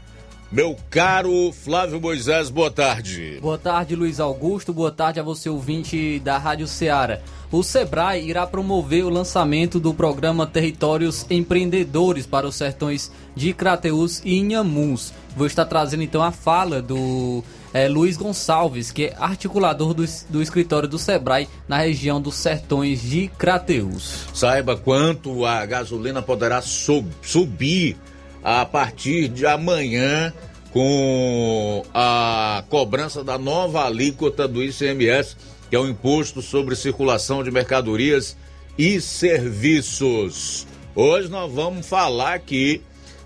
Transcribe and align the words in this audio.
Meu 0.52 0.78
caro 0.90 1.52
Flávio 1.52 2.00
Moisés, 2.00 2.50
boa 2.50 2.70
tarde. 2.70 3.40
Boa 3.42 3.58
tarde, 3.58 3.96
Luiz 3.96 4.20
Augusto. 4.20 4.72
Boa 4.72 4.92
tarde 4.92 5.20
a 5.20 5.24
você, 5.24 5.50
ouvinte 5.50 6.20
da 6.20 6.38
Rádio 6.38 6.68
Ceará. 6.68 7.20
O 7.52 7.64
Sebrae 7.64 8.28
irá 8.28 8.46
promover 8.46 9.04
o 9.04 9.10
lançamento 9.10 9.80
do 9.80 9.94
programa 9.94 10.46
Territórios 10.46 11.26
Empreendedores 11.30 12.28
para 12.28 12.48
os 12.48 12.56
sertões 12.56 13.12
de 13.36 13.52
Crateús 13.52 14.22
e 14.24 14.38
Inhamuns. 14.38 15.12
Vou 15.36 15.48
estar 15.48 15.66
trazendo 15.66 16.04
então 16.04 16.22
a 16.22 16.32
fala 16.32 16.82
do 16.84 17.44
é, 17.74 17.88
Luiz 17.88 18.16
Gonçalves, 18.16 18.92
que 18.92 19.06
é 19.06 19.16
articulador 19.18 19.94
do, 19.94 20.06
do 20.30 20.42
escritório 20.42 20.88
do 20.88 21.00
Sebrae 21.00 21.50
na 21.68 21.80
região 21.80 22.22
dos 22.22 22.36
sertões 22.36 23.02
de 23.02 23.28
Crateus. 23.30 24.28
Saiba 24.34 24.78
quanto 24.78 25.44
a 25.46 25.66
gasolina 25.66 26.22
poderá 26.22 26.62
sub, 26.62 27.10
subir 27.22 27.98
a 28.44 28.64
partir 28.66 29.28
de 29.28 29.46
amanhã 29.46 30.32
com 30.72 31.84
a 31.94 32.64
cobrança 32.70 33.24
da 33.24 33.38
nova 33.38 33.86
alíquota 33.86 34.48
do 34.48 34.62
ICMS, 34.64 35.36
que 35.70 35.76
é 35.76 35.80
o 35.80 35.88
Imposto 35.88 36.42
sobre 36.42 36.76
Circulação 36.76 37.44
de 37.44 37.52
Mercadorias 37.52 38.36
e 38.78 39.00
Serviços. 39.02 40.68
Hoje 40.96 41.30
nós 41.30 41.52
vamos 41.52 41.88
falar 41.88 42.34
aqui 42.34 42.82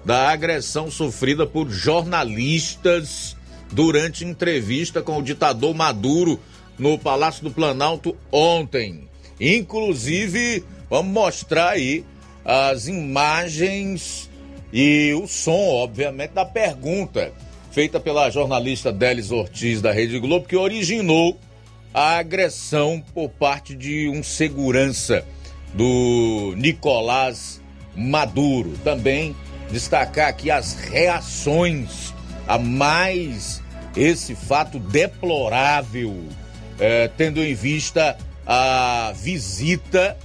da 0.06 0.30
agressão 0.30 0.90
sofrida 0.90 1.46
por 1.46 1.70
jornalistas 1.70 3.37
durante 3.72 4.26
entrevista 4.26 5.02
com 5.02 5.18
o 5.18 5.24
ditador 5.24 5.74
Maduro 5.74 6.40
no 6.78 6.98
Palácio 6.98 7.44
do 7.44 7.52
Planalto 7.52 8.16
ontem. 8.32 9.08
Inclusive, 9.40 10.64
vamos 10.90 11.12
mostrar 11.12 11.70
aí 11.70 12.06
as 12.44 12.88
imagens 12.88 14.30
e 14.72 15.14
o 15.14 15.28
som, 15.28 15.70
obviamente, 15.70 16.32
da 16.32 16.46
pergunta 16.46 17.32
feita 17.72 18.00
pela 18.00 18.30
jornalista 18.30 18.92
Délis 18.92 19.32
Ortiz 19.32 19.82
da 19.82 19.92
Rede 19.92 20.20
Globo, 20.20 20.48
que 20.48 20.56
originou 20.56 21.38
a 21.94 22.18
agressão 22.18 23.04
por 23.14 23.30
parte 23.30 23.76
de 23.76 24.10
um 24.10 24.24
segurança 24.24 25.24
do 25.74 26.56
Nicolás 26.58 27.62
Maduro. 27.96 28.74
Também 28.84 29.36
destacar 29.72 30.30
aqui 30.30 30.50
as 30.50 30.74
reações 30.74 32.14
a 32.48 32.58
mais 32.58 33.62
esse 33.96 34.36
fato 34.36 34.80
deplorável, 34.80 36.24
é, 36.80 37.08
tendo 37.08 37.44
em 37.44 37.54
vista 37.54 38.18
a 38.46 39.12
visita 39.16 40.18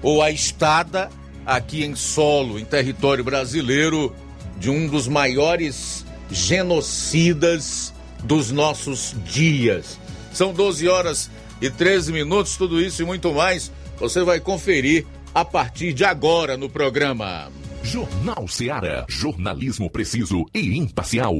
ou 0.00 0.22
a 0.22 0.30
estada 0.30 1.10
aqui 1.44 1.84
em 1.84 1.94
solo, 1.94 2.58
em 2.58 2.64
território 2.64 3.24
brasileiro, 3.24 4.14
de 4.58 4.70
um 4.70 4.86
dos 4.86 5.08
maiores 5.08 6.06
genocidas 6.30 7.92
dos 8.22 8.50
nossos 8.50 9.14
dias. 9.24 9.98
São 10.32 10.52
12 10.52 10.88
horas 10.88 11.30
e 11.60 11.68
13 11.68 12.12
minutos, 12.12 12.56
tudo 12.56 12.80
isso 12.80 13.02
e 13.02 13.04
muito 13.04 13.32
mais 13.32 13.70
você 13.98 14.22
vai 14.22 14.40
conferir 14.40 15.06
a 15.34 15.44
partir 15.44 15.92
de 15.92 16.04
agora 16.04 16.56
no 16.56 16.68
programa. 16.68 17.50
Jornal 17.84 18.46
Seara. 18.46 19.04
Jornalismo 19.08 19.90
preciso 19.90 20.46
e 20.54 20.78
imparcial. 20.78 21.34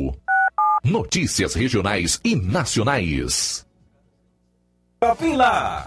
Notícias 0.84 1.54
regionais 1.54 2.20
e 2.25 2.34
nacionais. 2.34 3.64
Lá. 5.36 5.86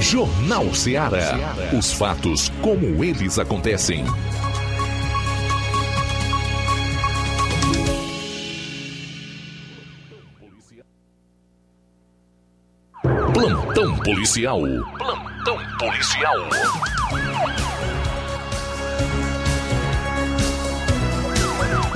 Jornal 0.00 0.72
Ceará. 0.74 1.54
Os 1.76 1.92
fatos 1.92 2.50
como 2.62 3.04
eles 3.04 3.38
acontecem. 3.38 4.04
Plantão 13.32 13.98
policial. 13.98 14.60
Plantão 14.96 15.58
policial. 15.78 16.48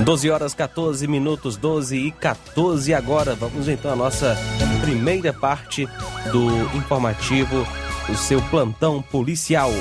Doze 0.03 0.29
horas 0.29 0.53
14 0.53 1.07
minutos, 1.07 1.55
12 1.55 1.97
e 1.97 2.11
14 2.11 2.93
agora. 2.93 3.33
Vamos 3.35 3.69
então 3.69 3.91
à 3.91 3.95
nossa 3.95 4.37
primeira 4.81 5.31
parte 5.31 5.87
do 6.31 6.49
informativo 6.75 7.65
o 8.09 8.15
seu 8.15 8.41
plantão 8.43 9.01
policial. 9.01 9.71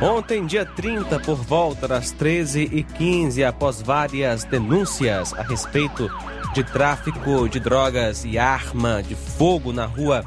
Ontem, 0.00 0.46
dia 0.46 0.64
30, 0.64 1.18
por 1.20 1.36
volta 1.36 1.88
das 1.88 2.14
13h15, 2.14 3.44
após 3.46 3.82
várias 3.82 4.44
denúncias 4.44 5.32
a 5.34 5.42
respeito 5.42 6.08
de 6.54 6.64
tráfico 6.64 7.48
de 7.48 7.60
drogas 7.60 8.24
e 8.24 8.38
arma 8.38 9.02
de 9.02 9.14
fogo 9.14 9.72
na 9.72 9.86
rua 9.86 10.24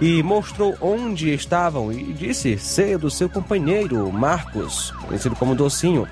e 0.00 0.22
mostrou 0.22 0.76
onde 0.80 1.32
estavam 1.34 1.92
e 1.92 2.12
disse 2.12 2.58
ser 2.58 2.98
do 2.98 3.10
seu 3.10 3.28
companheiro, 3.28 4.10
Marcos, 4.12 4.92
conhecido 5.06 5.34
como 5.34 5.54
Docinho, 5.54 6.06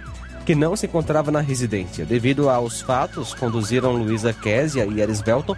que 0.45 0.55
não 0.55 0.77
se 0.77 0.87
encontrava 0.87 1.31
na 1.31 1.41
residência. 1.41 2.05
Devido 2.05 2.49
aos 2.49 2.81
fatos, 2.81 3.35
conduziram 3.35 3.97
Luísa 3.97 4.33
Késia 4.33 4.85
e 4.87 5.01
Eris 5.01 5.21
Belton 5.21 5.57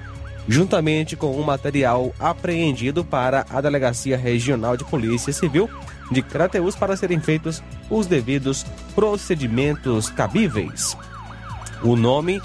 juntamente 0.48 1.14
com 1.14 1.32
o 1.32 1.44
material 1.44 2.14
apreendido 2.18 3.04
para 3.04 3.44
a 3.50 3.60
Delegacia 3.60 4.16
Regional 4.16 4.76
de 4.76 4.84
Polícia 4.84 5.32
Civil 5.32 5.68
de 6.10 6.22
Crateus 6.22 6.74
para 6.74 6.96
serem 6.96 7.20
feitos 7.20 7.62
os 7.90 8.06
devidos 8.06 8.64
procedimentos 8.94 10.08
cabíveis. 10.08 10.96
O 11.82 11.94
nome 11.94 12.40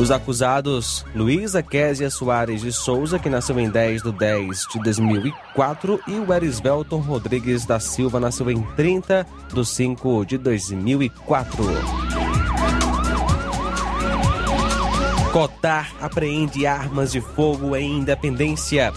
os 0.00 0.10
acusados 0.10 1.04
Luísa 1.14 1.62
Késia 1.62 2.08
Soares 2.08 2.62
de 2.62 2.72
Souza, 2.72 3.18
que 3.18 3.28
nasceu 3.28 3.60
em 3.60 3.68
10 3.68 4.02
de 4.02 4.10
10 4.10 4.66
de 4.72 4.82
2004, 4.82 6.00
e 6.08 6.12
o 6.12 6.32
Erisvelton 6.32 7.00
Rodrigues 7.00 7.66
da 7.66 7.78
Silva, 7.78 8.18
nasceu 8.18 8.50
em 8.50 8.62
30 8.76 9.26
de 9.52 9.66
5 9.66 10.24
de 10.24 10.38
2004. 10.38 11.64
Cotar 15.32 15.92
apreende 16.00 16.66
armas 16.66 17.12
de 17.12 17.20
fogo 17.20 17.76
em 17.76 17.98
Independência. 17.98 18.94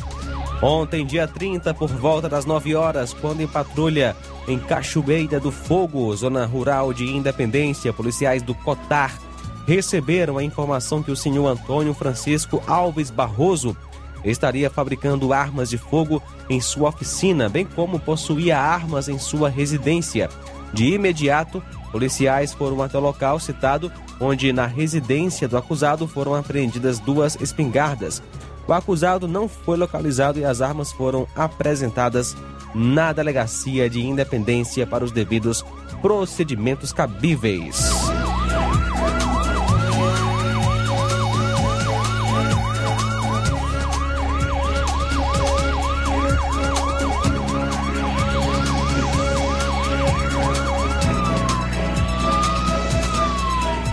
Ontem, 0.62 1.06
dia 1.06 1.28
30, 1.28 1.74
por 1.74 1.90
volta 1.90 2.30
das 2.30 2.46
9 2.46 2.76
horas, 2.76 3.14
quando 3.14 3.42
em 3.42 3.48
patrulha 3.48 4.16
em 4.48 4.58
Cachoeira 4.58 5.38
do 5.38 5.52
Fogo, 5.52 6.16
zona 6.16 6.46
rural 6.46 6.94
de 6.94 7.04
Independência, 7.06 7.92
policiais 7.92 8.42
do 8.42 8.56
Cotar 8.56 9.20
receberam 9.66 10.38
a 10.38 10.44
informação 10.44 11.02
que 11.02 11.12
o 11.12 11.16
senhor 11.16 11.48
Antônio 11.48 11.94
Francisco 11.94 12.62
Alves 12.68 13.10
Barroso 13.10 13.76
estaria 14.24 14.70
fabricando 14.70 15.34
armas 15.34 15.70
de 15.70 15.78
fogo 15.78 16.22
em 16.50 16.62
sua 16.62 16.90
oficina, 16.90 17.50
bem 17.50 17.66
como 17.66 18.00
possuía 18.00 18.58
armas 18.58 19.10
em 19.10 19.20
sua 19.20 19.50
residência. 19.50 20.30
De 20.74 20.94
imediato, 20.94 21.62
policiais 21.92 22.54
foram 22.54 22.82
até 22.82 22.98
o 22.98 23.02
local 23.02 23.40
citado, 23.40 23.92
onde 24.20 24.52
na 24.54 24.66
residência 24.66 25.48
do 25.48 25.58
acusado 25.58 26.08
foram 26.08 26.36
apreendidas 26.36 27.00
duas 27.00 27.36
espingardas. 27.40 28.22
O 28.68 28.74
acusado 28.74 29.28
não 29.28 29.48
foi 29.48 29.78
localizado 29.78 30.40
e 30.40 30.46
as 30.46 30.62
armas 30.62 30.92
foram 30.92 31.28
apresentadas 31.36 32.36
na 32.74 33.12
delegacia 33.12 33.90
de 33.90 34.02
Independência 34.02 34.88
para 34.88 35.04
os 35.04 35.12
devidos 35.12 35.64
procedimentos 36.02 36.92
cabíveis. 36.92 37.92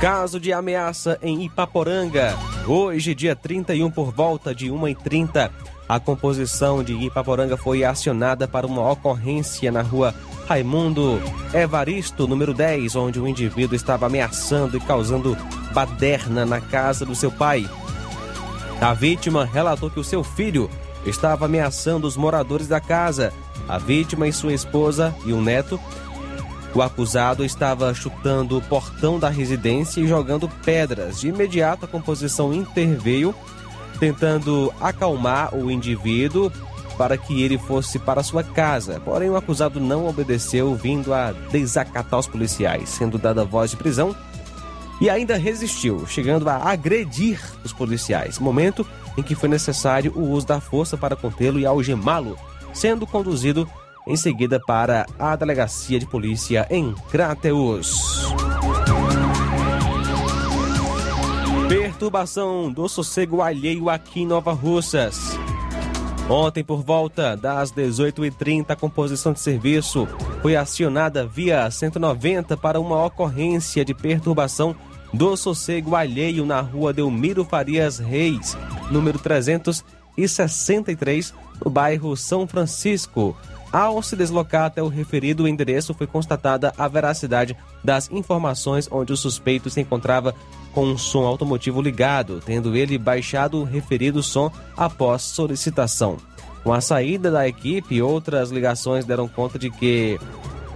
Caso 0.00 0.40
de 0.40 0.50
ameaça 0.50 1.18
em 1.20 1.44
Ipaporanga. 1.44 2.34
Hoje, 2.66 3.14
dia 3.14 3.36
31, 3.36 3.90
por 3.90 4.10
volta 4.10 4.54
de 4.54 4.70
1h30, 4.70 5.50
a 5.86 6.00
composição 6.00 6.82
de 6.82 6.94
Ipaporanga 6.94 7.54
foi 7.54 7.84
acionada 7.84 8.48
para 8.48 8.66
uma 8.66 8.90
ocorrência 8.90 9.70
na 9.70 9.82
rua 9.82 10.14
Raimundo 10.48 11.20
Evaristo, 11.52 12.26
número 12.26 12.54
10, 12.54 12.96
onde 12.96 13.20
o 13.20 13.28
indivíduo 13.28 13.76
estava 13.76 14.06
ameaçando 14.06 14.78
e 14.78 14.80
causando 14.80 15.36
baderna 15.74 16.46
na 16.46 16.62
casa 16.62 17.04
do 17.04 17.14
seu 17.14 17.30
pai. 17.30 17.68
A 18.80 18.94
vítima 18.94 19.44
relatou 19.44 19.90
que 19.90 20.00
o 20.00 20.04
seu 20.04 20.24
filho 20.24 20.70
estava 21.04 21.44
ameaçando 21.44 22.06
os 22.06 22.16
moradores 22.16 22.66
da 22.66 22.80
casa. 22.80 23.34
A 23.68 23.76
vítima 23.76 24.26
e 24.26 24.32
sua 24.32 24.54
esposa 24.54 25.14
e 25.26 25.32
o 25.34 25.42
neto 25.42 25.78
o 26.74 26.82
acusado 26.82 27.44
estava 27.44 27.92
chutando 27.92 28.56
o 28.56 28.62
portão 28.62 29.18
da 29.18 29.28
residência 29.28 30.00
e 30.00 30.06
jogando 30.06 30.48
pedras. 30.64 31.20
De 31.20 31.28
imediato, 31.28 31.84
a 31.84 31.88
composição 31.88 32.52
interveio, 32.54 33.34
tentando 33.98 34.72
acalmar 34.80 35.54
o 35.54 35.70
indivíduo 35.70 36.50
para 36.96 37.16
que 37.16 37.42
ele 37.42 37.58
fosse 37.58 37.98
para 37.98 38.22
sua 38.22 38.44
casa. 38.44 39.00
Porém, 39.00 39.30
o 39.30 39.36
acusado 39.36 39.80
não 39.80 40.06
obedeceu, 40.06 40.74
vindo 40.74 41.12
a 41.12 41.32
desacatar 41.50 42.20
os 42.20 42.26
policiais, 42.26 42.88
sendo 42.90 43.18
dada 43.18 43.44
voz 43.44 43.70
de 43.70 43.76
prisão 43.76 44.14
e 45.00 45.08
ainda 45.08 45.36
resistiu, 45.36 46.06
chegando 46.06 46.48
a 46.48 46.56
agredir 46.56 47.40
os 47.64 47.72
policiais. 47.72 48.38
Momento 48.38 48.86
em 49.16 49.22
que 49.22 49.34
foi 49.34 49.48
necessário 49.48 50.12
o 50.14 50.30
uso 50.30 50.46
da 50.46 50.60
força 50.60 50.96
para 50.96 51.16
contê-lo 51.16 51.58
e 51.58 51.64
algemá-lo, 51.64 52.38
sendo 52.72 53.06
conduzido 53.06 53.68
em 54.06 54.16
seguida 54.16 54.58
para 54.58 55.06
a 55.18 55.36
delegacia 55.36 55.98
de 55.98 56.06
polícia 56.06 56.66
em 56.70 56.94
Crateus. 57.10 58.32
Perturbação 61.68 62.72
do 62.72 62.88
sossego 62.88 63.42
alheio 63.42 63.88
aqui 63.88 64.22
em 64.22 64.26
Nova 64.26 64.52
Russas. 64.52 65.38
Ontem, 66.28 66.62
por 66.62 66.82
volta 66.82 67.36
das 67.36 67.72
18h30, 67.72 68.70
a 68.70 68.76
composição 68.76 69.32
de 69.32 69.40
serviço 69.40 70.06
foi 70.40 70.54
acionada 70.54 71.26
via 71.26 71.68
190 71.70 72.56
para 72.56 72.80
uma 72.80 73.04
ocorrência 73.04 73.84
de 73.84 73.92
perturbação 73.92 74.76
do 75.12 75.36
sossego 75.36 75.96
alheio 75.96 76.46
na 76.46 76.60
rua 76.60 76.92
Delmiro 76.92 77.44
Farias 77.44 77.98
Reis, 77.98 78.56
número 78.90 79.18
363, 79.18 81.34
no 81.64 81.70
bairro 81.70 82.16
São 82.16 82.46
Francisco, 82.46 83.36
ao 83.72 84.02
se 84.02 84.16
deslocar 84.16 84.64
até 84.64 84.82
o 84.82 84.88
referido 84.88 85.46
endereço, 85.46 85.94
foi 85.94 86.06
constatada 86.06 86.72
a 86.76 86.88
veracidade 86.88 87.56
das 87.84 88.10
informações 88.10 88.88
onde 88.90 89.12
o 89.12 89.16
suspeito 89.16 89.70
se 89.70 89.80
encontrava 89.80 90.34
com 90.72 90.84
um 90.84 90.98
som 90.98 91.24
automotivo 91.24 91.80
ligado, 91.80 92.40
tendo 92.44 92.76
ele 92.76 92.98
baixado 92.98 93.58
o 93.58 93.64
referido 93.64 94.22
som 94.22 94.50
após 94.76 95.22
solicitação. 95.22 96.16
Com 96.62 96.72
a 96.72 96.80
saída 96.80 97.30
da 97.30 97.48
equipe, 97.48 98.02
outras 98.02 98.50
ligações 98.50 99.04
deram 99.04 99.26
conta 99.26 99.58
de 99.58 99.70
que 99.70 100.18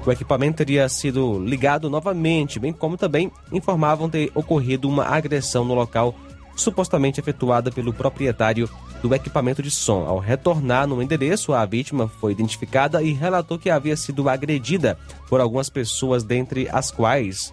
o 0.06 0.12
equipamento 0.12 0.58
teria 0.58 0.88
sido 0.88 1.38
ligado 1.38 1.90
novamente, 1.90 2.58
bem 2.58 2.72
como 2.72 2.96
também 2.96 3.30
informavam 3.52 4.08
ter 4.08 4.30
ocorrido 4.34 4.88
uma 4.88 5.04
agressão 5.04 5.64
no 5.64 5.74
local 5.74 6.14
supostamente 6.56 7.20
efetuada 7.20 7.70
pelo 7.70 7.92
proprietário 7.92 8.68
do 9.04 9.14
equipamento 9.14 9.62
de 9.62 9.70
som. 9.70 10.06
Ao 10.06 10.18
retornar 10.18 10.86
no 10.86 11.02
endereço, 11.02 11.52
a 11.52 11.66
vítima 11.66 12.08
foi 12.08 12.32
identificada 12.32 13.02
e 13.02 13.12
relatou 13.12 13.58
que 13.58 13.68
havia 13.68 13.98
sido 13.98 14.30
agredida 14.30 14.98
por 15.28 15.42
algumas 15.42 15.68
pessoas, 15.68 16.24
dentre 16.24 16.70
as 16.72 16.90
quais 16.90 17.52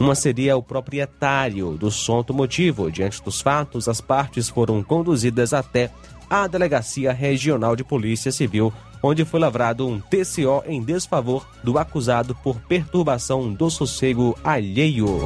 uma 0.00 0.14
seria 0.14 0.56
o 0.56 0.62
proprietário 0.62 1.72
do 1.72 1.90
som 1.90 2.14
automotivo. 2.14 2.90
Diante 2.90 3.22
dos 3.22 3.42
fatos, 3.42 3.86
as 3.86 4.00
partes 4.00 4.48
foram 4.48 4.82
conduzidas 4.82 5.52
até 5.52 5.90
a 6.30 6.46
Delegacia 6.46 7.12
Regional 7.12 7.76
de 7.76 7.84
Polícia 7.84 8.32
Civil, 8.32 8.72
onde 9.02 9.26
foi 9.26 9.40
lavrado 9.40 9.86
um 9.86 10.00
TCO 10.00 10.62
em 10.66 10.82
desfavor 10.82 11.46
do 11.62 11.78
acusado 11.78 12.34
por 12.36 12.58
perturbação 12.62 13.52
do 13.52 13.68
sossego 13.68 14.34
alheio. 14.42 15.18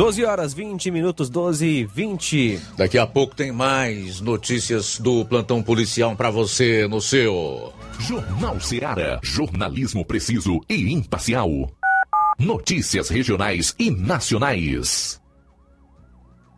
12 0.00 0.24
horas 0.24 0.54
20 0.54 0.90
minutos, 0.90 1.28
12 1.28 1.66
e 1.66 1.84
20. 1.84 2.58
Daqui 2.74 2.96
a 2.96 3.06
pouco 3.06 3.36
tem 3.36 3.52
mais 3.52 4.18
notícias 4.18 4.98
do 4.98 5.26
plantão 5.26 5.62
policial 5.62 6.16
para 6.16 6.30
você 6.30 6.88
no 6.88 7.02
seu 7.02 7.70
Jornal 7.98 8.58
Ceará, 8.60 9.20
jornalismo 9.22 10.02
preciso 10.02 10.58
e 10.70 10.90
imparcial. 10.90 11.50
Notícias 12.38 13.10
regionais 13.10 13.74
e 13.78 13.90
nacionais. 13.90 15.19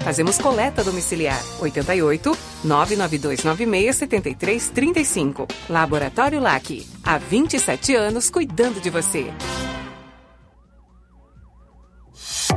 Fazemos 0.00 0.38
coleta 0.38 0.84
domiciliar 0.84 1.42
88 1.60 2.36
99296 2.64 3.96
7335. 3.96 5.48
Laboratório 5.68 6.40
LAC. 6.40 6.86
Há 7.04 7.18
27 7.18 7.94
anos 7.94 8.30
cuidando 8.30 8.80
de 8.80 8.90
você. 8.90 9.32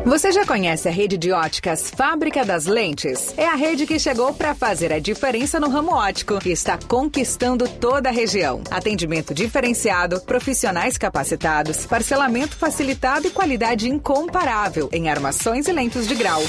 Você 0.05 0.31
já 0.31 0.45
conhece 0.45 0.87
a 0.87 0.91
rede 0.91 1.17
de 1.17 1.31
óticas 1.31 1.91
Fábrica 1.91 2.45
das 2.45 2.65
Lentes? 2.65 3.33
É 3.37 3.45
a 3.45 3.55
rede 3.55 3.85
que 3.85 3.99
chegou 3.99 4.33
para 4.33 4.55
fazer 4.55 4.93
a 4.93 4.99
diferença 4.99 5.59
no 5.59 5.69
ramo 5.69 5.93
óptico 5.93 6.39
e 6.45 6.51
está 6.51 6.77
conquistando 6.77 7.67
toda 7.67 8.09
a 8.09 8.11
região. 8.11 8.61
Atendimento 8.71 9.33
diferenciado, 9.33 10.21
profissionais 10.21 10.97
capacitados, 10.97 11.85
parcelamento 11.85 12.55
facilitado 12.55 13.27
e 13.27 13.31
qualidade 13.31 13.89
incomparável 13.89 14.89
em 14.91 15.09
armações 15.09 15.67
e 15.67 15.71
lentes 15.71 16.07
de 16.07 16.15
grau. 16.15 16.41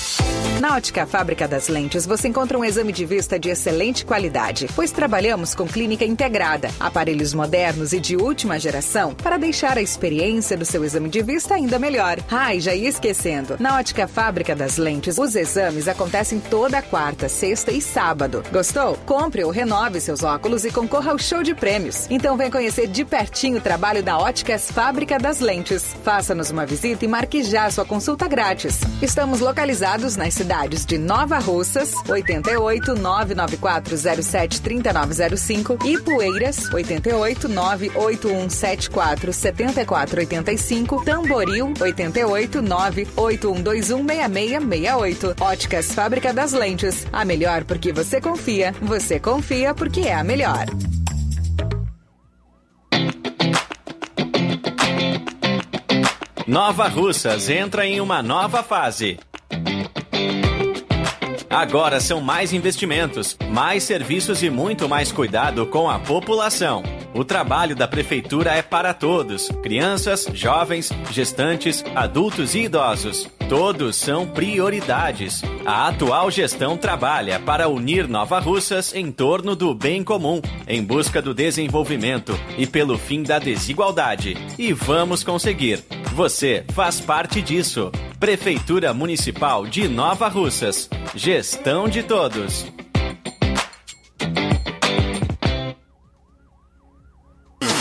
Na 0.61 0.76
Ótica 0.76 1.07
Fábrica 1.07 1.49
das 1.49 1.69
Lentes 1.69 2.05
você 2.05 2.29
encontra 2.29 2.59
um 2.59 2.62
exame 2.62 2.93
de 2.93 3.07
vista 3.07 3.38
de 3.38 3.49
excelente 3.49 4.05
qualidade, 4.05 4.69
pois 4.76 4.93
trabalhamos 4.93 5.55
com 5.55 5.67
clínica 5.67 6.05
integrada, 6.05 6.71
aparelhos 6.79 7.33
modernos 7.33 7.95
e 7.95 7.99
de 7.99 8.14
última 8.14 8.59
geração 8.59 9.14
para 9.14 9.38
deixar 9.38 9.79
a 9.79 9.81
experiência 9.81 10.59
do 10.59 10.67
seu 10.67 10.85
exame 10.85 11.09
de 11.09 11.23
vista 11.23 11.55
ainda 11.55 11.79
melhor. 11.79 12.19
Ai, 12.31 12.61
já 12.61 12.75
ia 12.75 12.90
esquecendo. 12.90 13.57
Na 13.59 13.79
Ótica 13.79 14.07
Fábrica 14.07 14.55
das 14.55 14.76
Lentes, 14.76 15.17
os 15.17 15.35
exames 15.35 15.88
acontecem 15.88 16.38
toda 16.38 16.83
quarta, 16.83 17.26
sexta 17.26 17.73
e 17.73 17.81
sábado. 17.81 18.43
Gostou? 18.52 18.99
Compre 19.07 19.43
ou 19.43 19.50
renove 19.50 19.99
seus 19.99 20.23
óculos 20.23 20.67
e 20.67 20.71
concorra 20.71 21.12
ao 21.12 21.19
show 21.19 21.43
de 21.43 21.55
prêmios. 21.55 22.07
Então 22.11 22.37
vem 22.37 22.50
conhecer 22.50 22.87
de 22.87 23.02
pertinho 23.02 23.57
o 23.57 23.62
trabalho 23.62 24.02
da 24.02 24.19
Óticas 24.19 24.71
Fábrica 24.71 25.19
das 25.19 25.40
Lentes. 25.40 25.97
Faça-nos 26.05 26.50
uma 26.50 26.67
visita 26.67 27.02
e 27.02 27.09
marque 27.09 27.43
já 27.43 27.71
sua 27.71 27.87
consulta 27.87 28.29
grátis. 28.29 28.79
Estamos 29.00 29.40
localizados 29.40 30.17
nas 30.17 30.35
cidades 30.35 30.50
de 30.85 30.99
Nova 30.99 31.38
Russas, 31.38 31.95
88 32.09 32.97
99407 32.97 34.61
3905 34.61 35.78
e 35.85 35.97
Poeiras, 36.00 36.69
88 36.73 37.49
98174 37.49 39.33
7485, 39.33 41.04
Tamboril, 41.04 41.73
88 41.80 42.62
9 42.62 43.07
81216668. 43.16 45.40
Óticas 45.40 45.95
Fábrica 45.95 46.33
das 46.33 46.52
Lentes. 46.52 47.07
A 47.12 47.25
melhor 47.25 47.62
porque 47.62 47.92
você 47.92 48.21
confia. 48.21 48.75
Você 48.83 49.21
confia 49.21 49.73
porque 49.73 50.00
é 50.00 50.14
a 50.14 50.25
melhor. 50.25 50.66
Nova 56.45 56.88
Russas 56.88 57.49
entra 57.49 57.87
em 57.87 58.00
uma 58.00 58.21
nova 58.21 58.64
fase. 58.64 59.16
Agora 61.50 61.99
são 61.99 62.21
mais 62.21 62.52
investimentos, 62.52 63.37
mais 63.50 63.83
serviços 63.83 64.40
e 64.40 64.49
muito 64.49 64.88
mais 64.88 65.11
cuidado 65.11 65.66
com 65.66 65.90
a 65.90 65.99
população. 65.99 67.00
O 67.12 67.25
trabalho 67.25 67.75
da 67.75 67.88
Prefeitura 67.88 68.52
é 68.55 68.62
para 68.62 68.95
todos: 68.95 69.49
crianças, 69.62 70.29
jovens, 70.33 70.90
gestantes, 71.11 71.85
adultos 71.95 72.55
e 72.55 72.61
idosos. 72.61 73.29
Todos 73.49 73.97
são 73.97 74.26
prioridades. 74.29 75.43
A 75.67 75.88
atual 75.88 76.31
gestão 76.31 76.76
trabalha 76.76 77.40
para 77.40 77.69
unir 77.69 78.07
Nova 78.07 78.38
Russas 78.38 78.95
em 78.95 79.11
torno 79.11 79.57
do 79.57 79.75
bem 79.75 80.05
comum, 80.05 80.40
em 80.69 80.85
busca 80.85 81.21
do 81.21 81.35
desenvolvimento 81.35 82.33
e 82.57 82.64
pelo 82.64 82.97
fim 82.97 83.25
da 83.25 83.40
desigualdade. 83.40 84.37
E 84.57 84.73
vamos 84.73 85.25
conseguir. 85.25 85.83
Você 86.14 86.64
faz 86.73 87.00
parte 87.00 87.43
disso. 87.43 87.90
Prefeitura 88.21 88.95
Municipal 88.95 89.67
de 89.67 89.88
Nova 89.88 90.29
Russas. 90.29 90.88
Gestão 91.17 91.88
de 91.88 92.05
todos. 92.05 92.67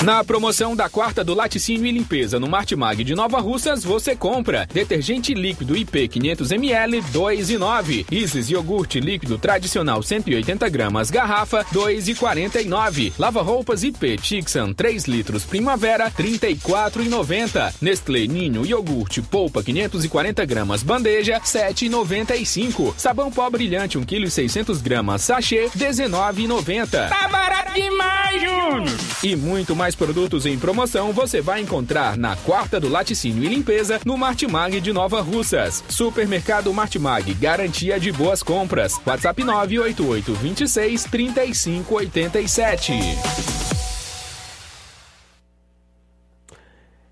Na 0.02 0.24
promoção 0.24 0.78
da 0.78 0.88
quarta 0.88 1.26
do 1.26 1.34
laticínio 1.34 1.86
e 1.86 1.92
limpeza 1.92 2.40
no 2.40 2.48
Martimag 2.48 3.04
de 3.04 3.14
Nova 3.14 3.42
Russas, 3.42 3.84
você 3.84 4.16
compra 4.16 4.66
detergente 4.74 5.34
líquido 5.34 5.76
IP 5.76 6.08
500ml 6.08 7.04
2,9. 7.12 8.06
Isis 8.10 8.50
iogurte 8.50 9.02
líquido 9.02 9.38
tradicional 9.38 10.02
180 10.02 10.70
gramas 10.70 11.12
garrafa 11.12 11.66
2,49. 11.74 13.12
Lava 13.20 13.42
roupas 13.42 13.84
IP 13.84 14.18
Tixan 14.18 14.72
3 14.72 15.04
litros 15.06 15.44
primavera 15.44 16.10
34,90. 16.12 17.74
Nestlé 17.82 18.26
Ninho 18.26 18.66
iogurte 18.66 19.22
polpa 19.22 19.62
540 19.62 20.46
gramas 20.46 20.82
bandeja 20.82 21.42
7,95. 21.42 22.94
Sabão 22.96 23.30
pó 23.30 23.50
brilhante 23.50 23.98
1 23.98 24.06
kg 24.06 24.30
600 24.30 24.82
gramas 24.82 25.24
sachê 25.24 25.70
19,90. 25.78 27.10
Tá 27.10 27.28
barato 27.28 27.74
demais, 27.74 28.42
Júnior! 28.42 28.98
E 29.22 29.36
muito 29.36 29.76
mais 29.76 29.89
produtos 29.96 30.46
em 30.46 30.58
promoção 30.58 31.14
você 31.14 31.42
vai 31.42 31.62
encontrar 31.62 32.18
na 32.18 32.36
quarta 32.36 32.80
do 32.80 32.90
laticínio 32.90 33.44
e 33.44 33.48
limpeza 33.48 34.00
no 34.06 34.18
Martimag 34.18 34.80
de 34.80 34.94
Nova 34.94 35.22
Russas. 35.22 35.84
Supermercado 35.90 36.74
Martimag, 36.74 37.34
garantia 37.34 38.00
de 38.00 38.12
boas 38.12 38.42
compras. 38.44 39.00
WhatsApp 39.06 39.44
988 39.44 40.34
26 40.34 41.04
35 41.06 41.96
87. 41.96 42.94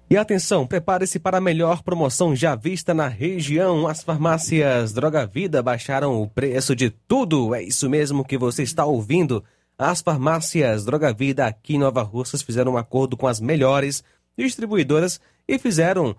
E 0.09 0.15
atenção, 0.15 0.65
prepare-se 0.65 1.19
para 1.19 1.37
a 1.37 1.41
melhor 1.41 1.83
promoção 1.83 2.33
já 2.33 2.55
vista 2.55 2.93
na 2.93 3.09
região. 3.09 3.85
As 3.89 4.01
farmácias 4.01 4.93
Droga 4.93 5.27
Vida 5.27 5.61
baixaram 5.61 6.21
o 6.21 6.29
preço 6.29 6.73
de 6.73 6.89
tudo. 6.89 7.53
É 7.53 7.61
isso 7.61 7.89
mesmo 7.89 8.23
que 8.23 8.37
você 8.37 8.63
está 8.63 8.85
ouvindo. 8.85 9.43
As 9.79 10.01
farmácias 10.01 10.85
Droga 10.85 11.13
Vida 11.13 11.45
aqui 11.45 11.75
em 11.75 11.77
Nova 11.79 12.01
Russas 12.01 12.41
fizeram 12.41 12.73
um 12.73 12.77
acordo 12.77 13.15
com 13.15 13.27
as 13.27 13.39
melhores 13.39 14.03
distribuidoras 14.35 15.21
e 15.47 15.59
fizeram 15.59 16.15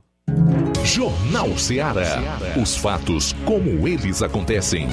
Jornal 0.83 1.57
Ceará. 1.57 2.37
Os 2.61 2.75
fatos 2.75 3.33
como 3.43 3.87
eles 3.87 4.21
acontecem. 4.21 4.87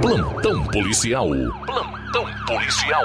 Plantão 0.00 0.64
policial. 0.64 1.28
Plantão 1.66 2.24
policial. 2.46 3.04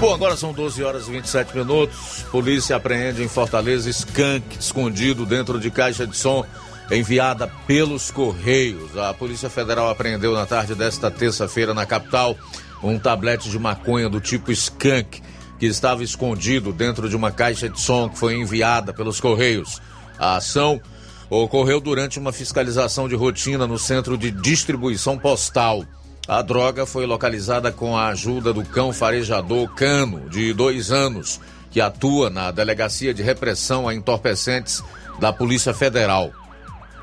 Bom, 0.00 0.12
agora 0.12 0.36
são 0.36 0.52
12 0.52 0.82
horas 0.82 1.08
e 1.08 1.12
27 1.12 1.56
minutos. 1.56 2.24
Polícia 2.30 2.76
apreende 2.76 3.22
em 3.22 3.28
Fortaleza 3.28 3.88
skunk 3.88 4.58
escondido 4.58 5.24
dentro 5.24 5.58
de 5.58 5.70
caixa 5.70 6.06
de 6.06 6.16
som 6.16 6.44
enviada 6.90 7.50
pelos 7.66 8.10
Correios. 8.10 8.96
A 8.98 9.14
Polícia 9.14 9.48
Federal 9.48 9.88
apreendeu 9.88 10.34
na 10.34 10.44
tarde 10.44 10.74
desta 10.74 11.10
terça-feira 11.10 11.72
na 11.72 11.86
capital 11.86 12.36
um 12.82 12.98
tablete 12.98 13.48
de 13.48 13.58
maconha 13.58 14.08
do 14.08 14.20
tipo 14.20 14.52
skunk 14.52 15.22
que 15.58 15.66
estava 15.66 16.02
escondido 16.02 16.72
dentro 16.72 17.08
de 17.08 17.16
uma 17.16 17.30
caixa 17.30 17.68
de 17.68 17.80
som 17.80 18.08
que 18.08 18.18
foi 18.18 18.34
enviada 18.34 18.92
pelos 18.92 19.20
Correios. 19.20 19.80
A 20.18 20.36
ação 20.36 20.80
ocorreu 21.30 21.80
durante 21.80 22.18
uma 22.18 22.32
fiscalização 22.32 23.08
de 23.08 23.14
rotina 23.14 23.66
no 23.66 23.78
centro 23.78 24.18
de 24.18 24.30
distribuição 24.30 25.16
postal. 25.16 25.84
A 26.26 26.40
droga 26.40 26.86
foi 26.86 27.04
localizada 27.04 27.70
com 27.70 27.94
a 27.94 28.08
ajuda 28.08 28.50
do 28.50 28.64
cão 28.64 28.94
farejador 28.94 29.68
Cano, 29.74 30.30
de 30.30 30.54
dois 30.54 30.90
anos, 30.90 31.38
que 31.70 31.82
atua 31.82 32.30
na 32.30 32.50
Delegacia 32.50 33.12
de 33.12 33.22
Repressão 33.22 33.86
a 33.86 33.94
Entorpecentes 33.94 34.82
da 35.20 35.34
Polícia 35.34 35.74
Federal. 35.74 36.32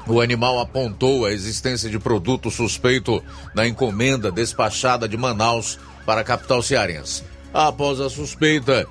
O 0.07 0.19
animal 0.19 0.59
apontou 0.59 1.23
a 1.23 1.31
existência 1.31 1.87
de 1.87 1.99
produto 1.99 2.49
suspeito 2.49 3.23
na 3.53 3.67
encomenda 3.67 4.31
despachada 4.31 5.07
de 5.07 5.15
Manaus 5.15 5.77
para 6.03 6.21
a 6.21 6.23
capital 6.23 6.63
cearense. 6.63 7.23
Após 7.53 7.99
a 7.99 8.09
suspeita, 8.09 8.87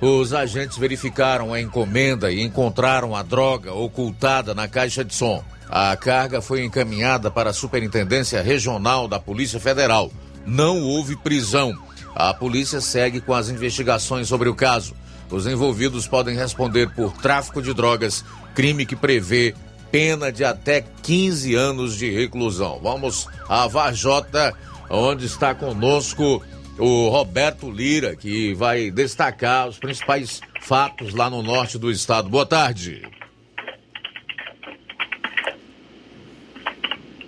os 0.00 0.32
agentes 0.32 0.78
verificaram 0.78 1.52
a 1.52 1.60
encomenda 1.60 2.30
e 2.30 2.40
encontraram 2.40 3.16
a 3.16 3.22
droga 3.22 3.74
ocultada 3.74 4.54
na 4.54 4.68
caixa 4.68 5.04
de 5.04 5.12
som. 5.12 5.42
A 5.74 5.96
carga 5.96 6.42
foi 6.42 6.62
encaminhada 6.62 7.30
para 7.30 7.48
a 7.48 7.54
Superintendência 7.54 8.42
Regional 8.42 9.08
da 9.08 9.18
Polícia 9.18 9.58
Federal. 9.58 10.12
Não 10.44 10.82
houve 10.82 11.16
prisão. 11.16 11.72
A 12.14 12.34
polícia 12.34 12.78
segue 12.78 13.22
com 13.22 13.32
as 13.32 13.48
investigações 13.48 14.28
sobre 14.28 14.50
o 14.50 14.54
caso. 14.54 14.94
Os 15.30 15.46
envolvidos 15.46 16.06
podem 16.06 16.36
responder 16.36 16.90
por 16.90 17.14
tráfico 17.14 17.62
de 17.62 17.72
drogas, 17.72 18.22
crime 18.54 18.84
que 18.84 18.94
prevê 18.94 19.54
pena 19.90 20.30
de 20.30 20.44
até 20.44 20.84
15 21.02 21.54
anos 21.54 21.96
de 21.96 22.10
reclusão. 22.10 22.78
Vamos 22.82 23.26
à 23.48 23.66
Vajota, 23.66 24.52
onde 24.90 25.24
está 25.24 25.54
conosco 25.54 26.42
o 26.78 27.08
Roberto 27.08 27.70
Lira, 27.70 28.14
que 28.14 28.52
vai 28.52 28.90
destacar 28.90 29.68
os 29.68 29.78
principais 29.78 30.42
fatos 30.60 31.14
lá 31.14 31.30
no 31.30 31.42
norte 31.42 31.78
do 31.78 31.90
estado. 31.90 32.28
Boa 32.28 32.44
tarde. 32.44 33.00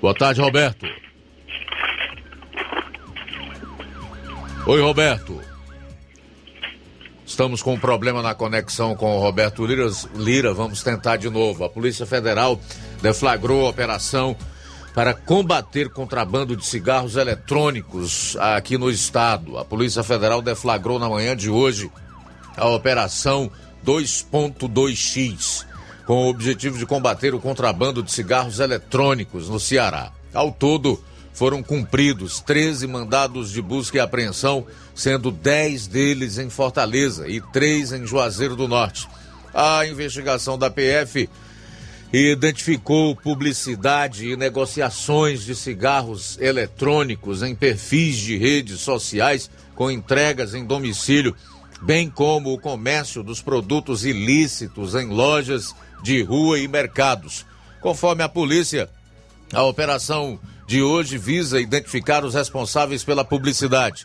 Boa 0.05 0.15
tarde, 0.15 0.39
Roberto. 0.39 0.87
Oi, 4.67 4.83
Roberto. 4.83 5.41
Estamos 7.25 7.63
com 7.63 7.73
um 7.73 7.81
problema 7.81 8.21
na 8.21 8.35
conexão 8.35 8.95
com 8.95 9.17
o 9.17 9.19
Roberto 9.19 9.65
Lira. 9.65 10.53
Vamos 10.53 10.83
tentar 10.83 11.17
de 11.17 11.31
novo. 11.31 11.65
A 11.65 11.71
Polícia 11.71 12.05
Federal 12.05 12.61
deflagrou 13.01 13.65
a 13.65 13.71
operação 13.71 14.37
para 14.95 15.15
combater 15.15 15.89
contrabando 15.89 16.55
de 16.55 16.67
cigarros 16.67 17.17
eletrônicos 17.17 18.37
aqui 18.39 18.77
no 18.77 18.91
estado. 18.91 19.57
A 19.57 19.65
Polícia 19.65 20.03
Federal 20.03 20.43
deflagrou 20.43 20.99
na 20.99 21.09
manhã 21.09 21.35
de 21.35 21.49
hoje 21.49 21.91
a 22.59 22.69
Operação 22.69 23.51
2.2x, 23.87 25.65
com 26.07 26.25
o 26.25 26.29
objetivo 26.29 26.79
de 26.79 26.87
combater 26.87 27.35
o 27.35 27.41
contrabando 27.41 28.03
de 28.03 28.13
cigarros 28.13 28.61
eletrônicos 28.61 29.49
no 29.49 29.59
Ceará. 29.59 30.13
Ao 30.33 30.53
todo, 30.53 31.03
foram 31.33 31.63
cumpridos 31.63 32.41
13 32.41 32.87
mandados 32.87 33.51
de 33.51 33.61
busca 33.61 33.99
e 33.99 34.01
apreensão, 34.01 34.67
sendo 34.95 35.31
10 35.31 35.87
deles 35.89 36.39
em 36.39 36.49
Fortaleza 36.49 37.29
e 37.29 37.41
3 37.41 37.93
em 37.93 38.07
Juazeiro 38.07 38.55
do 38.55 38.69
Norte. 38.69 39.09
A 39.53 39.87
investigação 39.87 40.59
da 40.59 40.71
PF 40.71 41.29
identificou 42.13 43.17
publicidade 43.17 44.29
e 44.29 44.37
negociações 44.37 45.45
de 45.45 45.55
cigarros 45.55 46.39
eletrônicos 46.41 47.43
em 47.43 47.55
perfis 47.55 48.17
de 48.17 48.37
redes 48.37 48.81
sociais 48.81 49.51
com 49.75 49.91
entregas 49.91 50.55
em 50.55 50.65
domicílio, 50.65 51.35
bem 51.83 52.09
como 52.09 52.53
o 52.53 52.61
comércio 52.61 53.23
dos 53.23 53.43
produtos 53.43 54.05
ilícitos 54.05 54.95
em 54.95 55.09
lojas 55.09 55.75
de 56.05 56.23
rua 56.23 56.59
e 56.59 56.69
mercados. 56.69 57.47
Conforme 57.81 58.23
a 58.23 58.29
polícia, 58.29 58.91
a 59.55 59.63
operação 59.63 60.39
de 60.67 60.83
hoje 60.83 61.17
visa 61.17 61.59
identificar 61.59 62.27
os 62.27 62.35
responsáveis 62.35 63.03
pela 63.03 63.25
publicidade, 63.25 64.05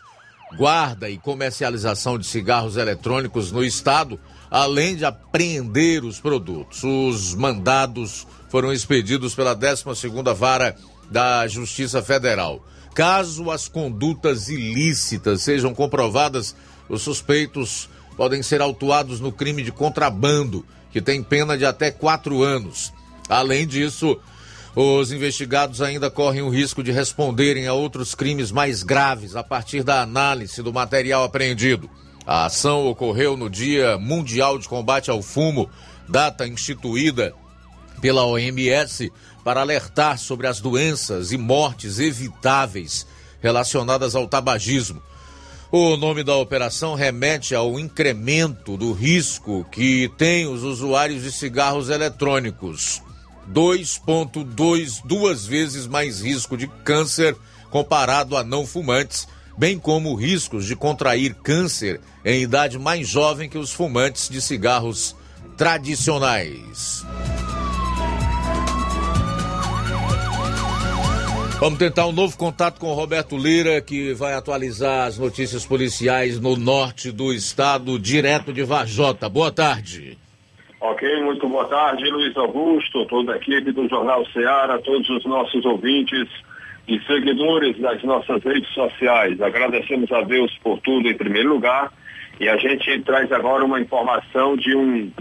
guarda 0.56 1.10
e 1.10 1.18
comercialização 1.18 2.18
de 2.18 2.26
cigarros 2.26 2.78
eletrônicos 2.78 3.52
no 3.52 3.62
estado, 3.62 4.18
além 4.50 4.96
de 4.96 5.04
apreender 5.04 6.02
os 6.02 6.18
produtos. 6.18 6.82
Os 6.82 7.34
mandados 7.34 8.26
foram 8.48 8.72
expedidos 8.72 9.34
pela 9.34 9.54
12ª 9.54 10.34
Vara 10.34 10.74
da 11.10 11.46
Justiça 11.46 12.02
Federal. 12.02 12.66
Caso 12.94 13.50
as 13.50 13.68
condutas 13.68 14.48
ilícitas 14.48 15.42
sejam 15.42 15.74
comprovadas, 15.74 16.56
os 16.88 17.02
suspeitos 17.02 17.90
podem 18.16 18.42
ser 18.42 18.62
autuados 18.62 19.20
no 19.20 19.30
crime 19.30 19.62
de 19.62 19.70
contrabando, 19.70 20.64
que 20.90 21.00
tem 21.00 21.22
pena 21.22 21.56
de 21.56 21.64
até 21.64 21.90
quatro 21.90 22.42
anos. 22.42 22.92
Além 23.28 23.66
disso, 23.66 24.18
os 24.74 25.10
investigados 25.12 25.82
ainda 25.82 26.10
correm 26.10 26.42
o 26.42 26.48
risco 26.48 26.82
de 26.82 26.92
responderem 26.92 27.66
a 27.66 27.72
outros 27.72 28.14
crimes 28.14 28.52
mais 28.52 28.82
graves 28.82 29.34
a 29.34 29.42
partir 29.42 29.82
da 29.82 30.00
análise 30.00 30.62
do 30.62 30.72
material 30.72 31.24
apreendido. 31.24 31.90
A 32.26 32.46
ação 32.46 32.86
ocorreu 32.86 33.36
no 33.36 33.50
Dia 33.50 33.98
Mundial 33.98 34.58
de 34.58 34.68
Combate 34.68 35.10
ao 35.10 35.22
Fumo, 35.22 35.68
data 36.08 36.46
instituída 36.46 37.34
pela 38.00 38.24
OMS 38.24 39.12
para 39.44 39.60
alertar 39.60 40.18
sobre 40.18 40.46
as 40.46 40.60
doenças 40.60 41.32
e 41.32 41.38
mortes 41.38 41.98
evitáveis 41.98 43.06
relacionadas 43.40 44.14
ao 44.14 44.28
tabagismo. 44.28 45.02
O 45.72 45.96
nome 45.96 46.24
da 46.24 46.34
operação 46.34 46.96
remete 46.96 47.54
ao 47.54 47.78
incremento 47.78 48.76
do 48.76 48.92
risco 48.92 49.64
que 49.70 50.10
têm 50.18 50.48
os 50.48 50.64
usuários 50.64 51.22
de 51.22 51.30
cigarros 51.30 51.90
eletrônicos. 51.90 53.00
2,2 53.52 55.00
duas 55.04 55.46
vezes 55.46 55.86
mais 55.86 56.20
risco 56.20 56.56
de 56.56 56.66
câncer 56.84 57.36
comparado 57.70 58.36
a 58.36 58.42
não 58.42 58.66
fumantes, 58.66 59.28
bem 59.56 59.78
como 59.78 60.16
riscos 60.16 60.66
de 60.66 60.74
contrair 60.74 61.34
câncer 61.34 62.00
em 62.24 62.42
idade 62.42 62.76
mais 62.76 63.06
jovem 63.06 63.48
que 63.48 63.58
os 63.58 63.72
fumantes 63.72 64.28
de 64.28 64.42
cigarros 64.42 65.14
tradicionais. 65.56 67.04
Vamos 71.60 71.78
tentar 71.78 72.06
um 72.06 72.12
novo 72.12 72.38
contato 72.38 72.80
com 72.80 72.86
o 72.86 72.94
Roberto 72.94 73.36
Lira, 73.36 73.82
que 73.82 74.14
vai 74.14 74.32
atualizar 74.32 75.06
as 75.06 75.18
notícias 75.18 75.66
policiais 75.66 76.40
no 76.40 76.56
norte 76.56 77.12
do 77.12 77.34
estado, 77.34 77.98
direto 77.98 78.50
de 78.50 78.62
Vajota. 78.62 79.28
Boa 79.28 79.52
tarde. 79.52 80.16
Ok, 80.80 81.22
muito 81.22 81.46
boa 81.46 81.66
tarde, 81.66 82.08
Luiz 82.08 82.34
Augusto, 82.34 83.04
toda 83.04 83.34
a 83.34 83.36
equipe 83.36 83.72
do 83.72 83.86
Jornal 83.90 84.24
Ceará, 84.32 84.78
todos 84.78 85.06
os 85.10 85.22
nossos 85.26 85.62
ouvintes 85.66 86.26
e 86.88 86.98
seguidores 87.00 87.78
das 87.78 88.02
nossas 88.04 88.42
redes 88.42 88.72
sociais. 88.72 89.38
Agradecemos 89.38 90.10
a 90.12 90.22
Deus 90.22 90.50
por 90.62 90.80
tudo 90.80 91.10
em 91.10 91.14
primeiro 91.14 91.50
lugar 91.50 91.92
e 92.40 92.48
a 92.48 92.56
gente 92.56 93.02
traz 93.02 93.30
agora 93.30 93.66
uma 93.66 93.78
informação 93.78 94.56
de 94.56 94.74
um, 94.74 95.12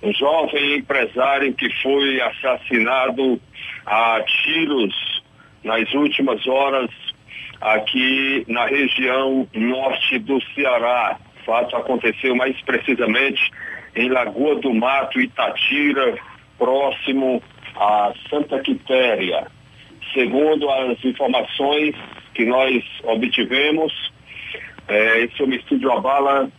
um 0.00 0.12
jovem 0.12 0.76
empresário 0.76 1.52
que 1.54 1.68
foi 1.82 2.20
assassinado 2.20 3.40
a 3.84 4.22
tiros 4.44 5.11
nas 5.64 5.92
últimas 5.94 6.46
horas 6.46 6.90
aqui 7.60 8.44
na 8.48 8.66
região 8.66 9.48
norte 9.54 10.18
do 10.18 10.40
Ceará. 10.54 11.18
O 11.40 11.44
fato 11.44 11.76
aconteceu 11.76 12.34
mais 12.34 12.60
precisamente 12.62 13.50
em 13.94 14.08
Lagoa 14.08 14.56
do 14.56 14.74
Mato, 14.74 15.20
Itatira, 15.20 16.16
próximo 16.58 17.42
a 17.76 18.12
Santa 18.28 18.58
Quitéria. 18.60 19.46
Segundo 20.12 20.68
as 20.70 21.04
informações 21.04 21.94
que 22.34 22.44
nós 22.44 22.82
obtivemos, 23.04 23.92
eh, 24.88 25.20
esse 25.24 25.42
homicídio 25.42 25.92
a 25.92 26.00
bala 26.00 26.50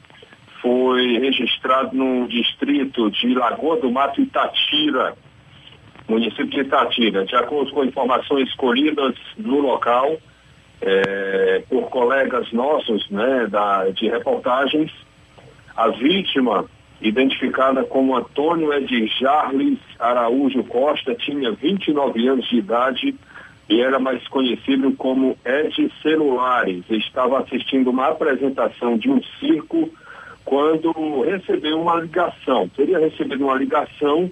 foi 0.62 1.20
registrado 1.20 1.96
no 1.96 2.28
distrito 2.28 3.12
de 3.12 3.34
Lagoa 3.34 3.80
do 3.80 3.92
Mato, 3.92 4.22
Itatira, 4.22 5.16
município 6.08 6.48
de 6.48 6.62
Itatira. 6.62 7.26
De 7.26 7.36
acordo 7.36 7.72
com 7.72 7.84
informações 7.84 8.54
colhidas 8.56 9.16
no 9.38 9.60
local 9.60 10.18
é, 10.82 11.64
por 11.70 11.90
colegas 11.90 12.52
nossos 12.52 13.10
né, 13.10 13.48
da, 13.48 13.90
de 13.90 14.10
reportagens, 14.10 14.92
a 15.76 15.88
vítima, 15.88 16.66
identificada 17.02 17.84
como 17.84 18.16
Antônio 18.16 18.74
Edjarles 18.74 19.80
Araújo 20.00 20.64
Costa, 20.64 21.16
tinha 21.16 21.52
29 21.52 22.28
anos 22.28 22.48
de 22.48 22.58
idade 22.58 23.16
e 23.70 23.82
era 23.82 23.98
mais 23.98 24.26
conhecido 24.28 24.92
como 24.94 25.38
Ed 25.46 25.92
Celulares. 26.02 26.84
Estava 26.90 27.40
assistindo 27.40 27.90
uma 27.90 28.10
apresentação 28.10 28.98
de 28.98 29.10
um 29.10 29.22
circo 29.40 29.90
quando 30.44 31.22
recebeu 31.22 31.82
uma 31.82 31.96
ligação. 31.96 32.70
Teria 32.70 33.00
recebido 33.00 33.46
uma 33.46 33.56
ligação 33.56 34.30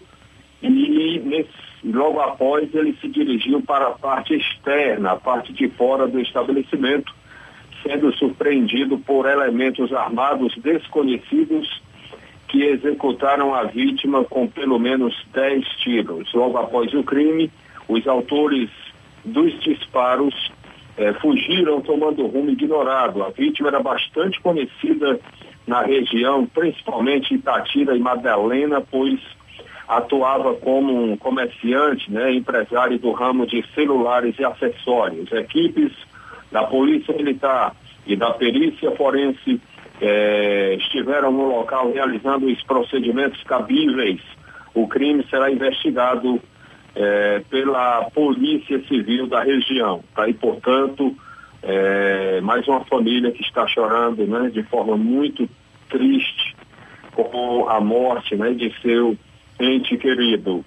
e 0.69 1.19
nesse, 1.19 1.49
logo 1.83 2.19
após 2.19 2.73
ele 2.73 2.95
se 3.01 3.07
dirigiu 3.07 3.61
para 3.61 3.87
a 3.87 3.91
parte 3.91 4.35
externa, 4.35 5.11
a 5.11 5.15
parte 5.15 5.51
de 5.53 5.67
fora 5.69 6.07
do 6.07 6.19
estabelecimento, 6.19 7.13
sendo 7.83 8.13
surpreendido 8.15 8.97
por 8.99 9.27
elementos 9.27 9.91
armados 9.91 10.55
desconhecidos 10.57 11.81
que 12.47 12.63
executaram 12.63 13.55
a 13.55 13.63
vítima 13.63 14.23
com 14.25 14.47
pelo 14.47 14.77
menos 14.77 15.15
10 15.33 15.65
tiros. 15.77 16.31
Logo 16.33 16.57
após 16.57 16.93
o 16.93 17.01
crime, 17.03 17.49
os 17.87 18.05
autores 18.07 18.69
dos 19.23 19.57
disparos 19.61 20.51
eh, 20.97 21.13
fugiram 21.13 21.81
tomando 21.81 22.27
rumo 22.27 22.49
ignorado. 22.49 23.23
A 23.23 23.29
vítima 23.29 23.69
era 23.69 23.79
bastante 23.79 24.39
conhecida 24.41 25.19
na 25.65 25.81
região, 25.81 26.45
principalmente 26.45 27.33
Itatira 27.33 27.95
e 27.95 27.99
Madalena, 27.99 28.81
pois 28.81 29.19
atuava 29.91 30.53
como 30.55 31.11
um 31.11 31.17
comerciante, 31.17 32.09
né, 32.09 32.33
empresário 32.33 32.97
do 32.97 33.11
ramo 33.11 33.45
de 33.45 33.61
celulares 33.75 34.33
e 34.39 34.45
acessórios. 34.45 35.29
Equipes 35.33 35.91
da 36.49 36.63
Polícia 36.63 37.13
Militar 37.13 37.75
e 38.07 38.15
da 38.15 38.31
Perícia 38.31 38.89
Forense 38.91 39.59
eh, 39.99 40.77
estiveram 40.79 41.33
no 41.33 41.45
local 41.45 41.91
realizando 41.91 42.45
os 42.45 42.63
procedimentos 42.63 43.43
cabíveis. 43.43 44.21
O 44.73 44.87
crime 44.87 45.25
será 45.29 45.51
investigado 45.51 46.41
eh, 46.95 47.41
pela 47.49 48.09
Polícia 48.11 48.81
Civil 48.87 49.27
da 49.27 49.43
região. 49.43 50.01
Tá? 50.15 50.25
E, 50.29 50.33
portanto, 50.33 51.13
eh, 51.63 52.39
mais 52.41 52.65
uma 52.65 52.85
família 52.85 53.29
que 53.33 53.41
está 53.41 53.67
chorando 53.67 54.25
né, 54.25 54.49
de 54.51 54.63
forma 54.63 54.95
muito 54.95 55.49
triste 55.89 56.55
com 57.13 57.67
a 57.67 57.81
morte 57.81 58.37
né, 58.37 58.53
de 58.53 58.73
seu 58.81 59.17
ente 59.61 59.97
querido. 59.97 60.63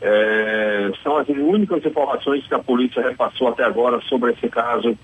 É, 0.00 0.92
são 1.02 1.16
as 1.16 1.28
únicas 1.28 1.84
informações 1.84 2.46
que 2.46 2.54
a 2.54 2.58
polícia 2.58 3.02
repassou 3.02 3.48
até 3.48 3.64
agora 3.64 4.00
sobre 4.02 4.32
esse 4.32 4.48
caso 4.48 4.98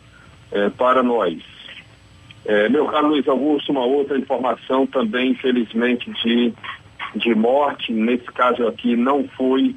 é, 0.52 0.68
para 0.70 1.02
nós. 1.02 1.38
É, 2.44 2.68
meu 2.68 2.86
caro 2.86 3.08
Luiz 3.08 3.26
Augusto, 3.28 3.72
uma 3.72 3.84
outra 3.84 4.18
informação 4.18 4.86
também, 4.86 5.30
infelizmente, 5.30 6.10
de, 6.22 6.52
de 7.14 7.34
morte. 7.34 7.92
Nesse 7.92 8.26
caso 8.26 8.66
aqui 8.66 8.96
não 8.96 9.26
foi 9.36 9.74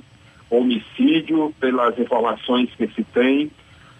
homicídio, 0.50 1.54
pelas 1.60 1.98
informações 1.98 2.70
que 2.76 2.88
se 2.88 3.04
tem 3.06 3.52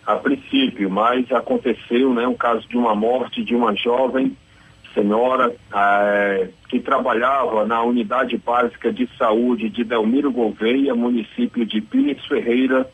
a 0.06 0.16
princípio, 0.16 0.90
mas 0.90 1.32
aconteceu 1.32 2.14
né, 2.14 2.28
um 2.28 2.36
caso 2.36 2.68
de 2.68 2.78
uma 2.78 2.94
morte 2.94 3.44
de 3.44 3.56
uma 3.56 3.74
jovem 3.76 4.36
senhora 4.94 5.54
eh, 5.74 6.50
que 6.70 6.80
trabalhava 6.80 7.66
na 7.66 7.84
unidade 7.84 8.38
básica 8.38 8.92
de 8.92 9.10
saúde 9.18 9.70
de 9.70 9.84
Delmiro 9.84 10.32
Gouveia, 10.32 10.96
município 10.96 11.66
de 11.66 11.82
Pires 11.82 12.24
Ferreira, 12.26 12.90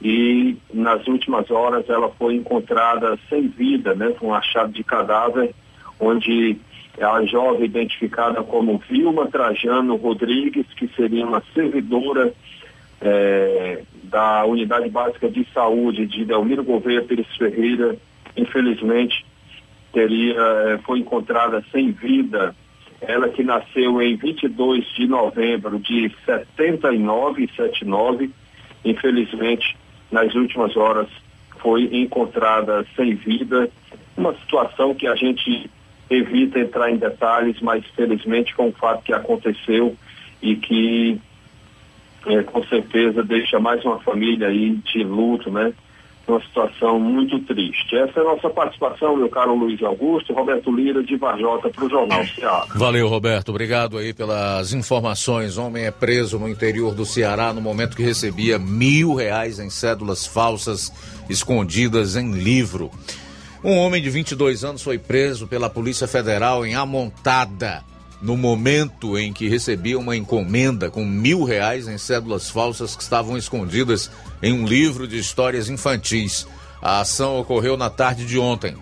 e 0.00 0.56
nas 0.72 1.06
últimas 1.06 1.50
horas 1.50 1.88
ela 1.88 2.08
foi 2.10 2.34
encontrada 2.34 3.18
sem 3.28 3.48
vida, 3.48 3.94
né, 3.94 4.14
com 4.18 4.34
achado 4.34 4.72
de 4.72 4.84
cadáver, 4.84 5.54
onde 5.98 6.56
a 7.00 7.24
jovem 7.24 7.64
identificada 7.64 8.42
como 8.42 8.78
Vilma 8.88 9.26
Trajano 9.26 9.96
Rodrigues, 9.96 10.66
que 10.76 10.88
seria 10.88 11.26
uma 11.26 11.42
servidora 11.54 12.32
eh, 13.00 13.82
da 14.04 14.44
unidade 14.46 14.88
básica 14.88 15.28
de 15.28 15.46
saúde 15.52 16.06
de 16.06 16.24
Delmiro 16.24 16.64
Gouveia 16.64 17.02
Pires 17.02 17.26
Ferreira, 17.36 17.96
infelizmente 18.36 19.25
teria, 19.92 20.40
eh, 20.40 20.78
foi 20.84 21.00
encontrada 21.00 21.64
sem 21.72 21.90
vida. 21.92 22.54
Ela 23.00 23.28
que 23.28 23.42
nasceu 23.42 24.00
em 24.00 24.16
22 24.16 24.84
de 24.94 25.06
novembro 25.06 25.78
de 25.78 26.10
79, 26.24 27.48
79, 27.54 28.30
infelizmente, 28.84 29.76
nas 30.10 30.34
últimas 30.34 30.76
horas 30.76 31.08
foi 31.58 31.84
encontrada 31.92 32.86
sem 32.94 33.14
vida. 33.14 33.68
Uma 34.16 34.34
situação 34.34 34.94
que 34.94 35.06
a 35.06 35.14
gente 35.14 35.70
evita 36.08 36.58
entrar 36.58 36.90
em 36.90 36.96
detalhes, 36.96 37.60
mas 37.60 37.84
felizmente 37.94 38.54
com 38.54 38.68
o 38.68 38.72
fato 38.72 39.02
que 39.02 39.12
aconteceu 39.12 39.96
e 40.40 40.56
que 40.56 41.20
é, 42.26 42.42
com 42.42 42.62
certeza 42.64 43.22
deixa 43.22 43.58
mais 43.58 43.84
uma 43.84 43.98
família 44.00 44.48
aí 44.48 44.70
de 44.76 45.02
luto, 45.04 45.50
né? 45.50 45.72
Uma 46.26 46.40
situação 46.40 46.98
muito 46.98 47.38
triste. 47.40 47.96
Essa 47.96 48.18
é 48.18 48.22
a 48.22 48.26
nossa 48.26 48.50
participação, 48.50 49.16
meu 49.16 49.28
caro 49.28 49.54
Luiz 49.54 49.80
Augusto, 49.82 50.32
Roberto 50.32 50.72
Lira, 50.72 51.02
de 51.02 51.16
Varjota, 51.16 51.70
para 51.70 51.84
o 51.84 51.88
Jornal 51.88 52.24
Ceará. 52.26 52.66
Valeu, 52.74 53.08
Roberto. 53.08 53.50
Obrigado 53.50 53.96
aí 53.96 54.12
pelas 54.12 54.72
informações. 54.72 55.56
Homem 55.56 55.84
é 55.84 55.90
preso 55.92 56.38
no 56.38 56.48
interior 56.48 56.94
do 56.94 57.06
Ceará 57.06 57.52
no 57.52 57.60
momento 57.60 57.96
que 57.96 58.02
recebia 58.02 58.58
mil 58.58 59.14
reais 59.14 59.60
em 59.60 59.70
cédulas 59.70 60.26
falsas 60.26 60.92
escondidas 61.30 62.16
em 62.16 62.32
livro. 62.32 62.90
Um 63.62 63.78
homem 63.78 64.02
de 64.02 64.10
22 64.10 64.64
anos 64.64 64.82
foi 64.82 64.98
preso 64.98 65.46
pela 65.46 65.70
Polícia 65.70 66.08
Federal 66.08 66.66
em 66.66 66.74
Amontada 66.74 67.84
no 68.20 68.36
momento 68.36 69.18
em 69.18 69.32
que 69.32 69.48
recebia 69.48 69.98
uma 69.98 70.16
encomenda 70.16 70.90
com 70.90 71.04
mil 71.04 71.44
reais 71.44 71.86
em 71.86 71.98
cédulas 71.98 72.48
falsas 72.48 72.96
que 72.96 73.02
estavam 73.02 73.36
escondidas 73.36 74.10
em 74.42 74.52
um 74.52 74.66
livro 74.66 75.06
de 75.06 75.18
histórias 75.18 75.68
infantis. 75.68 76.46
A 76.80 77.00
ação 77.00 77.38
ocorreu 77.38 77.76
na 77.76 77.90
tarde 77.90 78.26
de 78.26 78.38
ontem. 78.38 78.76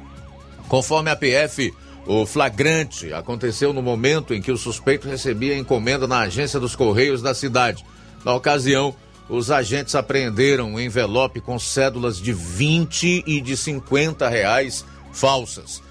Conforme 0.68 1.10
a 1.10 1.16
PF, 1.16 1.72
o 2.06 2.26
flagrante 2.26 3.12
aconteceu 3.12 3.72
no 3.72 3.82
momento 3.82 4.34
em 4.34 4.42
que 4.42 4.52
o 4.52 4.58
suspeito 4.58 5.08
recebia 5.08 5.56
encomenda 5.56 6.06
na 6.06 6.20
agência 6.20 6.60
dos 6.60 6.76
Correios 6.76 7.22
da 7.22 7.34
cidade. 7.34 7.84
Na 8.24 8.34
ocasião, 8.34 8.94
os 9.28 9.50
agentes 9.50 9.94
apreenderam 9.94 10.72
um 10.72 10.80
envelope 10.80 11.40
com 11.40 11.58
cédulas 11.58 12.18
de 12.18 12.32
20 12.32 13.24
e 13.26 13.40
de 13.40 13.56
50 13.56 14.28
reais 14.28 14.84
falsas. 15.12 15.82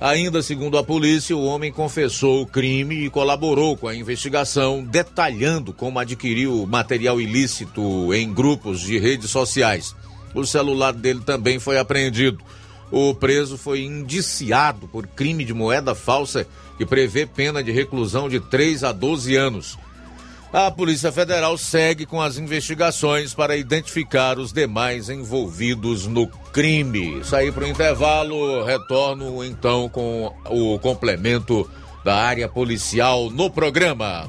Ainda 0.00 0.42
segundo 0.42 0.78
a 0.78 0.84
polícia, 0.84 1.36
o 1.36 1.44
homem 1.44 1.72
confessou 1.72 2.42
o 2.42 2.46
crime 2.46 3.04
e 3.04 3.10
colaborou 3.10 3.76
com 3.76 3.88
a 3.88 3.94
investigação, 3.96 4.84
detalhando 4.84 5.72
como 5.72 5.98
adquiriu 5.98 6.64
material 6.66 7.20
ilícito 7.20 8.14
em 8.14 8.32
grupos 8.32 8.80
de 8.80 8.96
redes 8.96 9.28
sociais. 9.28 9.96
O 10.32 10.46
celular 10.46 10.92
dele 10.92 11.20
também 11.26 11.58
foi 11.58 11.78
apreendido. 11.78 12.38
O 12.92 13.12
preso 13.12 13.58
foi 13.58 13.82
indiciado 13.82 14.86
por 14.86 15.04
crime 15.04 15.44
de 15.44 15.52
moeda 15.52 15.96
falsa 15.96 16.46
que 16.76 16.86
prevê 16.86 17.26
pena 17.26 17.62
de 17.62 17.72
reclusão 17.72 18.28
de 18.28 18.38
3 18.38 18.84
a 18.84 18.92
12 18.92 19.34
anos. 19.34 19.76
A 20.52 20.70
Polícia 20.70 21.12
Federal 21.12 21.58
segue 21.58 22.06
com 22.06 22.22
as 22.22 22.38
investigações 22.38 23.34
para 23.34 23.56
identificar 23.56 24.38
os 24.38 24.50
demais 24.50 25.10
envolvidos 25.10 26.06
no 26.06 26.26
crime. 26.26 27.22
Saí 27.22 27.52
para 27.52 27.64
o 27.64 27.68
intervalo, 27.68 28.64
retorno 28.64 29.44
então 29.44 29.90
com 29.90 30.34
o 30.46 30.78
complemento 30.78 31.68
da 32.02 32.16
área 32.16 32.48
policial 32.48 33.28
no 33.28 33.50
programa. 33.50 34.26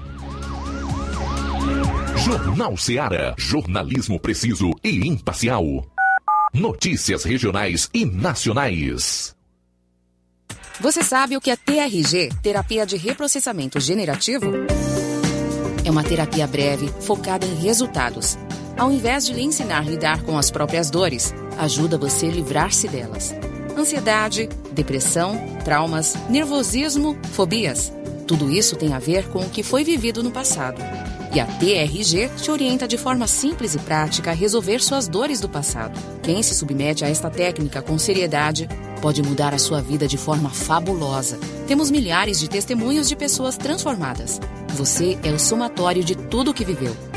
Jornal 2.18 2.76
Seara. 2.76 3.34
Jornalismo 3.38 4.20
preciso 4.20 4.72
e 4.84 5.08
imparcial. 5.08 5.64
Notícias 6.54 7.24
regionais 7.24 7.90
e 7.94 8.04
nacionais. 8.04 9.34
Você 10.82 11.02
sabe 11.02 11.38
o 11.38 11.42
que 11.42 11.52
é 11.52 11.56
TRG 11.56 12.30
terapia 12.44 12.86
de 12.86 12.98
reprocessamento 12.98 13.80
generativo? 13.80 14.52
É 15.90 15.92
uma 15.92 16.04
terapia 16.04 16.46
breve, 16.46 16.88
focada 17.02 17.48
em 17.48 17.56
resultados. 17.56 18.38
Ao 18.78 18.92
invés 18.92 19.26
de 19.26 19.34
lhe 19.34 19.42
ensinar 19.42 19.80
a 19.80 19.90
lidar 19.90 20.22
com 20.22 20.38
as 20.38 20.52
próprias 20.52 20.92
dores, 20.92 21.34
ajuda 21.58 21.98
você 21.98 22.28
a 22.28 22.30
livrar-se 22.30 22.88
delas. 22.88 23.34
Ansiedade, 23.76 24.48
depressão, 24.72 25.36
traumas, 25.66 26.14
nervosismo, 26.30 27.18
fobias. 27.32 27.92
Tudo 28.28 28.52
isso 28.52 28.76
tem 28.76 28.94
a 28.94 29.00
ver 29.00 29.30
com 29.30 29.40
o 29.40 29.50
que 29.50 29.64
foi 29.64 29.84
vivido 29.84 30.22
no 30.22 30.30
passado. 30.30 30.80
E 31.34 31.40
a 31.40 31.46
TRG 31.46 32.30
te 32.42 32.50
orienta 32.50 32.88
de 32.88 32.98
forma 32.98 33.28
simples 33.28 33.76
e 33.76 33.80
prática 33.80 34.32
a 34.32 34.34
resolver 34.34 34.82
suas 34.82 35.08
dores 35.08 35.40
do 35.40 35.48
passado. 35.48 36.00
Quem 36.24 36.42
se 36.42 36.56
submete 36.56 37.06
a 37.06 37.10
esta 37.10 37.30
técnica 37.30 37.82
com 37.82 38.00
seriedade 38.00 38.68
pode 39.02 39.22
mudar 39.22 39.54
a 39.54 39.60
sua 39.60 39.82
vida 39.82 40.08
de 40.08 40.18
forma 40.18 40.50
fabulosa. 40.50 41.40
Temos 41.68 41.92
milhares 41.92 42.40
de 42.40 42.50
testemunhos 42.50 43.08
de 43.08 43.16
pessoas 43.16 43.58
transformadas. 43.58 44.40
Você 44.70 45.20
é 45.24 45.32
o 45.32 45.40
somatório 45.40 46.04
de 46.04 46.16
tudo 46.16 46.52
o 46.52 46.54
que 46.54 46.66
viveu. 46.66 47.09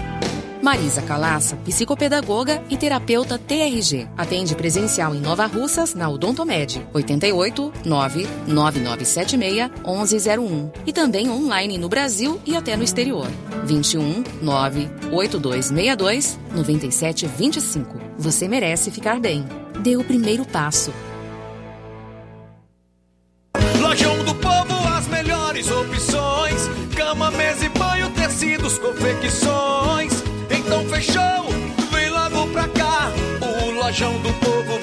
Marisa 0.62 1.02
Calaça, 1.02 1.56
psicopedagoga 1.56 2.62
e 2.70 2.76
terapeuta 2.76 3.36
TRG. 3.36 4.06
Atende 4.16 4.54
presencial 4.54 5.12
em 5.12 5.20
Nova 5.20 5.44
Russas, 5.44 5.92
na 5.92 6.08
Odontomed, 6.08 6.86
88 6.94 7.72
99976 7.84 9.70
1101. 9.84 10.70
E 10.86 10.92
também 10.92 11.28
online 11.28 11.76
no 11.78 11.88
Brasil 11.88 12.40
e 12.46 12.54
até 12.54 12.76
no 12.76 12.84
exterior. 12.84 13.26
21 13.64 14.22
98262 14.40 16.38
9725. 16.54 18.00
Você 18.16 18.46
merece 18.46 18.92
ficar 18.92 19.18
bem. 19.18 19.44
Dê 19.80 19.96
o 19.96 20.04
primeiro 20.04 20.44
passo. 20.44 20.92
Lojão 23.80 24.24
do 24.24 24.34
Povo, 24.36 24.88
as 24.96 25.08
melhores 25.08 25.68
opções: 25.68 26.68
cama, 26.94 27.32
mesa 27.32 27.64
e 27.64 27.68
banho, 27.68 28.10
tecidos, 28.10 28.78
confecções. 28.78 30.11
Fechou, 31.02 31.48
vem 31.90 32.08
logo 32.10 32.46
pra 32.52 32.68
cá. 32.68 33.10
O 33.40 33.72
Lojão 33.72 34.16
do 34.20 34.32
Povo 34.34 34.71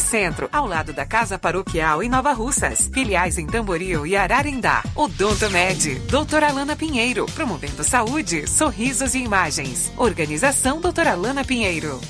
Centro, 0.00 0.48
ao 0.52 0.66
lado 0.66 0.92
da 0.92 1.06
Casa 1.06 1.38
Paroquial 1.38 2.02
em 2.02 2.08
Nova 2.08 2.32
Russas. 2.32 2.90
Filiais 2.92 3.38
em 3.38 3.46
Tamboril 3.46 4.06
e 4.06 4.16
Ararindá. 4.16 4.82
Odonto 4.96 5.48
Med, 5.50 6.00
doutora 6.10 6.48
Alana 6.48 6.74
Pinheiro, 6.74 7.26
promovendo 7.26 7.84
saúde, 7.84 8.48
sorrisos 8.48 9.14
e 9.14 9.18
imagens. 9.18 9.92
Organização 9.96 10.80
doutora 10.80 11.12
Alana 11.12 11.44
Pinheiro. 11.44 12.00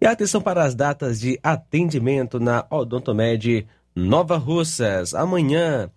E 0.00 0.06
atenção 0.06 0.40
para 0.40 0.62
as 0.62 0.76
datas 0.76 1.18
de 1.18 1.40
atendimento 1.42 2.38
na 2.38 2.64
Odontomed 2.70 3.66
Nova 3.96 4.36
Russas. 4.36 5.12
Amanhã, 5.12 5.90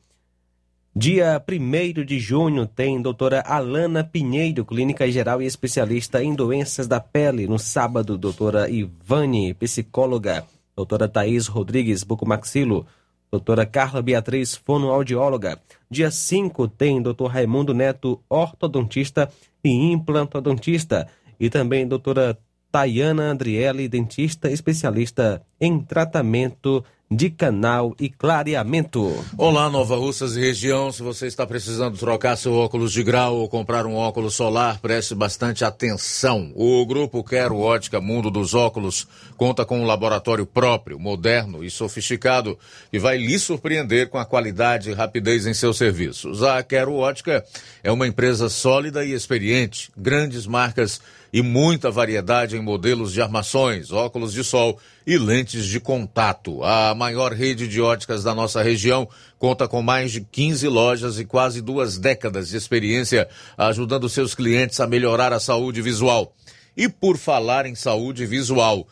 dia 0.95 1.39
1 1.47 2.03
de 2.03 2.19
junho, 2.19 2.65
tem 2.65 2.99
doutora 2.99 3.41
Alana 3.41 4.03
Pinheiro, 4.03 4.65
clínica 4.65 5.09
geral 5.11 5.39
e 5.39 5.45
especialista 5.45 6.23
em 6.23 6.33
doenças 6.33 6.87
da 6.87 6.99
pele. 6.99 7.45
No 7.45 7.59
sábado, 7.59 8.17
doutora 8.17 8.67
Ivane, 8.71 9.53
psicóloga. 9.53 10.43
Doutora 10.75 11.07
Thaís 11.07 11.47
Rodrigues, 11.47 12.03
bucomaxilo. 12.03 12.85
Doutora 13.31 13.65
Carla 13.65 14.01
Beatriz, 14.01 14.55
fonoaudióloga. 14.55 15.61
Dia 15.89 16.11
5 16.11 16.67
tem 16.67 17.01
doutor 17.01 17.27
Raimundo 17.27 17.73
Neto, 17.73 18.21
ortodontista 18.29 19.31
e 19.63 19.69
implantodontista. 19.91 21.07
E 21.39 21.49
também 21.49 21.87
doutora 21.87 22.37
Tayana 22.71 23.23
Andriele, 23.23 23.87
dentista 23.87 24.49
especialista 24.49 25.41
em 25.59 25.79
tratamento 25.79 26.83
de 27.11 27.29
canal 27.29 27.93
e 27.99 28.07
clareamento. 28.07 29.13
Olá, 29.37 29.69
Nova 29.69 29.97
Russas 29.97 30.37
e 30.37 30.39
região. 30.39 30.93
Se 30.93 31.03
você 31.03 31.27
está 31.27 31.45
precisando 31.45 31.97
trocar 31.97 32.37
seu 32.37 32.53
óculos 32.53 32.93
de 32.93 33.03
grau 33.03 33.35
ou 33.35 33.49
comprar 33.49 33.85
um 33.85 33.95
óculos 33.95 34.33
solar, 34.33 34.79
preste 34.79 35.13
bastante 35.13 35.65
atenção. 35.65 36.53
O 36.55 36.85
grupo 36.85 37.21
Quero 37.21 37.59
Ótica 37.59 37.99
Mundo 37.99 38.31
dos 38.31 38.53
Óculos 38.53 39.05
conta 39.35 39.65
com 39.65 39.81
um 39.81 39.85
laboratório 39.85 40.45
próprio, 40.45 40.97
moderno 40.97 41.65
e 41.65 41.69
sofisticado 41.69 42.57
e 42.93 42.97
vai 42.97 43.17
lhe 43.17 43.37
surpreender 43.37 44.07
com 44.07 44.17
a 44.17 44.25
qualidade 44.25 44.89
e 44.89 44.93
rapidez 44.93 45.45
em 45.45 45.53
seus 45.53 45.77
serviços. 45.77 46.41
A 46.41 46.63
Quero 46.63 46.93
Ótica 46.93 47.43
é 47.83 47.91
uma 47.91 48.07
empresa 48.07 48.47
sólida 48.47 49.03
e 49.03 49.11
experiente, 49.11 49.91
grandes 49.97 50.47
marcas 50.47 51.01
e 51.33 51.41
muita 51.41 51.89
variedade 51.89 52.57
em 52.57 52.61
modelos 52.61 53.13
de 53.13 53.21
armações, 53.21 53.91
óculos 53.91 54.33
de 54.33 54.43
sol 54.43 54.79
e 55.05 55.17
lentes 55.17 55.65
de 55.65 55.79
contato. 55.79 56.63
A 56.63 56.93
maior 56.93 57.31
rede 57.31 57.67
de 57.67 57.81
óticas 57.81 58.23
da 58.23 58.35
nossa 58.35 58.61
região 58.61 59.07
conta 59.39 59.67
com 59.67 59.81
mais 59.81 60.11
de 60.11 60.21
15 60.21 60.67
lojas 60.67 61.19
e 61.19 61.25
quase 61.25 61.61
duas 61.61 61.97
décadas 61.97 62.49
de 62.49 62.57
experiência 62.57 63.27
ajudando 63.57 64.09
seus 64.09 64.35
clientes 64.35 64.79
a 64.79 64.87
melhorar 64.87 65.31
a 65.31 65.39
saúde 65.39 65.81
visual. 65.81 66.33
E 66.75 66.89
por 66.89 67.17
falar 67.17 67.65
em 67.65 67.75
saúde 67.75 68.25
visual, 68.25 68.87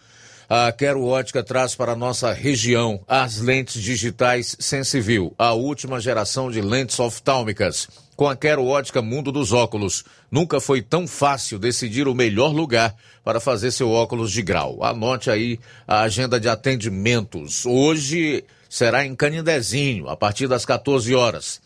a 0.50 0.72
Quero 0.72 1.06
Ótica 1.06 1.44
traz 1.44 1.76
para 1.76 1.96
nossa 1.96 2.34
região 2.34 3.02
as 3.08 3.40
lentes 3.40 3.82
digitais 3.82 4.56
Sensivil, 4.60 5.34
a 5.38 5.54
última 5.54 6.00
geração 6.00 6.50
de 6.50 6.60
lentes 6.60 7.00
oftálmicas. 7.00 7.88
Com 8.20 8.28
a 8.28 8.36
Quero 8.36 8.66
Ótica 8.66 9.02
Mundo 9.02 9.32
dos 9.32 9.54
Óculos, 9.54 10.04
nunca 10.30 10.60
foi 10.60 10.82
tão 10.82 11.08
fácil 11.08 11.58
decidir 11.58 12.06
o 12.06 12.14
melhor 12.14 12.54
lugar 12.54 12.94
para 13.24 13.40
fazer 13.40 13.72
seu 13.72 13.90
óculos 13.90 14.30
de 14.34 14.42
grau. 14.42 14.84
Anote 14.84 15.32
aí 15.32 15.58
a 15.88 16.02
agenda 16.02 16.38
de 16.38 16.50
atendimentos. 16.50 17.66
Hoje 17.66 18.44
será 18.70 19.06
em 19.06 19.16
Canindezinho, 19.16 20.10
a 20.10 20.18
partir 20.18 20.50
das 20.50 20.66
14 20.66 21.16
horas. 21.16 21.62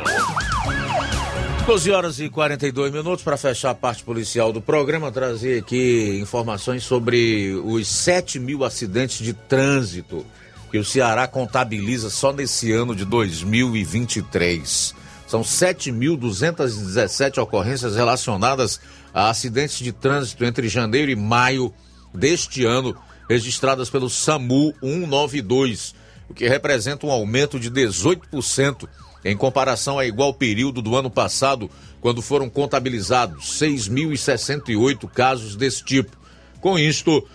12 1.67 1.91
horas 1.91 2.19
e 2.19 2.29
42 2.29 2.93
minutos 2.93 3.23
para 3.23 3.37
fechar 3.37 3.71
a 3.71 3.75
parte 3.75 4.03
policial 4.03 4.53
do 4.53 4.61
programa, 4.61 5.13
trazer 5.13 5.61
aqui 5.61 6.19
informações 6.21 6.83
sobre 6.83 7.55
os 7.65 7.87
7 7.87 8.41
mil 8.41 8.65
acidentes 8.65 9.19
de 9.19 9.33
trânsito 9.33 10.27
que 10.71 10.79
o 10.79 10.85
Ceará 10.85 11.27
contabiliza 11.27 12.11
só 12.11 12.33
nesse 12.33 12.73
ano 12.73 12.95
de 12.95 13.05
2023. 13.05 14.95
São 15.27 15.43
7.217 15.43 17.41
ocorrências 17.43 17.95
relacionadas 17.95 18.81
a 19.13 19.31
acidentes 19.31 19.79
de 19.79 19.93
trânsito 19.93 20.45
entre 20.45 20.69
janeiro 20.69 21.11
e 21.11 21.17
maio 21.17 21.73
deste 22.13 22.65
ano, 22.65 22.97
registradas 23.29 23.91
pelo 23.91 24.09
SAMU 24.11 24.75
192, 24.81 25.95
o 26.29 26.35
que 26.35 26.49
representa 26.49 27.07
um 27.07 27.11
aumento 27.11 27.61
de 27.61 27.71
18% 27.71 28.89
em 29.25 29.37
comparação 29.37 29.99
a 29.99 30.07
igual 30.07 30.33
período 30.33 30.81
do 30.81 30.97
ano 30.97 31.11
passado, 31.11 31.71
quando 32.01 32.23
foram 32.23 32.49
contabilizados 32.49 33.61
6.068 33.61 35.09
casos 35.09 35.57
desse 35.57 35.85
tipo. 35.85 36.17
Com 36.61 36.79
isto, 36.79 37.27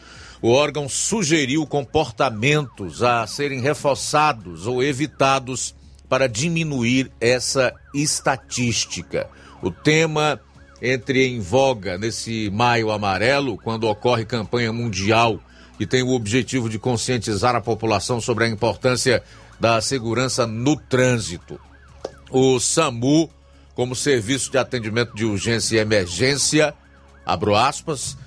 o 0.41 0.49
órgão 0.49 0.89
sugeriu 0.89 1.65
comportamentos 1.65 3.03
a 3.03 3.25
serem 3.27 3.61
reforçados 3.61 4.67
ou 4.67 4.83
evitados 4.83 5.75
para 6.09 6.27
diminuir 6.27 7.11
essa 7.19 7.73
estatística. 7.93 9.29
O 9.61 9.71
tema 9.71 10.39
entre 10.81 11.27
em 11.27 11.39
voga 11.39 11.97
nesse 11.97 12.49
maio 12.51 12.91
amarelo, 12.91 13.57
quando 13.57 13.87
ocorre 13.87 14.25
campanha 14.25 14.73
mundial 14.73 15.39
que 15.77 15.85
tem 15.85 16.03
o 16.03 16.13
objetivo 16.13 16.69
de 16.69 16.79
conscientizar 16.79 17.55
a 17.55 17.61
população 17.61 18.21
sobre 18.21 18.45
a 18.45 18.49
importância 18.49 19.21
da 19.59 19.81
segurança 19.81 20.45
no 20.45 20.75
trânsito 20.75 21.59
o 22.37 22.59
SAMU 22.59 23.29
como 23.73 23.95
serviço 23.95 24.51
de 24.51 24.57
atendimento 24.57 25.15
de 25.15 25.23
urgência 25.23 25.77
e 25.77 25.79
emergência, 25.79 26.73
abro 27.25 27.55
aspas, 27.55 28.17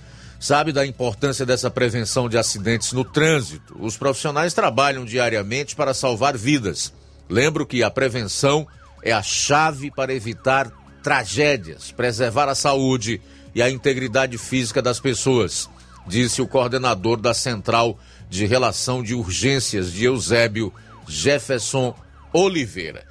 sabe 0.41 0.73
da 0.73 0.87
importância 0.87 1.45
dessa 1.45 1.71
prevenção 1.71 2.27
de 2.27 2.39
acidentes 2.39 2.95
no 2.95 3.05
trânsito. 3.05 3.77
Os 3.79 3.99
profissionais 3.99 4.55
trabalham 4.55 5.05
diariamente 5.05 5.77
para 5.77 5.93
salvar 5.93 6.39
vidas. 6.39 6.91
Lembro 7.29 7.67
que 7.67 7.83
a 7.83 7.91
prevenção 7.91 8.67
é 9.03 9.13
a 9.13 9.23
chave 9.23 9.91
para 9.91 10.15
evitar 10.15 10.73
tragédias, 11.03 11.93
preservar 11.93 12.49
a 12.49 12.55
saúde 12.55 13.21
e 13.55 13.61
a 13.61 13.69
integridade 13.69 14.39
física 14.39 14.81
das 14.81 14.99
pessoas, 14.99 15.69
disse 16.07 16.41
o 16.41 16.49
coordenador 16.49 17.21
da 17.21 17.35
Central 17.35 17.99
de 18.31 18.47
Relação 18.47 19.03
de 19.03 19.15
Urgências 19.15 19.93
de 19.93 20.07
Eusébio, 20.07 20.73
Jefferson 21.07 21.95
Oliveira. 22.33 23.08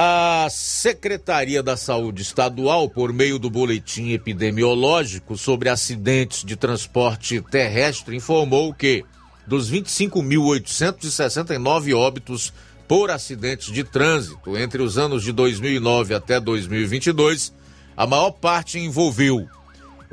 A 0.00 0.46
Secretaria 0.48 1.60
da 1.60 1.76
Saúde 1.76 2.22
Estadual, 2.22 2.88
por 2.88 3.12
meio 3.12 3.36
do 3.36 3.50
boletim 3.50 4.12
epidemiológico 4.12 5.36
sobre 5.36 5.68
acidentes 5.68 6.44
de 6.44 6.54
transporte 6.54 7.40
terrestre, 7.50 8.14
informou 8.14 8.72
que 8.72 9.04
dos 9.44 9.68
25.869 9.68 11.96
óbitos 11.96 12.52
por 12.86 13.10
acidentes 13.10 13.72
de 13.72 13.82
trânsito 13.82 14.56
entre 14.56 14.80
os 14.80 14.96
anos 14.96 15.24
de 15.24 15.32
2009 15.32 16.14
até 16.14 16.38
2022, 16.38 17.52
A 17.96 18.06
maior 18.06 18.30
parte 18.30 18.78
envolveu 18.78 19.48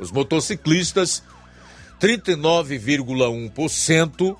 os 0.00 0.10
motociclistas, 0.10 1.22
39,1%, 2.00 4.36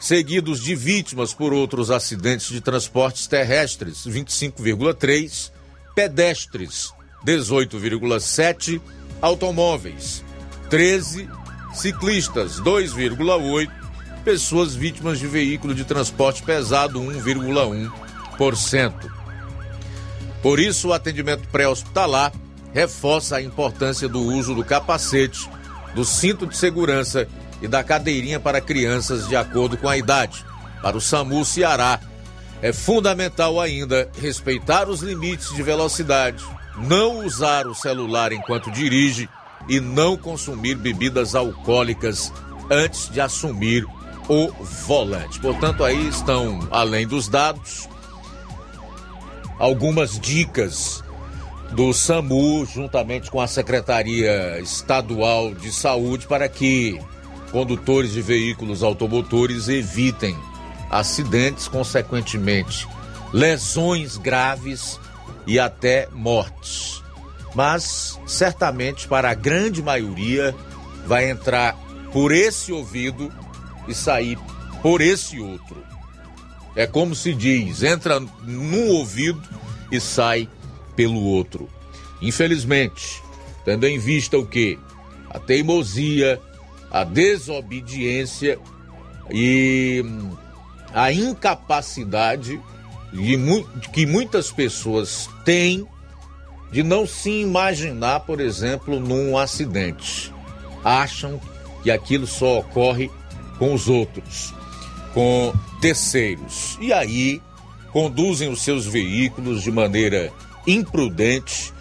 seguidos 0.00 0.60
de 0.60 0.74
vítimas 0.74 1.34
por 1.34 1.52
outros 1.52 1.90
acidentes 1.90 2.48
de 2.48 2.62
transportes 2.62 3.26
terrestres, 3.26 4.06
25,3%, 4.06 5.50
pedestres, 5.94 6.94
18,7%, 7.24 8.80
automóveis, 9.20 10.24
13%, 10.70 11.28
ciclistas, 11.74 12.58
2,8%, 12.60 13.70
pessoas 14.24 14.74
vítimas 14.74 15.18
de 15.18 15.26
veículo 15.26 15.74
de 15.74 15.84
transporte 15.84 16.42
pesado, 16.42 16.98
1,1%. 17.00 19.10
Por 20.42 20.58
isso, 20.58 20.88
o 20.88 20.94
atendimento 20.94 21.46
pré-hospitalar 21.48 22.32
reforça 22.72 23.36
a 23.36 23.42
importância 23.42 24.08
do 24.08 24.22
uso 24.22 24.54
do 24.54 24.64
capacete, 24.64 25.46
do 25.94 26.04
cinto 26.04 26.46
de 26.46 26.56
segurança 26.56 27.28
e 27.60 27.68
da 27.68 27.84
cadeirinha 27.84 28.40
para 28.40 28.60
crianças 28.60 29.28
de 29.28 29.36
acordo 29.36 29.76
com 29.76 29.88
a 29.88 29.96
idade. 29.96 30.44
Para 30.82 30.96
o 30.96 31.00
SAMU 31.00 31.44
Ceará, 31.44 32.00
é 32.62 32.72
fundamental 32.72 33.60
ainda 33.60 34.08
respeitar 34.20 34.88
os 34.88 35.00
limites 35.00 35.54
de 35.54 35.62
velocidade, 35.62 36.44
não 36.76 37.24
usar 37.24 37.66
o 37.66 37.74
celular 37.74 38.32
enquanto 38.32 38.70
dirige 38.70 39.28
e 39.68 39.80
não 39.80 40.16
consumir 40.16 40.74
bebidas 40.74 41.34
alcoólicas 41.34 42.32
antes 42.70 43.10
de 43.10 43.20
assumir 43.20 43.86
o 44.28 44.48
volante. 44.86 45.40
Portanto, 45.40 45.84
aí 45.84 46.08
estão, 46.08 46.66
além 46.70 47.06
dos 47.06 47.28
dados, 47.28 47.88
algumas 49.58 50.18
dicas 50.18 51.02
do 51.72 51.92
SAMU, 51.92 52.66
juntamente 52.66 53.30
com 53.30 53.40
a 53.40 53.46
Secretaria 53.46 54.58
Estadual 54.60 55.54
de 55.54 55.72
Saúde, 55.72 56.26
para 56.26 56.48
que 56.48 57.00
condutores 57.50 58.12
de 58.12 58.22
veículos 58.22 58.82
automotores 58.82 59.68
evitem 59.68 60.36
acidentes, 60.90 61.68
consequentemente, 61.68 62.86
lesões 63.32 64.16
graves 64.16 64.98
e 65.46 65.58
até 65.58 66.08
mortes. 66.12 67.02
Mas, 67.54 68.18
certamente, 68.26 69.06
para 69.08 69.30
a 69.30 69.34
grande 69.34 69.82
maioria, 69.82 70.54
vai 71.06 71.30
entrar 71.30 71.76
por 72.12 72.32
esse 72.32 72.72
ouvido 72.72 73.32
e 73.88 73.94
sair 73.94 74.38
por 74.82 75.00
esse 75.00 75.38
outro. 75.40 75.82
É 76.76 76.86
como 76.86 77.14
se 77.14 77.34
diz: 77.34 77.82
entra 77.82 78.20
num 78.20 78.88
ouvido 78.90 79.42
e 79.90 80.00
sai 80.00 80.48
pelo 80.94 81.20
outro. 81.20 81.68
Infelizmente, 82.22 83.22
tendo 83.64 83.86
em 83.86 83.98
vista 83.98 84.38
o 84.38 84.46
que? 84.46 84.78
A 85.28 85.38
teimosia, 85.38 86.40
a 86.90 87.04
desobediência 87.04 88.58
e 89.30 90.02
hum, 90.04 90.36
a 90.92 91.12
incapacidade 91.12 92.60
de, 93.12 93.38
que 93.92 94.06
muitas 94.06 94.50
pessoas 94.50 95.28
têm 95.44 95.86
de 96.70 96.82
não 96.82 97.06
se 97.06 97.30
imaginar, 97.30 98.20
por 98.20 98.40
exemplo, 98.40 99.00
num 99.00 99.36
acidente. 99.36 100.32
Acham 100.84 101.40
que 101.82 101.90
aquilo 101.90 102.26
só 102.26 102.58
ocorre 102.60 103.10
com 103.58 103.74
os 103.74 103.88
outros, 103.88 104.54
com 105.12 105.52
terceiros. 105.80 106.78
E 106.80 106.92
aí 106.92 107.42
conduzem 107.92 108.48
os 108.48 108.62
seus 108.62 108.86
veículos 108.86 109.62
de 109.62 109.70
maneira 109.70 110.32
imprudente 110.66 111.72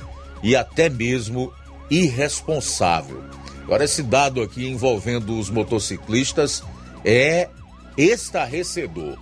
e 0.42 0.56
até 0.56 0.90
mesmo 0.90 1.54
irresponsável. 1.90 3.29
Agora, 3.70 3.86
esse 3.86 4.02
dado 4.02 4.42
aqui 4.42 4.68
envolvendo 4.68 5.38
os 5.38 5.52
motociclistas 5.52 6.64
é 7.06 7.48
estarrecedor. 7.96 9.16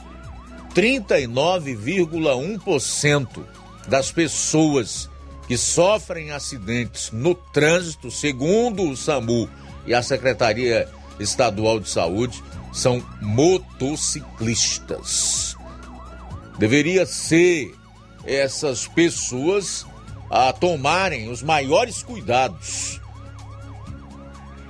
39,1% 0.73 3.43
das 3.89 4.09
pessoas 4.09 5.09
que 5.49 5.57
sofrem 5.57 6.31
acidentes 6.31 7.11
no 7.11 7.35
trânsito, 7.35 8.09
segundo 8.09 8.89
o 8.89 8.95
SAMU 8.95 9.49
e 9.85 9.93
a 9.93 10.01
Secretaria 10.01 10.87
Estadual 11.19 11.81
de 11.81 11.89
Saúde, 11.89 12.41
são 12.71 13.05
motociclistas. 13.21 15.57
Deveria 16.57 17.05
ser 17.05 17.75
essas 18.23 18.87
pessoas 18.87 19.85
a 20.29 20.53
tomarem 20.53 21.29
os 21.29 21.43
maiores 21.43 22.01
cuidados 22.01 23.01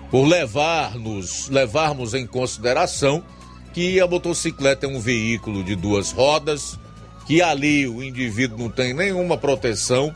por 0.09 0.25
levar-nos, 0.25 1.49
levarmos 1.49 2.13
em 2.13 2.25
consideração 2.25 3.23
que 3.73 3.99
a 3.99 4.07
motocicleta 4.07 4.85
é 4.85 4.89
um 4.89 4.99
veículo 4.99 5.63
de 5.63 5.75
duas 5.75 6.11
rodas, 6.11 6.79
que 7.25 7.41
ali 7.41 7.87
o 7.87 8.01
indivíduo 8.01 8.57
não 8.57 8.69
tem 8.69 8.93
nenhuma 8.93 9.37
proteção, 9.37 10.15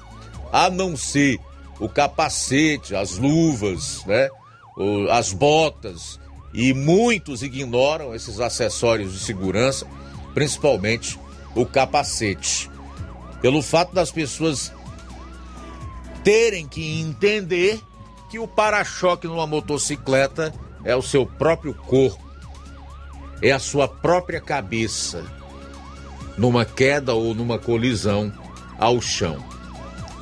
a 0.51 0.69
não 0.69 0.95
ser 0.95 1.39
o 1.79 1.89
capacete, 1.89 2.95
as 2.95 3.17
luvas, 3.17 4.03
né? 4.05 4.29
as 5.09 5.33
botas, 5.33 6.19
e 6.53 6.73
muitos 6.73 7.43
ignoram 7.43 8.15
esses 8.15 8.39
acessórios 8.39 9.13
de 9.13 9.19
segurança, 9.19 9.85
principalmente 10.33 11.19
o 11.55 11.65
capacete. 11.65 12.69
Pelo 13.41 13.61
fato 13.61 13.93
das 13.93 14.11
pessoas 14.11 14.71
terem 16.23 16.67
que 16.67 17.01
entender 17.01 17.81
que 18.31 18.39
o 18.39 18.47
para-choque 18.47 19.27
numa 19.27 19.45
motocicleta 19.45 20.53
é 20.85 20.95
o 20.95 21.01
seu 21.01 21.25
próprio 21.25 21.73
corpo, 21.73 22.25
é 23.41 23.51
a 23.51 23.59
sua 23.59 23.89
própria 23.89 24.39
cabeça, 24.39 25.25
numa 26.37 26.63
queda 26.63 27.13
ou 27.13 27.35
numa 27.35 27.59
colisão 27.59 28.31
ao 28.79 29.01
chão. 29.01 29.43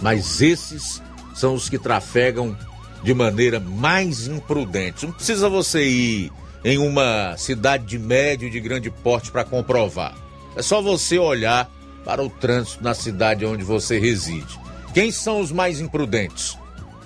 Mas 0.02 0.42
esses 0.42 1.04
são 1.36 1.54
os 1.54 1.70
que 1.70 1.78
trafegam 1.78 2.58
de 3.04 3.14
maneira 3.14 3.60
mais 3.60 4.28
imprudente. 4.28 5.06
Não 5.06 5.14
precisa 5.14 5.48
você 5.48 5.88
ir 5.88 6.32
em 6.66 6.80
uma 6.80 7.38
cidade 7.38 7.86
de 7.86 8.00
médio 8.00 8.50
de 8.50 8.60
grande 8.60 8.90
porte 8.90 9.32
para 9.32 9.46
comprovar. 9.46 10.16
É 10.56 10.64
só 10.64 10.82
você 10.82 11.20
olhar 11.20 11.70
para 12.04 12.24
o 12.24 12.30
trânsito 12.30 12.84
na 12.84 12.96
cidade 12.96 13.46
onde 13.46 13.64
você 13.64 14.00
reside. 14.00 14.60
Quem 14.96 15.12
são 15.12 15.40
os 15.40 15.52
mais 15.52 15.80
imprudentes? 15.80 16.58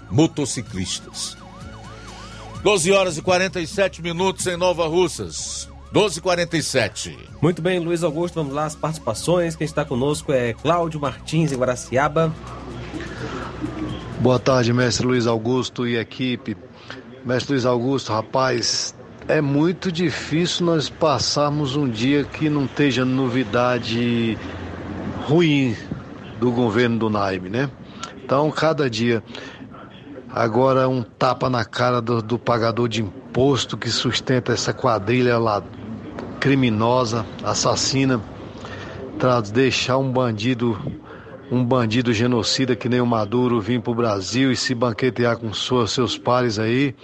Motociclistas. 0.09 1.37
12 2.63 2.91
horas 2.91 3.17
e 3.17 3.21
47 3.21 4.01
minutos 4.01 4.47
em 4.47 4.55
Nova 4.55 4.87
Russas. 4.87 5.69
12h47. 5.93 7.15
Muito 7.41 7.61
bem, 7.61 7.77
Luiz 7.77 8.03
Augusto, 8.03 8.35
vamos 8.35 8.53
lá, 8.53 8.65
as 8.65 8.75
participações. 8.75 9.55
Quem 9.55 9.65
está 9.65 9.85
conosco 9.85 10.31
é 10.31 10.53
Cláudio 10.53 10.99
Martins, 10.99 11.51
em 11.51 11.57
Guaraciaba. 11.57 12.33
Boa 14.19 14.39
tarde, 14.39 14.73
mestre 14.73 15.05
Luiz 15.05 15.27
Augusto 15.27 15.85
e 15.85 15.97
equipe. 15.97 16.57
Mestre 17.23 17.53
Luiz 17.53 17.65
Augusto, 17.65 18.11
rapaz, 18.11 18.95
é 19.27 19.39
muito 19.39 19.91
difícil 19.91 20.65
nós 20.65 20.89
passarmos 20.89 21.75
um 21.75 21.87
dia 21.87 22.23
que 22.23 22.49
não 22.49 22.65
esteja 22.65 23.05
novidade 23.05 24.37
ruim 25.27 25.75
do 26.39 26.51
governo 26.51 26.97
do 26.97 27.09
Naime, 27.09 27.49
né? 27.49 27.69
Então, 28.23 28.49
cada 28.49 28.89
dia 28.89 29.23
Agora 30.35 30.89
um 30.89 31.03
tapa 31.03 31.47
na 31.47 31.63
cara 31.63 32.01
do, 32.01 32.19
do 32.19 32.39
pagador 32.39 32.89
de 32.89 33.03
imposto 33.03 33.77
que 33.77 33.89
sustenta 33.89 34.51
essa 34.51 34.73
quadrilha 34.73 35.37
lá 35.37 35.61
criminosa, 36.39 37.23
assassina, 37.43 38.19
traz 39.19 39.51
deixar 39.51 39.99
um 39.99 40.11
bandido, 40.11 40.75
um 41.51 41.63
bandido 41.63 42.11
genocida 42.11 42.75
que 42.75 42.89
nem 42.89 42.99
o 42.99 43.05
Maduro 43.05 43.61
vir 43.61 43.79
para 43.79 43.91
o 43.91 43.95
Brasil 43.95 44.51
e 44.51 44.55
se 44.55 44.73
banquetear 44.73 45.37
com 45.37 45.53
sua, 45.53 45.85
seus 45.85 46.17
pares 46.17 46.57
aí. 46.57 46.95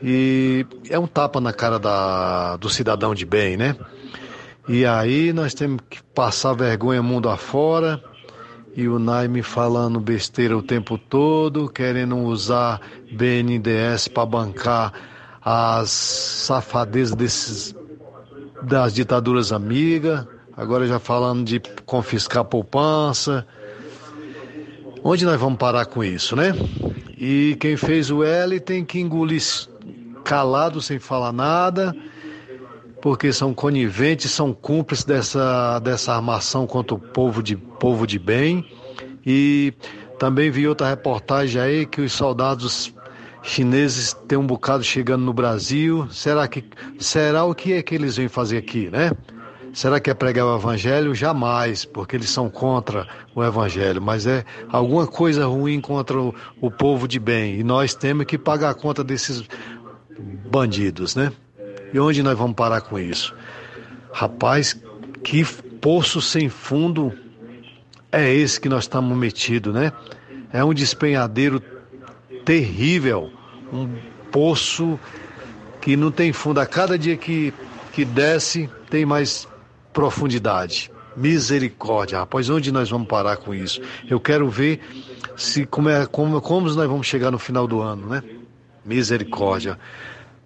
E 0.00 0.64
é 0.88 0.98
um 0.98 1.08
tapa 1.08 1.40
na 1.40 1.52
cara 1.52 1.80
da, 1.80 2.56
do 2.56 2.70
cidadão 2.70 3.16
de 3.16 3.26
bem, 3.26 3.56
né? 3.56 3.74
E 4.68 4.86
aí 4.86 5.32
nós 5.32 5.54
temos 5.54 5.80
que 5.90 6.00
passar 6.14 6.52
vergonha 6.54 7.02
mundo 7.02 7.28
afora 7.28 8.00
e 8.76 8.88
o 8.88 8.98
Naime 8.98 9.42
falando 9.42 10.00
besteira 10.00 10.56
o 10.56 10.62
tempo 10.62 10.98
todo, 10.98 11.68
querendo 11.68 12.16
usar 12.16 12.80
BNDES 13.12 14.08
para 14.08 14.26
bancar 14.26 14.92
as 15.40 15.90
safadezas 15.90 17.14
desses, 17.14 17.76
das 18.62 18.92
ditaduras 18.92 19.52
amigas, 19.52 20.26
agora 20.56 20.86
já 20.86 20.98
falando 20.98 21.44
de 21.44 21.60
confiscar 21.86 22.44
poupança. 22.44 23.46
Onde 25.02 25.24
nós 25.24 25.38
vamos 25.38 25.58
parar 25.58 25.84
com 25.86 26.02
isso, 26.02 26.34
né? 26.34 26.52
E 27.16 27.56
quem 27.60 27.76
fez 27.76 28.10
o 28.10 28.24
L 28.24 28.58
tem 28.58 28.84
que 28.84 28.98
engolir 28.98 29.42
calado, 30.24 30.80
sem 30.80 30.98
falar 30.98 31.32
nada, 31.32 31.94
porque 33.04 33.34
são 33.34 33.52
coniventes, 33.52 34.30
são 34.30 34.54
cúmplices 34.54 35.04
dessa, 35.04 35.78
dessa 35.80 36.14
armação 36.14 36.66
contra 36.66 36.94
o 36.94 36.98
povo 36.98 37.42
de, 37.42 37.54
povo 37.54 38.06
de 38.06 38.18
bem. 38.18 38.66
E 39.26 39.74
Também 40.18 40.50
vi 40.50 40.66
outra 40.66 40.88
reportagem 40.88 41.60
aí 41.60 41.84
que 41.84 42.00
os 42.00 42.14
soldados 42.14 42.94
chineses 43.42 44.14
têm 44.26 44.38
um 44.38 44.46
bocado 44.46 44.82
chegando 44.82 45.22
no 45.22 45.34
Brasil. 45.34 46.08
Será 46.10 46.48
que 46.48 46.64
será 46.98 47.44
o 47.44 47.54
que 47.54 47.74
é 47.74 47.82
que 47.82 47.94
eles 47.94 48.16
vêm 48.16 48.26
fazer 48.26 48.56
aqui, 48.56 48.88
né? 48.88 49.12
Será 49.74 50.00
que 50.00 50.08
é 50.08 50.14
pregar 50.14 50.46
o 50.46 50.56
evangelho? 50.56 51.14
Jamais, 51.14 51.84
porque 51.84 52.16
eles 52.16 52.30
são 52.30 52.48
contra 52.48 53.06
o 53.34 53.44
evangelho, 53.44 54.00
mas 54.00 54.26
é 54.26 54.46
alguma 54.70 55.06
coisa 55.06 55.44
ruim 55.44 55.78
contra 55.78 56.18
o, 56.18 56.34
o 56.58 56.70
povo 56.70 57.06
de 57.06 57.20
bem. 57.20 57.60
E 57.60 57.62
nós 57.62 57.94
temos 57.94 58.24
que 58.24 58.38
pagar 58.38 58.70
a 58.70 58.74
conta 58.74 59.04
desses 59.04 59.44
bandidos, 60.50 61.14
né? 61.14 61.30
E 61.92 61.98
onde 61.98 62.22
nós 62.22 62.36
vamos 62.36 62.56
parar 62.56 62.80
com 62.80 62.98
isso? 62.98 63.34
Rapaz, 64.12 64.76
que 65.22 65.44
poço 65.80 66.20
sem 66.20 66.48
fundo 66.48 67.12
é 68.10 68.32
esse 68.32 68.60
que 68.60 68.68
nós 68.68 68.84
estamos 68.84 69.16
metidos, 69.16 69.74
né? 69.74 69.92
É 70.52 70.62
um 70.64 70.72
despenhadeiro 70.72 71.60
terrível, 72.44 73.32
um 73.72 73.88
poço 74.30 74.98
que 75.80 75.96
não 75.96 76.10
tem 76.10 76.32
fundo. 76.32 76.60
A 76.60 76.66
cada 76.66 76.98
dia 76.98 77.16
que, 77.16 77.52
que 77.92 78.04
desce, 78.04 78.70
tem 78.88 79.04
mais 79.04 79.48
profundidade. 79.92 80.90
Misericórdia, 81.16 82.18
rapaz, 82.18 82.48
onde 82.50 82.72
nós 82.72 82.90
vamos 82.90 83.06
parar 83.06 83.36
com 83.36 83.54
isso? 83.54 83.80
Eu 84.08 84.18
quero 84.18 84.48
ver 84.48 84.80
se 85.36 85.64
como, 85.64 85.88
é, 85.88 86.06
como, 86.06 86.40
como 86.40 86.66
nós 86.66 86.88
vamos 86.88 87.06
chegar 87.06 87.30
no 87.30 87.38
final 87.38 87.66
do 87.66 87.80
ano, 87.80 88.08
né? 88.08 88.22
Misericórdia. 88.84 89.78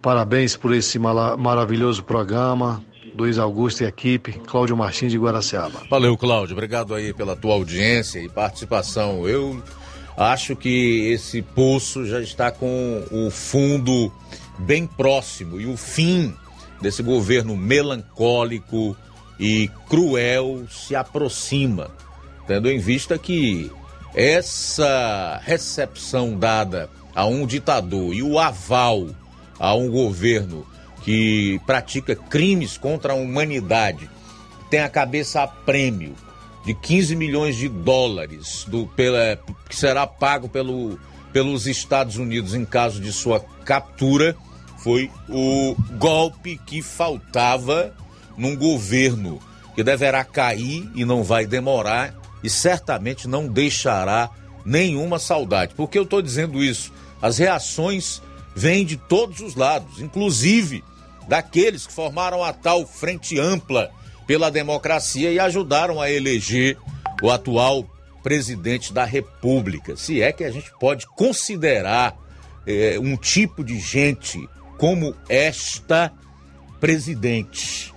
Parabéns 0.00 0.56
por 0.56 0.72
esse 0.72 0.98
maravilhoso 0.98 2.02
programa. 2.04 2.82
Luiz 3.16 3.36
Augusto 3.36 3.82
e 3.82 3.86
equipe, 3.86 4.32
Cláudio 4.32 4.76
Martins 4.76 5.10
de 5.10 5.18
Guaraciaba. 5.18 5.82
Valeu, 5.90 6.16
Cláudio. 6.16 6.54
Obrigado 6.54 6.94
aí 6.94 7.12
pela 7.12 7.34
tua 7.34 7.54
audiência 7.54 8.20
e 8.20 8.28
participação. 8.28 9.28
Eu 9.28 9.60
acho 10.16 10.54
que 10.54 11.10
esse 11.10 11.42
poço 11.42 12.06
já 12.06 12.20
está 12.20 12.52
com 12.52 13.04
o 13.10 13.28
fundo 13.28 14.12
bem 14.60 14.86
próximo 14.86 15.60
e 15.60 15.66
o 15.66 15.76
fim 15.76 16.32
desse 16.80 17.02
governo 17.02 17.56
melancólico 17.56 18.96
e 19.38 19.68
cruel 19.88 20.64
se 20.70 20.94
aproxima, 20.94 21.90
tendo 22.46 22.70
em 22.70 22.78
vista 22.78 23.18
que 23.18 23.70
essa 24.14 25.40
recepção 25.44 26.36
dada 26.36 26.88
a 27.14 27.26
um 27.26 27.44
ditador 27.46 28.14
e 28.14 28.22
o 28.22 28.38
aval 28.38 29.08
a 29.58 29.74
um 29.74 29.90
governo 29.90 30.66
que 31.02 31.60
pratica 31.66 32.14
crimes 32.14 32.76
contra 32.76 33.12
a 33.12 33.16
humanidade 33.16 34.08
tem 34.70 34.80
a 34.80 34.88
cabeça 34.88 35.42
a 35.42 35.46
prêmio 35.46 36.14
de 36.64 36.74
15 36.74 37.16
milhões 37.16 37.56
de 37.56 37.68
dólares 37.68 38.64
do, 38.68 38.86
pela, 38.88 39.38
que 39.68 39.74
será 39.74 40.06
pago 40.06 40.48
pelo, 40.48 40.98
pelos 41.32 41.66
Estados 41.66 42.16
Unidos 42.16 42.54
em 42.54 42.64
caso 42.64 43.00
de 43.00 43.12
sua 43.12 43.40
captura 43.64 44.36
foi 44.78 45.10
o 45.28 45.74
golpe 45.98 46.58
que 46.64 46.82
faltava 46.82 47.94
num 48.36 48.56
governo 48.56 49.40
que 49.74 49.82
deverá 49.82 50.24
cair 50.24 50.88
e 50.94 51.04
não 51.04 51.22
vai 51.22 51.46
demorar 51.46 52.14
e 52.42 52.50
certamente 52.50 53.26
não 53.26 53.48
deixará 53.48 54.30
nenhuma 54.64 55.18
saudade. 55.18 55.74
Por 55.74 55.88
que 55.88 55.98
eu 55.98 56.04
estou 56.04 56.22
dizendo 56.22 56.62
isso? 56.62 56.92
As 57.20 57.38
reações 57.38 58.22
vêm 58.54 58.84
de 58.84 58.96
todos 58.96 59.40
os 59.40 59.54
lados, 59.54 60.00
inclusive 60.00 60.82
daqueles 61.28 61.86
que 61.86 61.92
formaram 61.92 62.42
a 62.42 62.52
tal 62.52 62.86
frente 62.86 63.38
ampla 63.38 63.90
pela 64.26 64.50
democracia 64.50 65.30
e 65.30 65.38
ajudaram 65.38 66.00
a 66.00 66.10
eleger 66.10 66.76
o 67.22 67.30
atual 67.30 67.84
presidente 68.22 68.92
da 68.92 69.04
República. 69.04 69.96
Se 69.96 70.22
é 70.22 70.32
que 70.32 70.44
a 70.44 70.50
gente 70.50 70.70
pode 70.78 71.06
considerar 71.06 72.16
é, 72.66 72.98
um 73.00 73.16
tipo 73.16 73.64
de 73.64 73.78
gente 73.78 74.48
como 74.76 75.14
esta 75.28 76.12
presidente. 76.78 77.92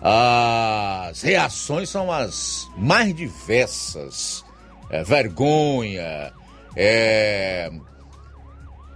As 0.00 1.22
reações 1.22 1.88
são 1.88 2.12
as 2.12 2.68
mais 2.76 3.14
diversas. 3.14 4.44
É, 4.88 5.02
vergonha, 5.02 6.32
é, 6.76 7.72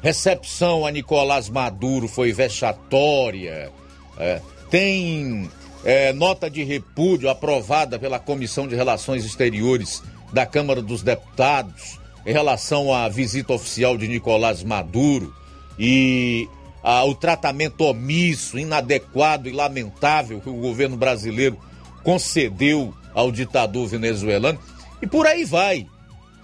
recepção 0.02 0.86
a 0.86 0.90
Nicolás 0.90 1.48
Maduro 1.48 2.08
foi 2.08 2.32
vexatória. 2.32 3.70
É, 4.18 4.40
tem 4.70 5.50
é, 5.84 6.12
nota 6.12 6.50
de 6.50 6.62
repúdio 6.62 7.28
aprovada 7.28 7.98
pela 7.98 8.18
Comissão 8.18 8.66
de 8.66 8.74
Relações 8.74 9.24
Exteriores 9.24 10.02
da 10.32 10.46
Câmara 10.46 10.82
dos 10.82 11.02
Deputados 11.02 11.98
em 12.24 12.32
relação 12.32 12.92
à 12.92 13.08
visita 13.08 13.52
oficial 13.52 13.96
de 13.96 14.06
Nicolás 14.06 14.62
Maduro 14.62 15.34
e 15.78 16.48
ah, 16.82 17.04
o 17.04 17.14
tratamento 17.14 17.84
omisso, 17.84 18.58
inadequado 18.58 19.48
e 19.48 19.52
lamentável 19.52 20.40
que 20.40 20.48
o 20.48 20.60
governo 20.60 20.96
brasileiro 20.96 21.58
concedeu 22.02 22.94
ao 23.14 23.30
ditador 23.32 23.86
venezuelano. 23.86 24.58
E 25.00 25.06
por 25.06 25.26
aí 25.26 25.44
vai. 25.44 25.86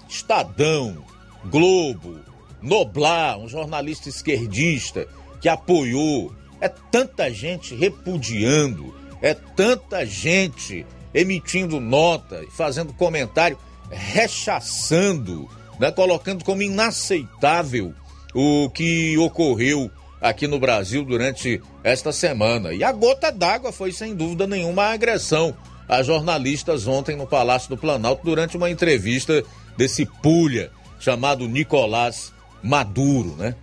Estadão, 0.09 1.05
Globo, 1.47 2.21
Noblar, 2.67 3.39
um 3.39 3.49
jornalista 3.49 4.09
esquerdista 4.09 5.07
que 5.41 5.49
apoiou. 5.49 6.35
É 6.61 6.69
tanta 6.69 7.31
gente 7.31 7.75
repudiando, 7.75 8.95
é 9.23 9.35
tanta 9.35 10.05
gente 10.05 10.85
emitindo 11.14 11.79
nota 11.79 12.45
fazendo 12.51 12.93
comentário, 12.93 13.59
rechaçando, 13.91 15.49
né, 15.79 15.93
colocando 15.93 16.45
como 16.45 16.62
inaceitável 16.62 17.95
o 18.35 18.69
que 18.71 19.17
ocorreu 19.19 19.91
aqui 20.21 20.49
no 20.49 20.59
Brasil 20.59 21.05
durante 21.05 21.62
esta 21.85 22.11
semana. 22.11 22.73
E 22.73 22.83
a 22.83 22.91
gota 22.91 23.31
d'água 23.31 23.71
foi, 23.71 23.93
sem 23.93 24.14
dúvida 24.14 24.47
nenhuma, 24.47 24.85
a 24.85 24.93
agressão 24.93 25.55
a 25.89 26.03
jornalistas 26.03 26.87
ontem 26.87 27.17
no 27.17 27.27
Palácio 27.27 27.69
do 27.69 27.77
Planalto 27.77 28.25
durante 28.25 28.57
uma 28.57 28.69
entrevista 28.69 29.45
desse 29.77 30.05
pulha 30.05 30.71
chamado 30.99 31.47
Nicolás 31.47 32.33
Maduro, 32.63 33.37
né? 33.37 33.55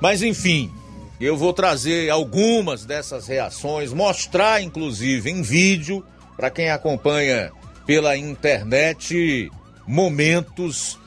Mas 0.00 0.22
enfim, 0.22 0.72
eu 1.20 1.36
vou 1.36 1.52
trazer 1.52 2.10
algumas 2.10 2.84
dessas 2.84 3.26
reações, 3.26 3.92
mostrar 3.92 4.62
inclusive 4.62 5.30
em 5.30 5.42
vídeo 5.42 6.04
para 6.36 6.50
quem 6.50 6.70
acompanha 6.70 7.52
pela 7.86 8.16
internet 8.16 9.50
momentos 9.86 10.98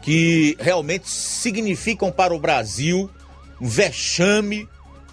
que 0.00 0.56
realmente 0.58 1.08
significam 1.10 2.10
para 2.10 2.34
o 2.34 2.38
Brasil 2.38 3.10
vexame 3.60 4.68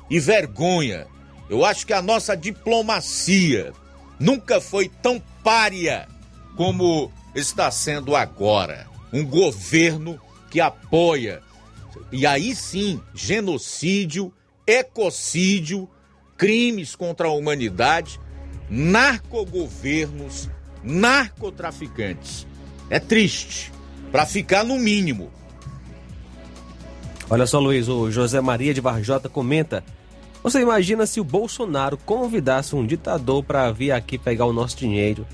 e 0.09 0.19
vergonha. 0.19 1.07
Eu 1.49 1.65
acho 1.65 1.85
que 1.85 1.93
a 1.93 2.01
nossa 2.01 2.35
diplomacia 2.35 3.73
nunca 4.19 4.61
foi 4.61 4.89
tão 4.89 5.21
párea 5.43 6.07
como 6.55 7.11
está 7.33 7.69
sendo 7.69 8.15
agora. 8.15 8.87
Um 9.11 9.25
governo 9.25 10.19
que 10.55 10.61
apoia, 10.61 11.41
e 12.13 12.25
aí 12.25 12.55
sim, 12.55 13.01
genocídio, 13.13 14.31
ecocídio, 14.65 15.89
crimes 16.37 16.95
contra 16.95 17.27
a 17.27 17.31
humanidade, 17.33 18.21
narcogovernos, 18.69 20.49
narcotraficantes. 20.81 22.47
É 22.89 23.01
triste, 23.01 23.69
para 24.13 24.25
ficar 24.25 24.63
no 24.63 24.79
mínimo. 24.79 25.29
Olha 27.29 27.45
só, 27.45 27.59
Luiz, 27.59 27.89
o 27.89 28.09
José 28.09 28.39
Maria 28.39 28.73
de 28.73 28.79
Varjota 28.79 29.27
comenta: 29.27 29.83
Você 30.41 30.61
imagina 30.61 31.05
se 31.05 31.19
o 31.19 31.25
Bolsonaro 31.25 31.97
convidasse 31.97 32.77
um 32.77 32.85
ditador 32.85 33.43
para 33.43 33.69
vir 33.73 33.91
aqui 33.91 34.17
pegar 34.17 34.45
o 34.45 34.53
nosso 34.53 34.77
dinheiro? 34.77 35.27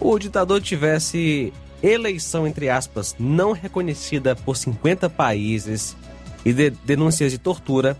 O 0.00 0.18
ditador 0.18 0.60
tivesse 0.60 1.52
eleição, 1.82 2.46
entre 2.46 2.68
aspas, 2.68 3.14
não 3.18 3.52
reconhecida 3.52 4.34
por 4.34 4.56
50 4.56 5.08
países 5.10 5.96
e 6.44 6.52
de 6.52 6.70
denúncias 6.70 7.32
de 7.32 7.38
tortura 7.38 7.96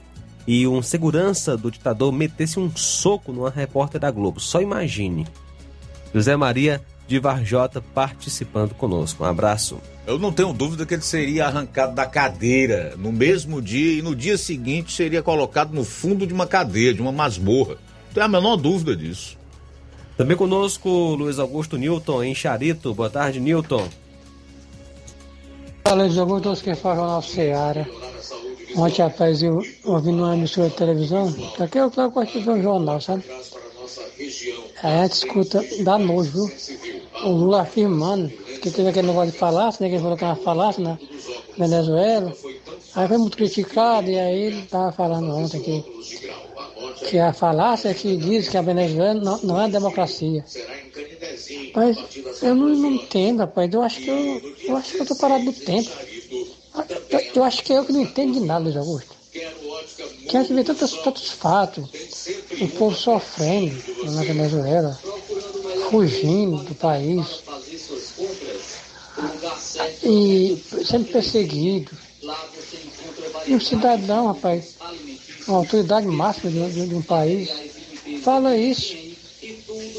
e 0.47 0.66
um 0.66 0.81
segurança 0.81 1.57
do 1.57 1.70
ditador 1.70 2.12
metesse 2.12 2.59
um 2.59 2.74
soco 2.74 3.33
numa 3.33 3.51
repórter 3.51 4.01
da 4.01 4.11
Globo. 4.11 4.39
Só 4.39 4.61
imagine. 4.61 5.27
José 6.14 6.37
Maria 6.37 6.81
de 7.09 7.18
Varjota 7.18 7.81
participando 7.81 8.74
conosco. 8.74 9.24
Um 9.24 9.27
abraço. 9.27 9.79
Eu 10.07 10.18
não 10.18 10.33
tenho 10.33 10.53
dúvida 10.53 10.87
que 10.87 10.95
ele 10.95 11.03
seria 11.03 11.47
arrancado 11.47 11.95
da 11.95 12.07
cadeira 12.07 12.95
no 12.97 13.12
mesmo 13.12 13.61
dia 13.61 13.99
e 13.99 14.03
no 14.03 14.14
dia 14.14 14.39
seguinte 14.39 14.93
seria 14.93 15.22
colocado 15.22 15.72
no 15.72 15.85
fundo 15.85 16.27
de 16.27 16.33
uma 16.33 16.47
cadeia, 16.47 16.95
de 16.95 17.03
uma 17.03 17.12
masmorra. 17.12 17.74
Não 17.74 18.14
tenho 18.14 18.27
a 18.27 18.29
menor 18.29 18.57
dúvida 18.57 18.97
disso. 18.97 19.37
Também 20.17 20.37
conosco 20.37 20.89
Luiz 21.14 21.39
Augusto 21.39 21.77
Newton 21.77 22.25
em 22.25 22.35
Charito. 22.35 22.95
Boa 22.95 23.11
tarde, 23.11 23.39
Newton. 23.39 23.87
Fala, 25.85 26.05
Luiz 26.05 26.17
Augusto, 26.17 26.64
que 26.64 26.75
fala 26.75 26.97
Jornal 26.97 27.23
Seara. 27.23 27.89
Ontem, 28.77 29.03
rapaz, 29.03 29.43
eu 29.43 29.62
ouvindo 29.85 30.23
uma 30.23 30.35
emissora 30.35 30.69
de 30.69 30.75
televisão, 30.75 31.35
aqui 31.59 31.79
eu 31.79 31.89
estava 31.89 32.23
assistindo 32.23 32.53
um 32.53 32.62
jornal, 32.62 33.01
sabe? 33.01 33.25
Aí 34.83 34.99
a 34.99 35.03
gente 35.05 35.12
escuta, 35.12 35.64
dá 35.81 35.99
nojo, 35.99 36.31
viu? 36.31 36.51
O 37.25 37.31
Lula 37.31 37.62
afirmando 37.62 38.29
que 38.61 38.71
teve 38.71 38.89
aquele 38.89 39.09
negócio 39.09 39.33
de 39.33 39.39
falácia, 39.39 39.83
né? 39.83 39.89
Que 39.89 39.95
ele 39.95 40.03
falou 40.03 40.17
que 40.17 40.25
era 40.25 40.37
falácia 40.37 40.83
na 40.83 40.99
Venezuela. 41.57 42.33
Aí 42.95 43.09
foi 43.09 43.19
muito 43.19 43.37
criticado 43.37 44.11
e 44.11 44.19
aí 44.19 44.43
ele 44.43 44.61
estava 44.61 44.93
falando 44.93 45.35
ontem 45.35 45.61
que, 45.61 45.85
que 47.05 47.19
a 47.19 47.33
falácia 47.33 47.93
que 47.95 48.17
diz 48.17 48.49
que 48.49 48.57
a 48.57 48.63
Venezuela 48.63 49.15
não, 49.15 49.39
não 49.43 49.61
é 49.61 49.69
democracia. 49.69 50.45
Mas 51.75 51.99
eu 52.43 52.55
não, 52.55 52.69
não 52.69 52.93
entendo, 52.93 53.41
rapaz. 53.41 53.73
Eu 53.73 53.83
acho 53.83 54.01
que 54.01 54.09
eu, 54.09 54.55
eu 54.69 54.77
acho 54.77 54.93
que 54.93 55.01
eu 55.01 55.07
tô 55.07 55.17
parado 55.17 55.45
do 55.45 55.53
tempo. 55.53 55.91
Eu, 57.11 57.21
eu 57.37 57.45
acho 57.45 57.63
que 57.63 57.73
é 57.73 57.79
eu 57.79 57.85
que 57.85 57.93
não 57.93 58.03
entendo 58.03 58.33
de 58.35 58.41
nada, 58.41 58.65
Luiz 58.65 58.77
Augusto. 58.77 59.15
Que 60.29 60.37
a 60.37 60.41
gente 60.41 60.55
vê 60.55 60.65
tantos, 60.65 60.93
tantos 60.93 61.31
fatos, 61.31 61.85
o 62.61 62.69
povo 62.69 62.97
sofrendo 62.97 63.77
na 64.11 64.23
Venezuela, 64.23 64.99
fugindo 65.91 66.65
do 66.65 66.75
país, 66.75 67.43
e 70.03 70.63
sendo 70.85 71.13
perseguido. 71.13 71.91
E 73.47 73.55
o 73.55 73.61
cidadão, 73.61 74.27
rapaz, 74.29 74.76
uma 75.47 75.59
autoridade 75.59 76.07
máxima 76.07 76.51
de, 76.51 76.69
de, 76.71 76.87
de 76.87 76.95
um 76.95 77.03
país, 77.03 77.49
fala 78.23 78.57
isso. 78.57 78.97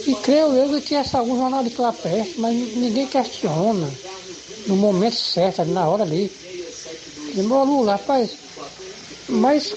E 0.06 0.16
creio 0.16 0.56
eu 0.56 0.82
que 0.82 0.96
essa 0.96 1.20
algum 1.20 1.38
jornalista 1.38 1.82
lá 1.82 1.94
perto, 1.94 2.40
mas 2.40 2.56
ninguém 2.56 3.08
questiona 3.08 3.94
no 4.68 4.76
momento 4.76 5.16
certo, 5.16 5.64
na 5.66 5.88
hora 5.88 6.04
ali. 6.04 6.32
Meu 7.36 7.64
Lula, 7.64 7.94
rapaz, 7.94 8.38
mas 9.28 9.76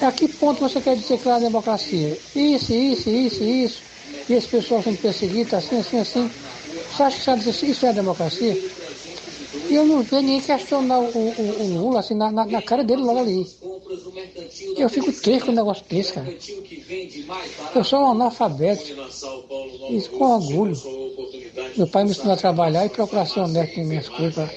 a 0.00 0.12
que 0.12 0.28
ponto 0.28 0.60
você 0.60 0.80
quer 0.80 0.96
dizer 0.96 1.18
que 1.18 1.28
é 1.28 1.32
a 1.32 1.38
democracia? 1.38 2.18
Isso, 2.34 2.72
isso, 2.72 3.08
isso, 3.10 3.44
isso. 3.44 3.84
E 4.28 4.34
esse 4.34 4.48
pessoal 4.48 4.82
sendo 4.82 4.98
perseguido, 4.98 5.56
assim, 5.56 5.78
assim, 5.78 5.98
assim. 5.98 6.30
Você 6.90 7.02
acha 7.02 7.18
que 7.18 7.26
vai 7.26 7.36
dizer 7.36 7.66
isso 7.66 7.86
é 7.86 7.88
a 7.88 7.92
democracia? 7.92 8.54
E 9.70 9.74
eu 9.74 9.86
não 9.86 10.02
vejo 10.02 10.22
ninguém 10.22 10.40
questionar 10.40 11.00
o, 11.00 11.06
o, 11.06 11.62
o 11.62 11.66
Lula 11.78 12.00
assim, 12.00 12.14
na, 12.14 12.30
na, 12.30 12.44
na, 12.44 12.62
cara 12.62 12.84
dele 12.84 13.02
logo 13.02 13.20
ali. 13.20 13.46
Eu 14.76 14.88
fico 14.88 15.12
triste 15.12 15.46
com 15.46 15.52
um 15.52 15.54
negócio 15.54 15.84
desse, 15.88 16.12
cara. 16.12 16.34
Eu 17.74 17.84
sou 17.84 18.00
um 18.00 18.10
analfabeto. 18.10 18.84
Isso 19.90 20.10
com 20.10 20.24
orgulho. 20.24 20.76
Meu 21.76 21.86
pai 21.86 22.04
me 22.04 22.10
ensinou 22.10 22.34
a 22.34 22.36
trabalhar 22.36 22.86
e 22.86 22.88
procurar 22.88 23.26
ser 23.26 23.40
honesto 23.40 23.78
em 23.78 23.86
minhas 23.86 24.08
coisas 24.08 24.50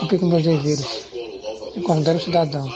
cumprir 0.00 0.20
com 0.20 0.26
meus 0.26 0.42
deveres. 0.42 1.06
E 1.74 1.80
considero 1.80 2.20
cidadão. 2.20 2.72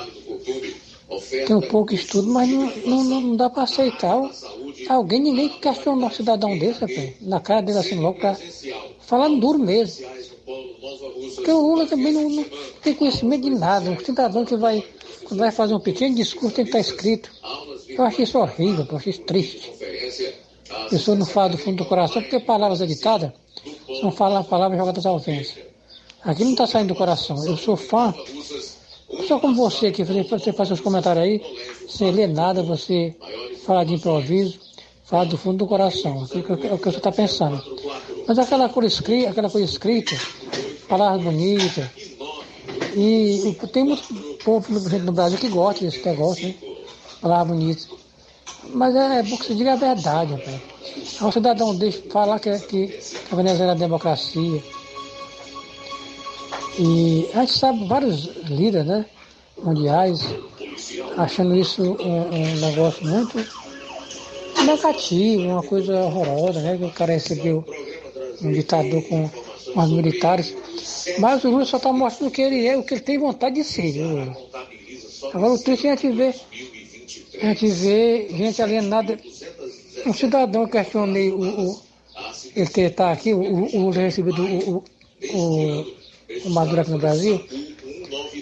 Tenho 1.47 1.61
pouco 1.69 1.95
estudo, 1.95 2.29
mas 2.29 2.49
não, 2.49 3.05
não, 3.05 3.21
não 3.21 3.37
dá 3.37 3.49
para 3.51 3.65
aceitar 3.65 4.31
alguém, 4.89 5.21
ninguém 5.21 5.49
questiona 5.49 6.07
um 6.07 6.11
cidadão 6.11 6.57
desse, 6.59 6.81
rapaz, 6.81 7.13
na 7.21 7.41
cara 7.41 7.61
dele 7.61 7.79
assim 7.79 7.97
logo, 7.97 8.19
pra, 8.19 8.37
falando 9.01 9.41
duro 9.41 9.59
mesmo. 9.59 10.07
Porque 11.37 11.51
o 11.51 11.61
Lula 11.61 11.87
também 11.87 12.13
não, 12.13 12.29
não, 12.29 12.45
tem 12.83 12.95
conhecimento 12.95 13.43
de 13.43 13.51
nada. 13.51 13.91
Um 13.91 13.99
cidadão 13.99 14.45
que 14.45 14.57
vai, 14.57 14.85
vai 15.37 15.51
fazer 15.51 15.75
um 15.75 15.81
pequeno 15.81 16.15
discurso, 16.15 16.55
tem 16.55 16.65
que 16.65 16.71
estar 16.71 16.81
escrito. 16.81 17.31
Eu 17.89 18.05
acho 18.05 18.23
isso 18.23 18.39
horrível, 18.39 18.87
eu 18.91 18.97
acho 18.97 19.11
isso 19.11 19.21
triste. 19.23 19.73
A 20.71 20.89
pessoa 20.89 21.17
não 21.17 21.27
fala 21.27 21.51
do 21.51 21.59
fundo 21.59 21.79
do 21.79 21.85
coração, 21.85 22.23
porque 22.23 22.39
palavras 22.41 22.81
editadas 22.81 23.33
são 24.01 24.11
falar 24.13 24.45
palavras 24.45 24.79
jogadas 24.79 25.05
ao 25.07 25.19
vento. 25.19 25.55
Aqui 26.23 26.45
não 26.45 26.53
está 26.53 26.67
saindo 26.67 26.89
do 26.89 26.95
coração. 26.95 27.45
Eu 27.47 27.57
sou 27.57 27.77
fã. 27.77 28.15
Só 29.27 29.41
como 29.41 29.55
você 29.57 29.91
que 29.91 30.05
você 30.05 30.53
faz 30.53 30.69
seus 30.69 30.81
comentários 30.81 31.25
aí, 31.25 31.43
sem 31.89 32.13
ler 32.13 32.29
nada, 32.29 32.63
você 32.63 33.15
fala 33.65 33.85
de 33.85 33.95
improviso, 33.95 34.61
fala 35.05 35.27
do 35.27 35.37
fundo 35.37 35.59
do 35.59 35.67
coração. 35.67 36.29
É 36.33 36.75
o 36.75 36.79
que 36.79 36.85
você 36.85 36.99
está 36.99 37.11
pensando. 37.11 37.63
Mas 38.27 38.39
aquela 38.39 38.69
coisa 38.69 38.89
escrita, 38.89 39.31
aquela 39.31 39.51
coisa 39.51 39.67
escrita, 39.67 40.17
palavras 40.89 41.25
bonitas. 41.25 41.87
E 42.97 43.57
tem 43.73 43.85
muito 43.85 44.30
povo 44.45 44.73
no 44.73 45.13
Brasil 45.13 45.39
que 45.39 45.49
gosta 45.49 45.85
desse 45.85 46.05
negócio, 46.05 46.49
né? 46.49 46.55
Palavras 47.21 47.57
bonitas. 47.57 47.89
Mas 48.75 48.95
é, 48.95 49.19
é 49.19 49.23
bom 49.23 49.37
que 49.37 49.47
você 49.47 49.55
diga 49.55 49.73
a 49.73 49.77
verdade, 49.77 50.35
rapaz. 50.35 50.61
O 51.21 51.33
cidadão 51.33 51.75
deixa 51.75 52.03
falar 52.11 52.39
que, 52.39 52.59
que 52.61 52.99
a 53.31 53.37
Venezuela 53.37 53.73
é 53.73 53.77
democracia. 53.77 54.63
E 56.79 57.29
a 57.35 57.41
gente 57.41 57.59
sabe 57.59 57.87
vários 57.87 58.25
líderes, 58.49 58.87
né? 58.87 59.07
Mundiais, 59.63 60.25
achando 61.17 61.57
isso 61.57 61.83
um, 61.83 62.35
um 62.35 62.57
negócio 62.57 63.07
muito 63.07 63.37
negativo, 64.65 65.43
uma 65.43 65.63
coisa 65.63 66.01
horrorosa, 66.01 66.61
né? 66.61 66.77
Que 66.79 66.85
o 66.85 66.91
cara 66.91 67.13
recebeu 67.13 67.65
um 68.43 68.53
ditador 68.53 69.03
com, 69.03 69.29
os 69.77 69.91
militares. 69.91 70.55
Mas 71.19 71.45
o 71.45 71.51
Lula 71.51 71.65
só 71.65 71.77
está 71.77 71.93
mostrando 71.93 72.29
o 72.29 72.33
que 72.33 72.43
ele 72.43 72.67
é, 72.67 72.77
o 72.77 72.83
que 72.83 72.95
ele 72.95 73.01
tem 73.01 73.19
vontade 73.19 73.57
de 73.57 73.65
ser. 73.65 73.93
Viu? 73.93 74.37
Agora 75.33 75.53
o 75.53 75.59
triste 75.59 75.87
é 75.87 75.93
a 75.93 75.97
gente 75.97 76.17
ver, 76.17 76.35
a 77.43 77.47
gente 77.47 77.67
vê 77.69 78.29
gente 78.31 78.63
alienada. 78.63 79.19
Um 80.07 80.15
cidadão 80.15 80.67
questionei 80.67 81.31
o, 81.31 81.41
o 81.41 81.83
ele 82.55 82.67
ter 82.67 82.91
tá 82.91 83.13
aqui, 83.13 83.33
o, 83.33 83.41
o, 83.41 83.87
o 83.87 83.91
recebido 83.91 84.43
o, 84.43 84.85
o, 85.33 85.87
o 86.47 86.51
Maduro 86.51 86.81
aqui 86.81 86.91
no 86.91 86.99
Brasil. 86.99 87.41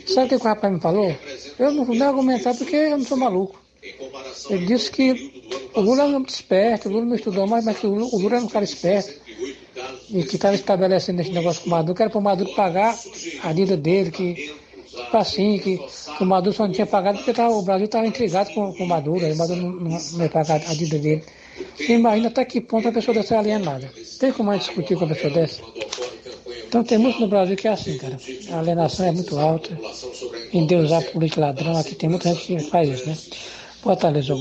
Sabe 0.06 0.26
o 0.26 0.28
que 0.28 0.34
o 0.36 0.48
rapaz 0.48 0.72
me 0.72 0.80
falou? 0.80 1.14
Eu 1.58 1.72
não 1.72 1.84
vou 1.84 2.02
argumentar 2.02 2.54
porque 2.54 2.76
eu 2.76 2.98
não 2.98 3.04
sou 3.04 3.18
maluco. 3.18 3.60
Ele 4.50 4.66
disse 4.66 4.90
que 4.90 5.68
o 5.74 5.80
Lula 5.80 6.04
é 6.04 6.08
muito 6.08 6.30
esperto, 6.30 6.88
o 6.88 6.92
Lula 6.92 7.04
não 7.04 7.14
estudou 7.14 7.46
mais, 7.46 7.64
mas 7.64 7.78
que 7.78 7.86
o 7.86 7.90
Lula, 7.90 8.06
o 8.12 8.18
Lula 8.18 8.36
era 8.36 8.44
um 8.44 8.48
cara 8.48 8.64
esperto 8.64 9.27
e 10.10 10.22
que 10.24 10.36
estava 10.36 10.54
estabelecendo 10.54 11.20
esse 11.20 11.30
negócio 11.30 11.62
com 11.62 11.68
o 11.68 11.70
Maduro, 11.70 11.94
que 11.94 12.02
era 12.02 12.10
para 12.10 12.18
o 12.18 12.22
Maduro 12.22 12.54
pagar 12.54 12.98
a 13.42 13.52
dívida 13.52 13.76
dele, 13.76 14.10
que, 14.10 14.34
tipo 14.86 15.16
assim, 15.16 15.58
que, 15.58 15.78
que 15.78 16.22
o 16.22 16.26
Maduro 16.26 16.54
só 16.54 16.66
não 16.66 16.72
tinha 16.72 16.86
pagado 16.86 17.18
porque 17.18 17.32
tava, 17.32 17.54
o 17.54 17.62
Brasil 17.62 17.86
estava 17.86 18.06
intrigado 18.06 18.50
com, 18.52 18.72
com 18.72 18.84
o 18.84 18.88
Maduro, 18.88 19.26
o 19.26 19.36
Maduro 19.36 19.60
não, 19.60 19.70
não, 19.72 20.22
ia 20.22 20.28
pagar 20.28 20.56
a 20.56 20.74
dívida 20.74 20.98
dele. 20.98 21.24
Você 21.76 21.94
imagina 21.94 22.28
até 22.28 22.44
que 22.44 22.60
ponto 22.60 22.88
a 22.88 22.92
pessoa 22.92 23.14
dessa 23.14 23.34
é 23.34 23.38
alienada. 23.38 23.90
Tem 24.20 24.32
como 24.32 24.48
mais 24.48 24.64
discutir 24.64 24.96
com 24.96 25.04
a 25.04 25.08
pessoa 25.08 25.32
dessa? 25.32 25.62
Então 26.68 26.84
tem 26.84 26.98
muito 26.98 27.20
no 27.20 27.28
Brasil 27.28 27.56
que 27.56 27.66
é 27.66 27.72
assim, 27.72 27.96
cara. 27.96 28.18
A 28.52 28.58
alienação 28.58 29.06
é 29.06 29.10
muito 29.10 29.38
alta. 29.38 29.70
Em 30.52 30.66
Deus 30.66 30.92
há 30.92 31.00
político 31.00 31.40
ladrão, 31.40 31.76
aqui 31.76 31.94
tem 31.94 32.10
muita 32.10 32.28
gente 32.34 32.46
que 32.46 32.70
faz 32.70 32.88
isso, 32.88 33.08
né? 33.08 33.16
Boa 33.82 33.96
tarde, 33.96 34.26
tá 34.26 34.34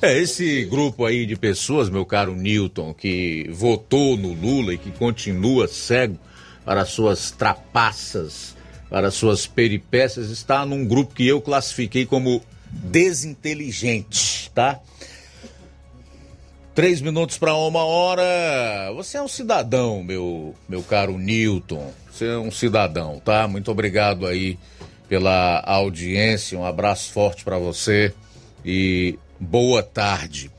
É, 0.00 0.18
esse 0.18 0.64
grupo 0.64 1.04
aí 1.04 1.26
de 1.26 1.36
pessoas, 1.36 1.90
meu 1.90 2.06
caro 2.06 2.34
Newton, 2.34 2.94
que 2.94 3.46
votou 3.50 4.16
no 4.16 4.32
Lula 4.32 4.72
e 4.72 4.78
que 4.78 4.90
continua 4.90 5.68
cego 5.68 6.18
para 6.64 6.84
suas 6.86 7.30
trapaças, 7.30 8.56
para 8.88 9.10
suas 9.10 9.46
peripécias, 9.46 10.30
está 10.30 10.64
num 10.64 10.86
grupo 10.86 11.14
que 11.14 11.26
eu 11.26 11.42
classifiquei 11.42 12.06
como 12.06 12.42
desinteligente, 12.70 14.50
tá? 14.54 14.80
Três 16.74 17.02
minutos 17.02 17.36
para 17.36 17.54
uma 17.54 17.84
hora. 17.84 18.90
Você 18.94 19.18
é 19.18 19.22
um 19.22 19.28
cidadão, 19.28 20.02
meu, 20.02 20.54
meu 20.66 20.82
caro 20.82 21.18
Newton. 21.18 21.92
Você 22.10 22.24
é 22.24 22.38
um 22.38 22.50
cidadão, 22.50 23.20
tá? 23.22 23.46
Muito 23.46 23.70
obrigado 23.70 24.26
aí 24.26 24.58
pela 25.12 25.62
audiência. 25.66 26.58
Um 26.58 26.64
abraço 26.64 27.12
forte 27.12 27.44
para 27.44 27.58
você 27.58 28.14
e 28.64 29.18
boa 29.38 29.82
tarde. 29.82 30.50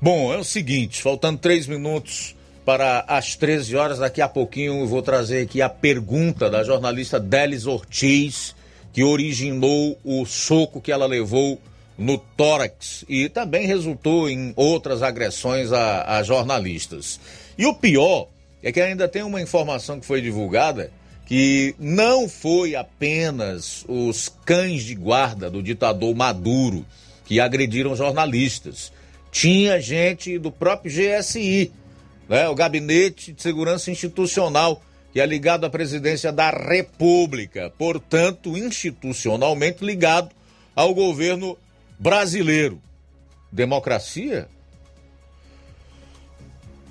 Bom, 0.00 0.34
é 0.34 0.36
o 0.36 0.42
seguinte, 0.42 1.00
faltando 1.00 1.38
três 1.38 1.68
minutos 1.68 2.34
para 2.64 3.04
as 3.06 3.36
13 3.36 3.76
horas, 3.76 4.00
daqui 4.00 4.20
a 4.20 4.26
pouquinho 4.26 4.80
eu 4.80 4.88
vou 4.88 5.02
trazer 5.02 5.42
aqui 5.42 5.62
a 5.62 5.68
pergunta 5.68 6.50
da 6.50 6.64
jornalista 6.64 7.20
Delis 7.20 7.64
Ortiz, 7.64 8.56
que 8.92 9.04
originou 9.04 9.96
o 10.02 10.26
soco 10.26 10.80
que 10.80 10.90
ela 10.90 11.06
levou 11.06 11.60
no 11.96 12.18
tórax 12.18 13.04
e 13.08 13.28
também 13.28 13.68
resultou 13.68 14.28
em 14.28 14.52
outras 14.56 15.00
agressões 15.00 15.70
a, 15.70 16.18
a 16.18 16.24
jornalistas. 16.24 17.20
E 17.56 17.64
o 17.66 17.74
pior 17.74 18.26
é 18.64 18.72
que 18.72 18.80
ainda 18.80 19.06
tem 19.06 19.22
uma 19.22 19.40
informação 19.40 20.00
que 20.00 20.06
foi 20.06 20.20
divulgada 20.20 20.90
que 21.32 21.74
não 21.78 22.28
foi 22.28 22.76
apenas 22.76 23.86
os 23.88 24.28
cães 24.44 24.82
de 24.82 24.94
guarda 24.94 25.48
do 25.48 25.62
ditador 25.62 26.14
Maduro 26.14 26.84
que 27.24 27.40
agrediram 27.40 27.96
jornalistas. 27.96 28.92
Tinha 29.30 29.80
gente 29.80 30.38
do 30.38 30.52
próprio 30.52 30.92
GSI, 30.92 31.72
né, 32.28 32.46
o 32.50 32.54
Gabinete 32.54 33.32
de 33.32 33.40
Segurança 33.40 33.90
Institucional, 33.90 34.82
que 35.10 35.22
é 35.22 35.24
ligado 35.24 35.64
à 35.64 35.70
presidência 35.70 36.30
da 36.30 36.50
República, 36.50 37.72
portanto, 37.78 38.54
institucionalmente 38.54 39.82
ligado 39.82 40.34
ao 40.76 40.92
governo 40.92 41.56
brasileiro. 41.98 42.78
Democracia? 43.50 44.46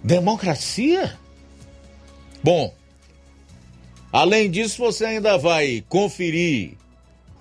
Democracia? 0.04 1.16
Bom, 2.44 2.74
além 4.12 4.49
disso, 4.49 4.78
você 4.80 5.05
ainda 5.05 5.38
vai 5.38 5.84
conferir 5.88 6.74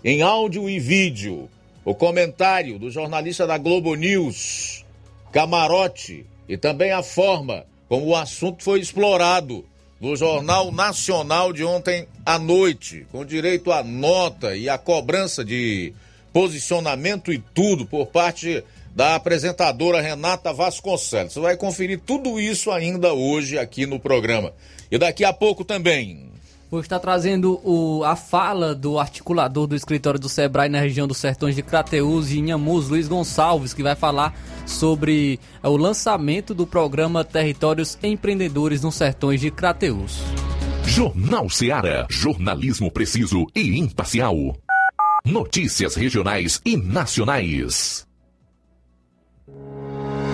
em 0.05 0.23
áudio 0.23 0.69
e 0.69 0.79
vídeo 0.79 1.49
o 1.85 1.95
comentário 1.95 2.79
do 2.79 2.91
jornalista 2.91 3.47
da 3.47 3.59
Globo 3.59 3.95
News, 3.95 4.85
camarote 5.33 6.27
e 6.49 6.57
também 6.57 6.93
a 6.93 7.03
forma 7.03 7.65
como 7.89 8.07
o 8.07 8.17
assunto 8.17 8.63
foi 8.63 8.81
explorado 8.81 9.65
no 10.01 10.17
Jornal 10.17 10.73
Nacional 10.73 11.53
de 11.53 11.63
ontem 11.63 12.07
à 12.25 12.39
noite, 12.39 13.07
com 13.13 13.25
direito 13.25 13.71
à 13.71 13.83
nota 13.83 14.57
e 14.57 14.69
à 14.69 14.79
cobrança 14.79 15.45
de 15.45 15.93
posicionamento 16.33 17.33
e 17.33 17.39
tudo 17.39 17.85
por 17.85 18.07
parte 18.07 18.65
da 18.95 19.15
apresentadora 19.15 20.01
Renata 20.01 20.53
Vasconcelos. 20.53 21.33
Você 21.33 21.41
vai 21.41 21.57
conferir 21.57 22.01
tudo 22.01 22.41
isso 22.41 22.71
ainda 22.71 23.13
hoje 23.13 23.59
aqui 23.59 23.87
no 23.87 24.01
programa. 24.01 24.53
E 24.91 24.99
daqui 24.99 25.25
a 25.25 25.33
pouco 25.33 25.65
também. 25.65 26.31
Vou 26.71 26.81
estar 26.81 27.01
trazendo 27.01 27.61
o, 27.65 28.05
a 28.05 28.15
fala 28.15 28.77
do 28.77 28.97
articulador 28.97 29.67
do 29.67 29.75
escritório 29.75 30.21
do 30.21 30.29
Sebrae 30.29 30.69
na 30.69 30.79
região 30.79 31.09
dos 31.09 31.17
Sertões 31.17 31.57
de 31.57 31.63
Crateús 31.63 32.31
e 32.31 32.39
Inhamus, 32.39 32.89
Luiz 32.89 33.09
Gonçalves, 33.09 33.75
que 33.75 33.83
vai 33.83 33.97
falar 33.97 34.33
sobre 34.65 35.41
é, 35.61 35.69
o 35.69 35.77
lançamento 35.77 36.55
do 36.55 36.65
programa 36.69 37.25
Territórios 37.25 37.99
Empreendedores 38.01 38.83
nos 38.83 38.95
Sertões 38.95 39.41
de 39.41 39.51
Crateús. 39.51 40.21
Jornal 40.87 41.51
Seara. 41.51 42.07
Jornalismo 42.09 42.89
preciso 42.89 43.47
e 43.53 43.77
imparcial. 43.77 44.37
Notícias 45.25 45.97
regionais 45.97 46.61
e 46.65 46.77
nacionais. 46.77 48.07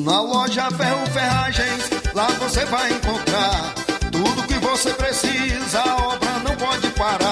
Na 0.00 0.20
loja 0.20 0.70
Ferro 0.70 1.06
Ferragens, 1.06 1.90
lá 2.14 2.26
você 2.40 2.64
vai 2.66 2.92
encontrar 2.92 3.74
tudo 4.10 4.42
que 4.46 4.54
você 4.54 4.92
precisa, 4.94 5.80
a 5.80 5.96
obra 6.08 6.30
não 6.40 6.56
pode 6.56 6.88
parar. 6.90 7.31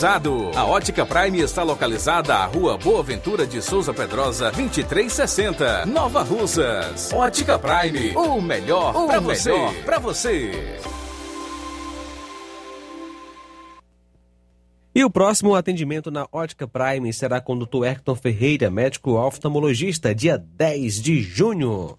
A 0.03 0.65
Ótica 0.65 1.05
Prime 1.05 1.41
está 1.41 1.61
localizada 1.61 2.33
à 2.33 2.45
Rua 2.45 2.75
Boa 2.75 3.03
Ventura 3.03 3.45
de 3.45 3.61
Souza 3.61 3.93
Pedrosa, 3.93 4.45
2360, 4.45 5.85
Nova 5.85 6.23
Russas. 6.23 7.13
Ótica 7.13 7.59
Prime, 7.59 8.15
o 8.15 8.41
melhor 8.41 9.05
para 9.05 9.19
você. 9.19 9.53
Pra 9.85 9.99
você. 9.99 10.79
E 14.95 15.05
o 15.05 15.09
próximo 15.11 15.53
atendimento 15.53 16.09
na 16.09 16.27
Ótica 16.31 16.67
Prime 16.67 17.13
será 17.13 17.39
com 17.39 17.53
o 17.53 17.63
Dr. 17.63 17.85
Hector 17.85 18.15
Ferreira, 18.15 18.71
médico 18.71 19.11
oftalmologista, 19.11 20.15
dia 20.15 20.35
10 20.35 20.99
de 20.99 21.21
junho. 21.21 21.95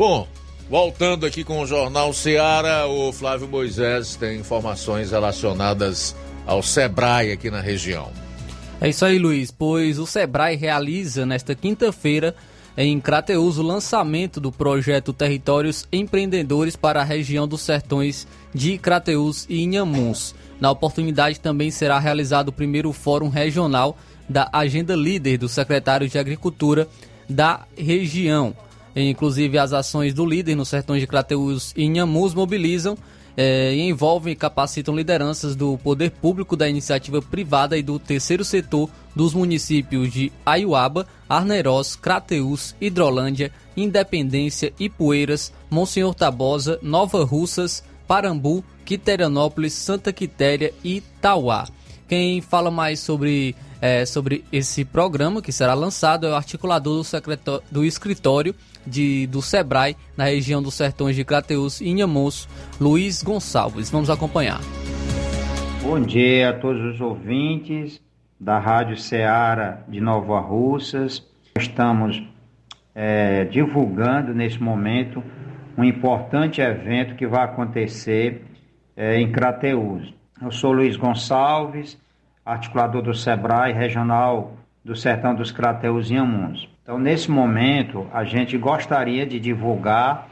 Bom, 0.00 0.26
voltando 0.70 1.26
aqui 1.26 1.44
com 1.44 1.60
o 1.60 1.66
Jornal 1.66 2.10
Seara, 2.14 2.86
o 2.86 3.12
Flávio 3.12 3.46
Moisés 3.46 4.16
tem 4.16 4.40
informações 4.40 5.10
relacionadas 5.10 6.16
ao 6.46 6.62
Sebrae 6.62 7.30
aqui 7.30 7.50
na 7.50 7.60
região. 7.60 8.10
É 8.80 8.88
isso 8.88 9.04
aí, 9.04 9.18
Luiz, 9.18 9.50
pois 9.50 9.98
o 9.98 10.06
Sebrae 10.06 10.56
realiza 10.56 11.26
nesta 11.26 11.54
quinta-feira 11.54 12.34
em 12.78 12.98
Crateus 12.98 13.58
o 13.58 13.62
lançamento 13.62 14.40
do 14.40 14.50
projeto 14.50 15.12
Territórios 15.12 15.86
Empreendedores 15.92 16.76
para 16.76 17.02
a 17.02 17.04
região 17.04 17.46
dos 17.46 17.60
sertões 17.60 18.26
de 18.54 18.78
Crateus 18.78 19.44
e 19.50 19.64
Inhamuns. 19.64 20.34
Na 20.58 20.70
oportunidade 20.70 21.38
também 21.38 21.70
será 21.70 21.98
realizado 21.98 22.48
o 22.48 22.52
primeiro 22.52 22.90
fórum 22.94 23.28
regional 23.28 23.98
da 24.26 24.48
Agenda 24.50 24.96
Líder 24.96 25.36
do 25.36 25.46
secretário 25.46 26.08
de 26.08 26.18
Agricultura 26.18 26.88
da 27.28 27.66
região. 27.76 28.56
Inclusive, 28.94 29.58
as 29.58 29.72
ações 29.72 30.12
do 30.12 30.26
líder 30.26 30.54
nos 30.54 30.68
sertões 30.68 31.00
de 31.00 31.06
Crateus 31.06 31.72
e 31.76 31.84
Inhamus 31.84 32.34
mobilizam 32.34 32.96
é, 33.36 33.72
e 33.74 33.82
envolvem 33.82 34.32
e 34.32 34.36
capacitam 34.36 34.94
lideranças 34.94 35.54
do 35.54 35.78
poder 35.78 36.10
público, 36.10 36.56
da 36.56 36.68
iniciativa 36.68 37.22
privada 37.22 37.78
e 37.78 37.82
do 37.82 37.98
terceiro 37.98 38.44
setor 38.44 38.90
dos 39.14 39.34
municípios 39.34 40.12
de 40.12 40.32
Aiuaba, 40.44 41.06
Arneirós, 41.28 41.96
Crateus, 41.96 42.74
Hidrolândia, 42.80 43.52
Independência, 43.76 44.72
Ipueiras, 44.78 45.52
Monsenhor 45.70 46.14
Tabosa, 46.14 46.78
Nova 46.82 47.24
Russas, 47.24 47.82
Parambu, 48.06 48.64
Quiterianópolis, 48.84 49.72
Santa 49.72 50.12
Quitéria 50.12 50.74
e 50.82 51.00
Tauá. 51.20 51.68
Quem 52.08 52.40
fala 52.40 52.72
mais 52.72 52.98
sobre, 52.98 53.54
é, 53.80 54.04
sobre 54.04 54.44
esse 54.52 54.84
programa 54.84 55.40
que 55.40 55.52
será 55.52 55.74
lançado 55.74 56.26
é 56.26 56.30
o 56.30 56.34
articulador 56.34 57.04
do, 57.04 57.62
do 57.70 57.84
escritório 57.84 58.54
de, 58.86 59.26
do 59.26 59.42
Sebrae 59.42 59.96
na 60.16 60.24
região 60.24 60.62
dos 60.62 60.74
sertões 60.74 61.16
de 61.16 61.24
Crateus 61.24 61.80
e 61.80 61.88
Inhamoço, 61.88 62.48
Luiz 62.80 63.22
Gonçalves. 63.22 63.90
Vamos 63.90 64.10
acompanhar. 64.10 64.60
Bom 65.82 66.00
dia 66.00 66.50
a 66.50 66.52
todos 66.52 66.82
os 66.94 67.00
ouvintes 67.00 68.00
da 68.38 68.58
Rádio 68.58 68.96
Ceará 68.96 69.82
de 69.88 70.00
Nova 70.00 70.40
Russas. 70.40 71.26
Estamos 71.58 72.22
é, 72.94 73.44
divulgando 73.44 74.34
nesse 74.34 74.62
momento 74.62 75.22
um 75.76 75.84
importante 75.84 76.60
evento 76.60 77.14
que 77.14 77.26
vai 77.26 77.44
acontecer 77.44 78.44
é, 78.96 79.18
em 79.18 79.30
Crateus. 79.30 80.12
Eu 80.40 80.50
sou 80.50 80.72
Luiz 80.72 80.96
Gonçalves, 80.96 81.98
articulador 82.44 83.02
do 83.02 83.14
SEBRAE 83.14 83.72
Regional 83.72 84.56
do 84.84 84.96
Sertão 84.96 85.34
dos 85.34 85.52
Crateus 85.52 86.10
e 86.10 86.14
Inhamuns. 86.14 86.68
Então, 86.90 86.98
nesse 86.98 87.30
momento, 87.30 88.08
a 88.12 88.24
gente 88.24 88.58
gostaria 88.58 89.24
de 89.24 89.38
divulgar 89.38 90.26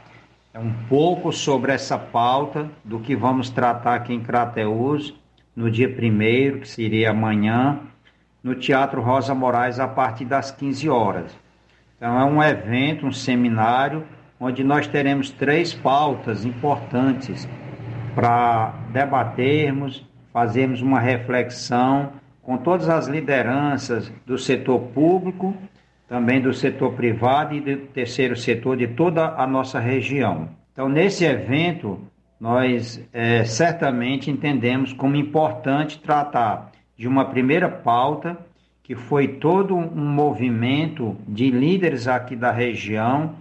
um 0.53 0.73
pouco 0.89 1.31
sobre 1.31 1.71
essa 1.71 1.97
pauta 1.97 2.69
do 2.83 2.99
que 2.99 3.15
vamos 3.15 3.49
tratar 3.49 3.95
aqui 3.95 4.13
em 4.13 4.19
Crateus 4.19 5.15
no 5.55 5.71
dia 5.71 5.87
1 5.87 6.59
que 6.59 6.67
seria 6.67 7.11
amanhã, 7.11 7.79
no 8.43 8.55
Teatro 8.55 9.01
Rosa 9.01 9.33
Moraes, 9.33 9.79
a 9.79 9.87
partir 9.87 10.25
das 10.25 10.51
15 10.51 10.89
horas. 10.89 11.39
Então, 11.95 12.19
é 12.19 12.25
um 12.25 12.43
evento, 12.43 13.07
um 13.07 13.13
seminário, 13.13 14.03
onde 14.37 14.61
nós 14.61 14.85
teremos 14.85 15.31
três 15.31 15.73
pautas 15.73 16.43
importantes 16.43 17.47
para 18.13 18.73
debatermos, 18.91 20.05
fazermos 20.33 20.81
uma 20.81 20.99
reflexão 20.99 22.11
com 22.41 22.57
todas 22.57 22.89
as 22.89 23.07
lideranças 23.07 24.11
do 24.25 24.37
setor 24.37 24.79
público 24.87 25.55
também 26.09 26.41
do 26.41 26.51
setor 26.51 26.93
privado 26.93 27.53
e 27.53 27.61
do 27.61 27.77
terceiro 27.87 28.35
setor 28.35 28.75
de 28.75 28.87
toda 28.87 29.35
a 29.35 29.45
nossa 29.45 29.79
região. 29.79 30.49
Então, 30.73 30.89
nesse 30.89 31.23
evento, 31.23 31.99
nós 32.39 33.07
é, 33.13 33.43
certamente 33.45 34.31
entendemos 34.31 34.91
como 34.91 35.15
importante 35.15 35.99
tratar 35.99 36.71
de 36.97 37.07
uma 37.07 37.25
primeira 37.25 37.69
pauta, 37.69 38.35
que 38.81 38.95
foi 38.95 39.27
todo 39.27 39.75
um 39.75 39.87
movimento 39.95 41.15
de 41.27 41.51
líderes 41.51 42.07
aqui 42.07 42.35
da 42.35 42.51
região, 42.51 43.35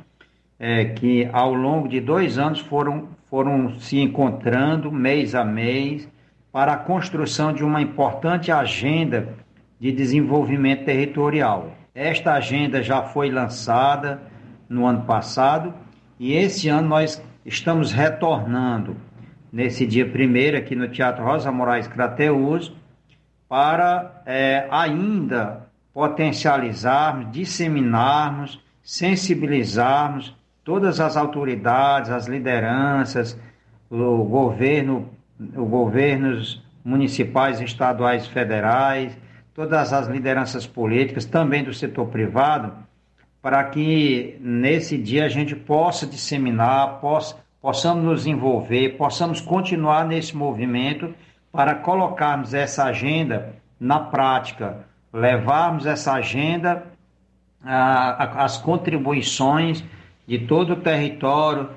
é, 0.59 0.85
que 0.85 1.27
ao 1.33 1.55
longo 1.55 1.89
de 1.89 2.01
dois 2.01 2.39
anos 2.39 2.61
foram, 2.61 3.09
foram 3.31 3.79
se 3.79 3.99
encontrando 3.99 4.93
mês 4.93 5.35
a 5.35 5.43
mês 5.43 6.07
para 6.53 6.75
a 6.75 6.77
construção 6.77 7.53
de 7.53 7.65
uma 7.65 7.81
importante 7.81 8.53
agenda 8.53 9.38
de 9.81 9.93
desenvolvimento 9.93 10.85
territorial. 10.85 11.73
Esta 11.95 12.35
agenda 12.35 12.83
já 12.83 13.03
foi 13.03 13.31
lançada 13.31 14.21
no 14.69 14.87
ano 14.87 15.03
passado 15.03 15.75
e 16.19 16.33
esse 16.33 16.69
ano 16.69 16.89
nós 16.89 17.23
estamos 17.45 17.93
retornando 17.93 18.97
nesse 19.53 19.87
dia 19.87 20.09
primeiro 20.09 20.57
aqui 20.57 20.75
no 20.75 20.89
Teatro 20.89 21.25
Rosa 21.25 21.51
Moraes 21.51 21.89
Crateus 21.89 22.73
para 23.49 24.23
é, 24.27 24.67
ainda 24.71 25.69
potencializarmos, 25.95 27.33
disseminarmos, 27.33 28.61
sensibilizarmos 28.83 30.37
todas 30.63 31.01
as 31.01 31.17
autoridades, 31.17 32.11
as 32.11 32.27
lideranças, 32.27 33.39
o 33.91 34.23
governo, 34.25 35.09
os 35.41 35.69
governos 35.69 36.63
municipais, 36.85 37.61
estaduais, 37.61 38.27
federais, 38.27 39.17
todas 39.59 39.93
as 39.93 40.07
lideranças 40.07 40.69
políticas, 40.69 41.25
também 41.25 41.65
do 41.65 41.75
setor 41.75 42.07
privado, 42.07 42.75
para 43.43 43.65
que 43.65 44.39
nesse 44.41 44.97
dia 44.97 45.25
a 45.25 45.29
gente 45.29 45.57
possa 45.57 46.07
disseminar, 46.07 47.01
possa, 47.01 47.35
possamos 47.61 48.05
nos 48.05 48.25
envolver, 48.25 48.91
possamos 48.91 49.41
continuar 49.41 50.07
nesse 50.07 50.37
movimento 50.37 51.13
para 51.51 51.75
colocarmos 51.75 52.55
essa 52.55 52.85
agenda 52.85 53.53
na 53.81 53.99
prática, 53.99 54.87
levarmos 55.13 55.87
essa 55.87 56.13
agenda 56.13 56.87
as 57.61 58.59
contribuições 58.59 59.83
de 60.25 60.39
todo 60.39 60.75
o 60.75 60.81
território. 60.83 61.71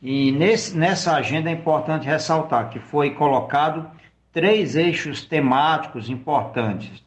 E 0.00 0.32
nesse, 0.32 0.74
nessa 0.74 1.14
agenda 1.14 1.50
é 1.50 1.52
importante 1.52 2.06
ressaltar 2.06 2.70
que 2.70 2.78
foi 2.78 3.10
colocado 3.10 3.90
três 4.32 4.74
eixos 4.74 5.22
temáticos 5.22 6.08
importantes, 6.08 7.04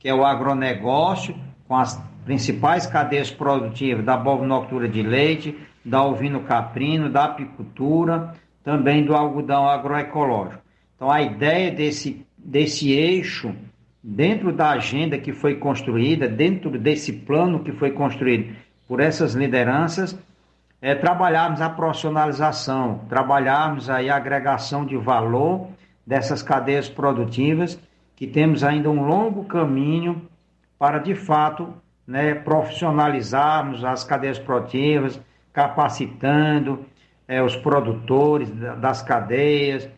que 0.00 0.08
é 0.08 0.14
o 0.14 0.24
agronegócio, 0.24 1.36
com 1.68 1.76
as 1.76 2.02
principais 2.24 2.86
cadeias 2.86 3.30
produtivas 3.30 4.04
da 4.04 4.16
bovinocultura 4.16 4.88
de 4.88 5.02
leite, 5.02 5.56
da 5.84 6.02
ovino 6.02 6.40
caprino, 6.40 7.08
da 7.08 7.26
apicultura, 7.26 8.34
também 8.64 9.04
do 9.04 9.14
algodão 9.14 9.68
agroecológico. 9.68 10.62
Então, 10.96 11.10
a 11.10 11.22
ideia 11.22 11.70
desse, 11.70 12.26
desse 12.36 12.90
eixo, 12.92 13.54
dentro 14.02 14.52
da 14.52 14.70
agenda 14.70 15.18
que 15.18 15.32
foi 15.32 15.56
construída, 15.56 16.26
dentro 16.28 16.70
desse 16.78 17.12
plano 17.12 17.60
que 17.60 17.72
foi 17.72 17.90
construído 17.92 18.54
por 18.88 19.00
essas 19.00 19.34
lideranças, 19.34 20.18
é 20.82 20.94
trabalharmos 20.94 21.60
a 21.60 21.68
profissionalização, 21.68 23.02
trabalharmos 23.08 23.90
aí 23.90 24.08
a 24.08 24.16
agregação 24.16 24.84
de 24.84 24.96
valor 24.96 25.68
dessas 26.06 26.42
cadeias 26.42 26.88
produtivas, 26.88 27.78
que 28.20 28.26
temos 28.26 28.62
ainda 28.62 28.90
um 28.90 29.02
longo 29.02 29.46
caminho 29.46 30.28
para, 30.78 30.98
de 30.98 31.14
fato, 31.14 31.72
né, 32.06 32.34
profissionalizarmos 32.34 33.82
as 33.82 34.04
cadeias 34.04 34.38
produtivas, 34.38 35.18
capacitando 35.54 36.84
é, 37.26 37.42
os 37.42 37.56
produtores 37.56 38.50
das 38.78 39.00
cadeias, 39.00 39.88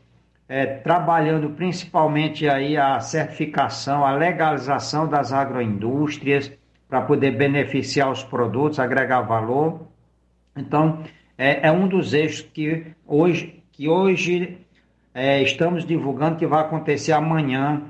é, 0.48 0.66
trabalhando 0.66 1.50
principalmente 1.50 2.48
aí 2.48 2.76
a 2.76 3.00
certificação, 3.00 4.06
a 4.06 4.12
legalização 4.12 5.08
das 5.08 5.32
agroindústrias 5.32 6.52
para 6.88 7.00
poder 7.00 7.32
beneficiar 7.32 8.08
os 8.08 8.22
produtos, 8.22 8.78
agregar 8.78 9.22
valor. 9.22 9.88
Então, 10.56 11.02
é, 11.36 11.66
é 11.66 11.72
um 11.72 11.88
dos 11.88 12.14
eixos 12.14 12.42
que 12.54 12.86
hoje, 13.04 13.64
que 13.72 13.88
hoje 13.88 14.58
é, 15.12 15.42
estamos 15.42 15.84
divulgando 15.84 16.36
que 16.36 16.46
vai 16.46 16.60
acontecer 16.60 17.10
amanhã, 17.10 17.82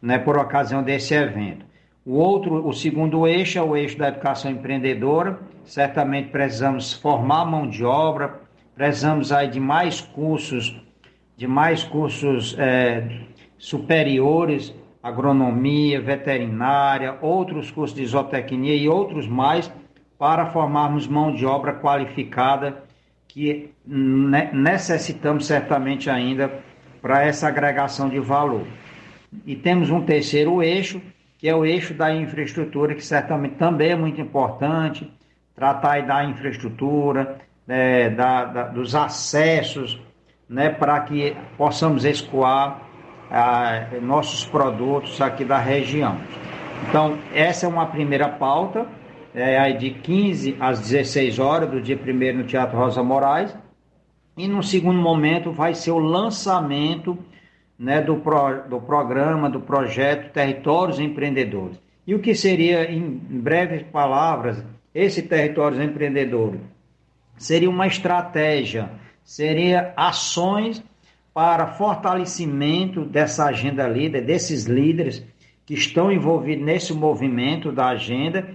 né, 0.00 0.18
por 0.18 0.36
ocasião 0.36 0.82
desse 0.82 1.14
evento. 1.14 1.64
O 2.04 2.14
outro, 2.14 2.66
o 2.66 2.72
segundo 2.72 3.26
eixo 3.26 3.58
é 3.58 3.62
o 3.62 3.76
eixo 3.76 3.98
da 3.98 4.08
educação 4.08 4.50
empreendedora. 4.50 5.40
Certamente 5.64 6.28
precisamos 6.28 6.92
formar 6.92 7.44
mão 7.44 7.68
de 7.68 7.84
obra, 7.84 8.40
precisamos 8.74 9.32
aí 9.32 9.48
de 9.48 9.58
mais 9.58 10.00
cursos 10.00 10.80
de 11.36 11.46
mais 11.46 11.84
cursos 11.84 12.56
é, 12.58 13.06
superiores, 13.58 14.74
agronomia, 15.02 16.00
veterinária, 16.00 17.18
outros 17.20 17.70
cursos 17.70 17.96
de 17.96 18.06
zootecnia 18.06 18.74
e 18.74 18.88
outros 18.88 19.28
mais, 19.28 19.70
para 20.18 20.46
formarmos 20.46 21.06
mão 21.06 21.32
de 21.32 21.44
obra 21.44 21.74
qualificada 21.74 22.82
que 23.28 23.70
necessitamos 23.84 25.46
certamente 25.46 26.08
ainda 26.08 26.50
para 27.02 27.22
essa 27.22 27.48
agregação 27.48 28.08
de 28.08 28.18
valor. 28.18 28.66
E 29.44 29.56
temos 29.56 29.90
um 29.90 30.00
terceiro 30.02 30.62
eixo, 30.62 31.00
que 31.38 31.48
é 31.48 31.54
o 31.54 31.64
eixo 31.64 31.94
da 31.94 32.14
infraestrutura, 32.14 32.94
que 32.94 33.04
certamente 33.04 33.56
também 33.56 33.90
é 33.90 33.96
muito 33.96 34.20
importante, 34.20 35.10
tratar 35.54 36.02
da 36.02 36.24
infraestrutura, 36.24 37.38
é, 37.68 38.10
da, 38.10 38.44
da, 38.44 38.62
dos 38.64 38.94
acessos 38.94 40.00
né, 40.48 40.70
para 40.70 41.00
que 41.00 41.36
possamos 41.56 42.04
escoar 42.04 42.82
ah, 43.30 43.86
nossos 44.00 44.44
produtos 44.44 45.20
aqui 45.20 45.44
da 45.44 45.58
região. 45.58 46.18
Então, 46.88 47.18
essa 47.34 47.66
é 47.66 47.68
uma 47.68 47.86
primeira 47.86 48.28
pauta, 48.28 48.86
é, 49.34 49.72
de 49.72 49.90
15 49.90 50.56
às 50.60 50.80
16 50.80 51.38
horas 51.38 51.70
do 51.70 51.80
dia 51.80 51.98
1 51.98 52.36
no 52.36 52.44
Teatro 52.44 52.78
Rosa 52.78 53.02
Moraes. 53.02 53.54
E 54.36 54.46
no 54.46 54.62
segundo 54.62 54.98
momento 54.98 55.50
vai 55.50 55.74
ser 55.74 55.90
o 55.90 55.98
lançamento 55.98 57.18
né, 57.78 58.00
do, 58.00 58.16
pro, 58.16 58.68
do 58.68 58.80
programa, 58.80 59.50
do 59.50 59.60
projeto 59.60 60.32
Territórios 60.32 60.98
Empreendedores. 60.98 61.78
E 62.06 62.14
o 62.14 62.20
que 62.20 62.34
seria, 62.34 62.90
em 62.90 63.02
breves 63.08 63.82
palavras, 63.84 64.64
esse 64.94 65.22
Territórios 65.22 65.80
Empreendedores? 65.80 66.60
Seria 67.36 67.68
uma 67.68 67.86
estratégia 67.86 68.90
seria 69.26 69.92
ações 69.96 70.82
para 71.34 71.66
fortalecimento 71.66 73.04
dessa 73.04 73.46
agenda 73.46 73.86
líder, 73.86 74.24
desses 74.24 74.64
líderes 74.64 75.22
que 75.66 75.74
estão 75.74 76.10
envolvidos 76.12 76.64
nesse 76.64 76.94
movimento 76.94 77.72
da 77.72 77.88
agenda 77.88 78.48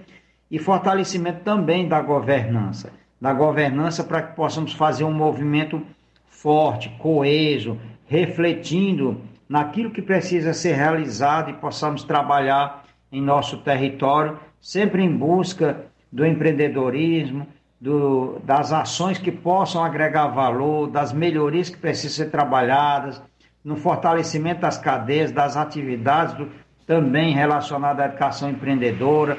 e 0.50 0.58
fortalecimento 0.58 1.44
também 1.44 1.86
da 1.86 2.00
governança. 2.00 2.90
Da 3.20 3.34
governança 3.34 4.02
para 4.02 4.22
que 4.22 4.34
possamos 4.34 4.72
fazer 4.72 5.04
um 5.04 5.12
movimento 5.12 5.80
forte, 6.26 6.88
coeso, 6.98 7.78
refletindo 8.12 9.22
naquilo 9.48 9.90
que 9.90 10.02
precisa 10.02 10.52
ser 10.52 10.74
realizado 10.74 11.48
e 11.48 11.54
possamos 11.54 12.04
trabalhar 12.04 12.84
em 13.10 13.22
nosso 13.22 13.56
território, 13.58 14.38
sempre 14.60 15.02
em 15.02 15.16
busca 15.16 15.86
do 16.12 16.26
empreendedorismo, 16.26 17.46
do, 17.80 18.38
das 18.44 18.70
ações 18.70 19.16
que 19.16 19.32
possam 19.32 19.82
agregar 19.82 20.28
valor, 20.28 20.90
das 20.90 21.10
melhorias 21.10 21.70
que 21.70 21.78
precisam 21.78 22.26
ser 22.26 22.30
trabalhadas, 22.30 23.22
no 23.64 23.76
fortalecimento 23.76 24.60
das 24.60 24.76
cadeias, 24.76 25.32
das 25.32 25.56
atividades 25.56 26.34
do, 26.34 26.50
também 26.86 27.32
relacionadas 27.32 28.04
à 28.04 28.08
educação 28.08 28.50
empreendedora. 28.50 29.38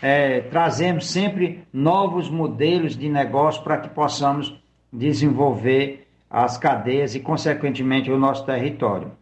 É, 0.00 0.42
trazemos 0.42 1.10
sempre 1.10 1.64
novos 1.72 2.30
modelos 2.30 2.96
de 2.96 3.08
negócio 3.08 3.64
para 3.64 3.78
que 3.78 3.88
possamos 3.88 4.56
desenvolver 4.92 6.01
as 6.32 6.56
cadeias 6.56 7.14
e, 7.14 7.20
consequentemente, 7.20 8.10
o 8.10 8.18
nosso 8.18 8.46
território. 8.46 9.12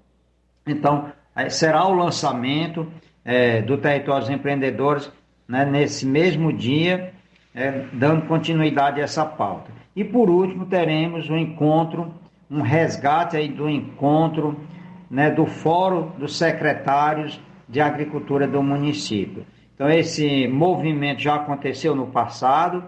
Então, 0.67 1.11
é, 1.35 1.49
será 1.49 1.85
o 1.87 1.95
lançamento 1.95 2.87
é, 3.25 3.61
do 3.61 3.77
Territórios 3.77 4.31
Empreendedores 4.31 5.11
né, 5.49 5.65
nesse 5.65 6.07
mesmo 6.07 6.53
dia 6.53 7.13
é, 7.55 7.87
dando 7.93 8.27
continuidade 8.27 9.01
a 9.01 9.05
essa 9.05 9.25
pauta. 9.25 9.73
E 9.95 10.05
por 10.05 10.31
último, 10.31 10.67
teremos 10.67 11.29
um 11.29 11.37
encontro, 11.37 12.15
um 12.49 12.63
resgate 12.63 13.37
aí 13.37 13.49
do 13.49 13.69
encontro 13.69 14.59
né, 15.11 15.31
do 15.31 15.47
Fórum 15.47 16.11
dos 16.17 16.39
Secretários 16.39 17.41
de 17.69 17.81
Agricultura 17.81 18.47
do 18.47 18.63
município. 18.63 19.45
Então, 19.75 19.91
esse 19.91 20.47
movimento 20.47 21.21
já 21.21 21.37
aconteceu 21.37 21.95
no 21.95 22.07
passado, 22.07 22.85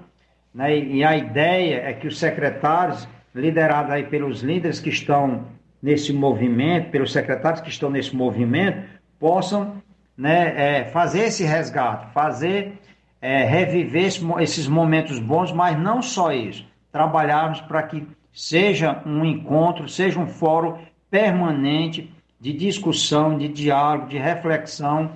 né, 0.54 0.76
e 0.78 1.02
a 1.02 1.16
ideia 1.16 1.82
é 1.84 1.92
que 1.92 2.06
os 2.06 2.18
secretários, 2.18 3.08
liderados 3.34 3.92
aí 3.92 4.04
pelos 4.04 4.42
líderes 4.42 4.80
que 4.80 4.90
estão 4.90 5.46
nesse 5.82 6.12
movimento, 6.12 6.90
pelos 6.90 7.12
secretários 7.12 7.60
que 7.60 7.70
estão 7.70 7.90
nesse 7.90 8.14
movimento, 8.14 8.86
possam 9.18 9.82
né, 10.16 10.80
é, 10.80 10.84
fazer 10.84 11.20
esse 11.20 11.44
resgate, 11.44 12.12
fazer 12.12 12.78
é, 13.20 13.44
reviver 13.44 14.10
esses 14.40 14.66
momentos 14.68 15.18
bons, 15.18 15.52
mas 15.52 15.78
não 15.78 16.02
só 16.02 16.32
isso, 16.32 16.66
trabalharmos 16.90 17.60
para 17.62 17.82
que 17.84 18.06
seja 18.32 19.02
um 19.06 19.24
encontro, 19.24 19.88
seja 19.88 20.18
um 20.18 20.26
fórum 20.26 20.78
permanente 21.10 22.12
de 22.40 22.52
discussão, 22.52 23.38
de 23.38 23.48
diálogo, 23.48 24.08
de 24.08 24.18
reflexão 24.18 25.12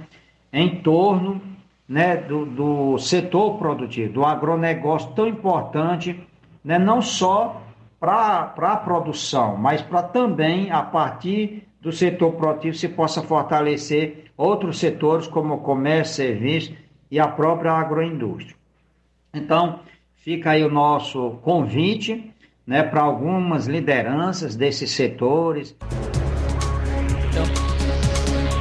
em 0.53 0.77
torno 0.77 1.41
né, 1.89 2.17
do, 2.17 2.47
do 2.47 2.99
setor 2.99 3.59
produtivo, 3.59 4.13
do 4.13 4.25
agronegócio 4.25 5.11
tão 5.13 5.27
importante, 5.27 6.21
né, 6.65 6.79
não 6.79 7.03
só 7.03 7.66
para 7.99 8.53
a 8.57 8.77
produção, 8.77 9.57
mas 9.57 9.83
para 9.83 10.03
também, 10.03 10.71
a 10.71 10.83
partir 10.83 11.67
do 11.81 11.93
setor 11.93 12.33
produtivo, 12.33 12.77
se 12.77 12.89
possa 12.89 13.23
fortalecer 13.23 14.27
outros 14.37 14.79
setores 14.79 15.27
como 15.27 15.55
o 15.55 15.59
comércio, 15.59 16.17
serviço 16.17 16.75
e 17.11 17.19
a 17.19 17.29
própria 17.29 17.73
agroindústria. 17.73 18.57
Então, 19.33 19.81
fica 20.17 20.51
aí 20.51 20.65
o 20.65 20.71
nosso 20.71 21.39
convite 21.43 22.33
né, 22.67 22.83
para 22.83 23.03
algumas 23.03 23.67
lideranças 23.67 24.57
desses 24.57 24.91
setores. 24.91 25.77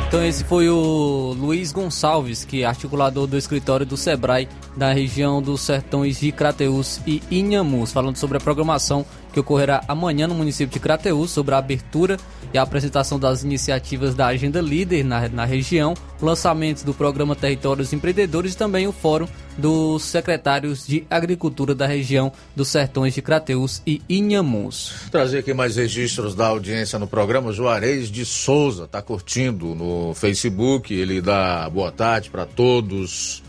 Então, 0.07 0.23
esse 0.23 0.43
foi 0.43 0.69
o 0.69 1.33
Luiz 1.37 1.73
Gonçalves, 1.73 2.45
que 2.45 2.61
é 2.61 2.65
articulador 2.65 3.27
do 3.27 3.37
escritório 3.37 3.85
do 3.85 3.97
Sebrae 3.97 4.47
da 4.77 4.93
região 4.93 5.41
dos 5.41 5.61
sertões 5.61 6.19
de 6.19 6.31
Crateús 6.31 7.01
e 7.05 7.21
Inhamus, 7.31 7.91
falando 7.91 8.15
sobre 8.15 8.37
a 8.37 8.39
programação 8.39 9.05
que 9.35 9.39
ocorrerá 9.41 9.83
amanhã 9.85 10.27
no 10.27 10.33
município 10.33 10.73
de 10.73 10.79
Crateús, 10.79 11.29
sobre 11.29 11.53
a 11.53 11.57
abertura 11.57 12.15
e 12.53 12.57
a 12.57 12.61
apresentação 12.61 13.19
das 13.19 13.43
iniciativas 13.43 14.15
da 14.15 14.27
Agenda 14.27 14.61
Líder 14.61 15.03
na, 15.03 15.27
na 15.27 15.43
região, 15.43 15.93
lançamento 16.21 16.85
do 16.85 16.93
programa 16.93 17.35
Territórios 17.35 17.91
Empreendedores 17.91 18.53
e 18.53 18.57
também 18.57 18.87
o 18.87 18.93
fórum 18.93 19.27
dos 19.57 20.03
secretários 20.03 20.87
de 20.87 21.05
Agricultura 21.09 21.75
da 21.75 21.85
região 21.85 22.31
dos 22.55 22.69
Sertões 22.69 23.13
de 23.13 23.21
Crateús 23.21 23.81
e 23.85 24.01
Inhamuns. 24.07 25.09
Trazer 25.11 25.39
aqui 25.39 25.53
mais 25.53 25.75
registros 25.75 26.33
da 26.33 26.47
audiência 26.47 26.97
no 26.97 27.05
programa. 27.05 27.51
Juarez 27.51 28.09
de 28.09 28.25
Souza 28.25 28.85
está 28.85 29.01
curtindo 29.01 29.75
no 29.75 30.13
Facebook. 30.13 30.93
Ele 30.93 31.19
dá 31.19 31.69
boa 31.69 31.91
tarde 31.91 32.29
para 32.29 32.45
todos 32.45 33.43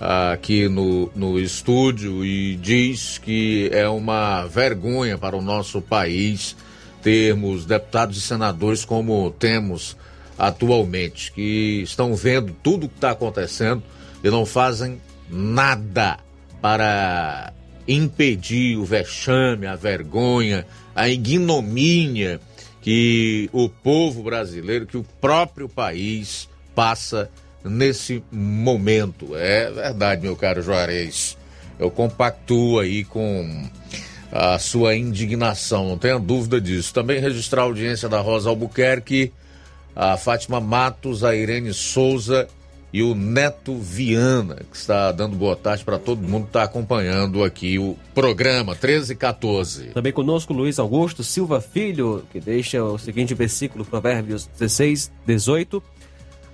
aqui 0.00 0.66
no, 0.66 1.10
no 1.14 1.38
estúdio 1.38 2.24
e 2.24 2.56
diz 2.56 3.18
que 3.18 3.68
é 3.70 3.86
uma 3.86 4.46
vergonha 4.46 5.18
para 5.18 5.36
o 5.36 5.42
nosso 5.42 5.82
país 5.82 6.56
termos 7.02 7.66
deputados 7.66 8.16
e 8.16 8.20
senadores 8.20 8.84
como 8.84 9.30
temos 9.32 9.96
atualmente, 10.38 11.30
que 11.32 11.82
estão 11.82 12.14
vendo 12.14 12.56
tudo 12.62 12.86
o 12.86 12.88
que 12.88 12.94
está 12.94 13.10
acontecendo 13.10 13.82
e 14.24 14.30
não 14.30 14.46
fazem 14.46 14.98
nada 15.28 16.18
para 16.62 17.52
impedir 17.86 18.78
o 18.78 18.84
vexame, 18.84 19.66
a 19.66 19.76
vergonha, 19.76 20.66
a 20.94 21.10
ignomínia 21.10 22.40
que 22.80 23.50
o 23.52 23.68
povo 23.68 24.22
brasileiro, 24.22 24.86
que 24.86 24.96
o 24.96 25.04
próprio 25.20 25.68
país 25.68 26.48
passa 26.74 27.30
nesse 27.64 28.22
momento. 28.30 29.36
É 29.36 29.70
verdade, 29.70 30.22
meu 30.22 30.36
caro 30.36 30.62
Juarez. 30.62 31.36
Eu 31.78 31.90
compactuo 31.90 32.78
aí 32.78 33.04
com 33.04 33.68
a 34.32 34.58
sua 34.58 34.94
indignação, 34.94 35.88
não 35.88 35.98
tenha 35.98 36.18
dúvida 36.18 36.60
disso. 36.60 36.94
Também 36.94 37.20
registrar 37.20 37.62
a 37.62 37.64
audiência 37.64 38.08
da 38.08 38.20
Rosa 38.20 38.48
Albuquerque, 38.48 39.32
a 39.94 40.16
Fátima 40.16 40.60
Matos, 40.60 41.24
a 41.24 41.34
Irene 41.34 41.72
Souza 41.72 42.46
e 42.92 43.02
o 43.02 43.14
Neto 43.14 43.76
Viana, 43.76 44.56
que 44.70 44.76
está 44.76 45.12
dando 45.12 45.36
boa 45.36 45.54
tarde 45.54 45.84
para 45.84 45.98
todo 45.98 46.20
mundo 46.20 46.44
que 46.44 46.48
está 46.50 46.64
acompanhando 46.64 47.44
aqui 47.44 47.78
o 47.78 47.96
programa 48.14 48.74
13 48.74 49.12
e 49.12 49.16
14. 49.16 49.84
Também 49.88 50.12
conosco 50.12 50.52
Luiz 50.52 50.78
Augusto 50.78 51.22
Silva 51.22 51.60
Filho, 51.60 52.24
que 52.32 52.40
deixa 52.40 52.82
o 52.82 52.98
seguinte 52.98 53.32
versículo, 53.34 53.84
Provérbios 53.84 54.46
16, 54.46 55.12
18. 55.26 55.82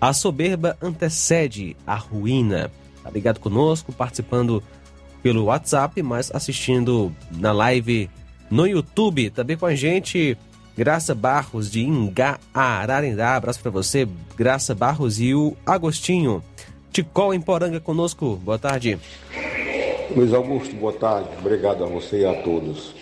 A 0.00 0.12
soberba 0.12 0.76
antecede 0.80 1.76
a 1.86 1.94
ruína. 1.94 2.70
Tá 3.02 3.10
ligado 3.10 3.40
conosco, 3.40 3.92
participando 3.92 4.62
pelo 5.22 5.44
WhatsApp, 5.44 6.02
mas 6.02 6.30
assistindo 6.34 7.14
na 7.30 7.52
live 7.52 8.10
no 8.50 8.66
YouTube. 8.66 9.30
Também 9.30 9.56
com 9.56 9.66
a 9.66 9.74
gente, 9.74 10.36
Graça 10.76 11.14
Barros 11.14 11.70
de 11.70 11.82
Ingá, 11.82 12.38
Ararendá. 12.52 13.36
Abraço 13.36 13.60
para 13.60 13.70
você, 13.70 14.06
Graça 14.36 14.74
Barros 14.74 15.20
e 15.20 15.34
o 15.34 15.56
Agostinho. 15.64 16.42
Ticol 16.92 17.32
em 17.32 17.40
Poranga 17.40 17.80
conosco. 17.80 18.36
Boa 18.36 18.58
tarde. 18.58 18.98
Luiz 20.14 20.32
Augusto, 20.32 20.74
boa 20.76 20.92
tarde. 20.92 21.28
Obrigado 21.38 21.84
a 21.84 21.86
você 21.86 22.20
e 22.20 22.26
a 22.26 22.34
todos. 22.42 22.94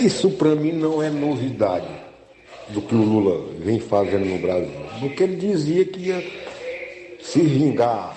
Isso 0.00 0.30
para 0.32 0.54
mim 0.54 0.72
não 0.72 1.02
é 1.02 1.08
novidade 1.08 2.01
do 2.72 2.82
que 2.82 2.94
o 2.94 3.02
Lula 3.02 3.46
vem 3.58 3.78
fazendo 3.78 4.24
no 4.24 4.38
Brasil. 4.38 4.70
Do 5.00 5.10
que 5.10 5.22
ele 5.22 5.36
dizia 5.36 5.84
que 5.84 6.00
ia 6.00 6.24
se 7.20 7.40
vingar 7.40 8.16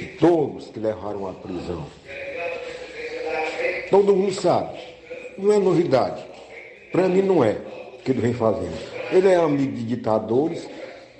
de 0.00 0.06
todos 0.18 0.68
que 0.68 0.80
levaram 0.80 1.28
à 1.28 1.32
prisão. 1.32 1.86
Todo 3.90 4.16
mundo 4.16 4.32
sabe. 4.32 4.78
Não 5.36 5.52
é 5.52 5.58
novidade. 5.58 6.24
Para 6.90 7.08
mim 7.08 7.22
não 7.22 7.44
é 7.44 7.58
o 7.94 7.98
que 7.98 8.12
ele 8.12 8.20
vem 8.20 8.34
fazendo. 8.34 8.76
Ele 9.10 9.28
é 9.28 9.36
amigo 9.36 9.72
de 9.72 9.84
ditadores. 9.84 10.68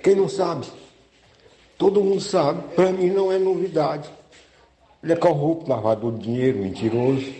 Quem 0.01 0.15
não 0.15 0.29
sabe? 0.29 0.67
Todo 1.77 2.01
mundo 2.01 2.21
sabe. 2.21 2.61
Para 2.75 2.91
mim 2.91 3.07
não 3.07 3.31
é 3.31 3.37
novidade. 3.37 4.09
Ele 5.03 5.13
é 5.13 5.15
corrupto, 5.15 5.69
lavador 5.69 6.13
de 6.13 6.23
dinheiro, 6.23 6.59
mentiroso. 6.59 7.31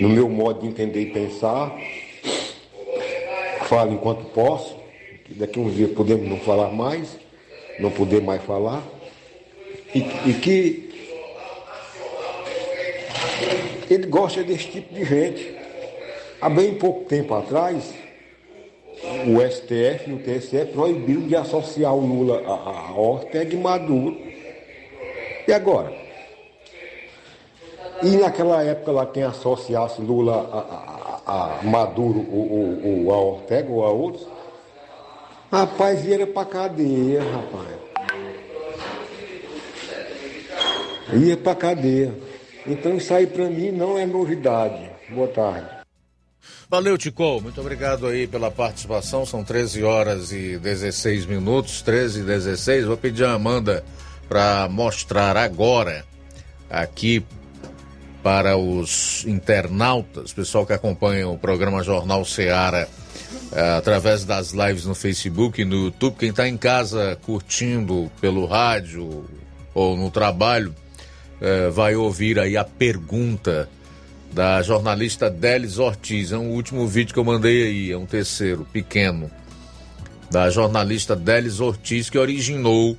No 0.00 0.08
meu 0.08 0.28
modo 0.28 0.60
de 0.60 0.68
entender 0.68 1.02
e 1.02 1.12
pensar, 1.12 1.76
falo 3.70 3.92
enquanto 3.92 4.24
posso, 4.34 4.76
daqui 5.28 5.60
a 5.60 5.62
uns 5.62 5.76
dias 5.76 5.92
podemos 5.92 6.28
não 6.28 6.38
falar 6.38 6.72
mais, 6.72 7.16
não 7.78 7.88
poder 7.88 8.20
mais 8.20 8.42
falar, 8.42 8.82
e, 9.94 10.00
e 10.26 10.34
que 10.34 10.90
ele 13.88 14.08
gosta 14.08 14.42
desse 14.42 14.66
tipo 14.66 14.92
de 14.92 15.04
gente. 15.04 15.56
Há 16.40 16.48
bem 16.48 16.74
pouco 16.74 17.04
tempo 17.04 17.32
atrás, 17.32 17.94
o 19.28 19.40
STF 19.48 20.10
e 20.10 20.14
o 20.14 20.18
TSE 20.18 20.64
proibiram 20.72 21.28
de 21.28 21.36
associar 21.36 21.94
o 21.94 22.00
Lula 22.00 22.42
a, 22.44 22.90
a 22.90 23.00
Ortega 23.00 23.54
e 23.54 23.56
Maduro. 23.56 24.18
E 25.46 25.52
agora? 25.52 25.94
E 28.02 28.16
naquela 28.16 28.64
época 28.64 28.90
lá 28.90 29.06
quem 29.06 29.22
associasse 29.22 30.00
Lula 30.00 30.99
a, 31.30 31.62
Maduro 31.62 32.26
ou, 32.28 33.06
ou, 33.06 33.14
a 33.14 33.18
Ortega 33.18 33.70
ou 33.70 33.84
a 33.84 33.90
outros, 33.90 34.26
rapaz, 35.50 36.04
ia 36.04 36.26
pra 36.26 36.44
cadeia, 36.44 37.22
rapaz. 37.22 37.78
Ia 41.12 41.36
pra 41.36 41.54
cadeia. 41.54 42.14
Então 42.66 42.96
isso 42.96 43.14
aí 43.14 43.26
pra 43.26 43.48
mim 43.48 43.70
não 43.70 43.96
é 43.96 44.06
novidade. 44.06 44.90
Boa 45.10 45.28
tarde. 45.28 45.68
Valeu, 46.68 46.96
Tico. 46.96 47.40
Muito 47.40 47.60
obrigado 47.60 48.06
aí 48.06 48.26
pela 48.26 48.50
participação. 48.50 49.26
São 49.26 49.42
13 49.42 49.82
horas 49.82 50.32
e 50.32 50.56
16 50.56 51.26
minutos, 51.26 51.82
13 51.82 52.20
e 52.20 52.22
16. 52.22 52.84
Vou 52.86 52.96
pedir 52.96 53.24
a 53.24 53.32
Amanda 53.32 53.84
para 54.28 54.68
mostrar 54.68 55.36
agora 55.36 56.04
aqui 56.68 57.24
para 58.22 58.56
os 58.56 59.24
internautas, 59.26 60.32
pessoal 60.32 60.66
que 60.66 60.72
acompanha 60.72 61.28
o 61.28 61.38
programa 61.38 61.82
Jornal 61.82 62.24
Seara 62.24 62.88
eh, 63.52 63.76
através 63.76 64.24
das 64.24 64.52
lives 64.52 64.84
no 64.84 64.94
Facebook 64.94 65.60
e 65.60 65.64
no 65.64 65.86
YouTube. 65.86 66.16
Quem 66.18 66.30
está 66.30 66.46
em 66.46 66.56
casa 66.56 67.18
curtindo 67.22 68.10
pelo 68.20 68.46
rádio 68.46 69.24
ou 69.74 69.96
no 69.96 70.10
trabalho, 70.10 70.74
eh, 71.40 71.70
vai 71.70 71.96
ouvir 71.96 72.38
aí 72.38 72.56
a 72.56 72.64
pergunta 72.64 73.68
da 74.32 74.62
jornalista 74.62 75.30
Delis 75.30 75.78
Ortiz. 75.78 76.30
É 76.32 76.38
um 76.38 76.50
último 76.50 76.86
vídeo 76.86 77.14
que 77.14 77.18
eu 77.18 77.24
mandei 77.24 77.66
aí, 77.66 77.92
é 77.92 77.96
um 77.96 78.06
terceiro, 78.06 78.66
pequeno, 78.70 79.30
da 80.30 80.50
jornalista 80.50 81.16
Delis 81.16 81.58
Ortiz, 81.58 82.10
que 82.10 82.18
originou 82.18 82.96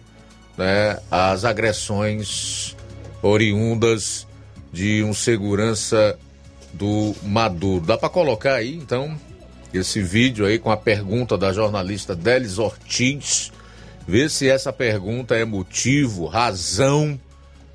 né, 0.57 0.99
as 1.09 1.45
agressões 1.45 2.75
oriundas 3.21 4.27
de 4.71 5.03
um 5.03 5.13
segurança 5.13 6.17
do 6.73 7.13
Maduro. 7.23 7.85
Dá 7.85 7.97
para 7.97 8.09
colocar 8.09 8.55
aí, 8.55 8.75
então, 8.75 9.17
esse 9.73 10.01
vídeo 10.01 10.45
aí 10.45 10.57
com 10.57 10.71
a 10.71 10.77
pergunta 10.77 11.37
da 11.37 11.51
jornalista 11.51 12.15
Delis 12.15 12.57
Ortiz. 12.57 13.51
Ver 14.07 14.29
se 14.29 14.49
essa 14.49 14.73
pergunta 14.73 15.35
é 15.35 15.45
motivo, 15.45 16.25
razão 16.25 17.19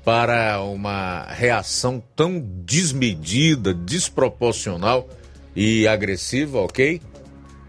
para 0.03 0.61
uma 0.61 1.23
reação 1.29 2.01
tão 2.15 2.39
desmedida, 2.39 3.73
desproporcional 3.73 5.09
e 5.55 5.87
agressiva, 5.87 6.59
ok? 6.59 7.01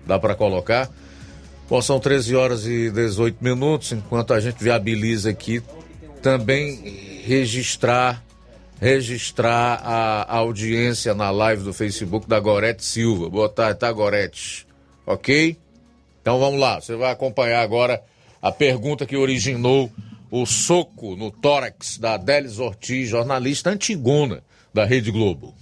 Dá 0.06 0.18
para 0.18 0.34
colocar? 0.34 0.90
Bom, 1.68 1.82
são 1.82 2.00
13 2.00 2.34
horas 2.34 2.66
e 2.66 2.90
18 2.90 3.42
minutos, 3.42 3.92
enquanto 3.92 4.32
a 4.32 4.40
gente 4.40 4.62
viabiliza 4.62 5.30
aqui 5.30 5.62
também 6.22 7.22
registrar 7.24 8.24
registrar 8.80 9.80
a 9.84 10.36
audiência 10.36 11.14
na 11.14 11.30
live 11.30 11.64
do 11.64 11.72
Facebook 11.72 12.28
da 12.28 12.38
Gorete 12.38 12.84
Silva. 12.84 13.28
Boa 13.28 13.48
tarde, 13.48 13.80
tá, 13.80 13.90
Gorete? 13.90 14.66
Ok? 15.04 15.56
Então 16.22 16.38
vamos 16.38 16.60
lá, 16.60 16.80
você 16.80 16.94
vai 16.94 17.10
acompanhar 17.10 17.62
agora 17.62 18.02
a 18.40 18.52
pergunta 18.52 19.06
que 19.06 19.16
originou 19.16 19.90
o 20.30 20.44
soco 20.46 21.16
no 21.16 21.30
tórax 21.30 21.98
da 21.98 22.14
Adélis 22.14 22.58
Ortiz, 22.58 23.08
jornalista 23.08 23.70
antigona 23.70 24.42
da 24.72 24.84
Rede 24.84 25.10
Globo. 25.10 25.54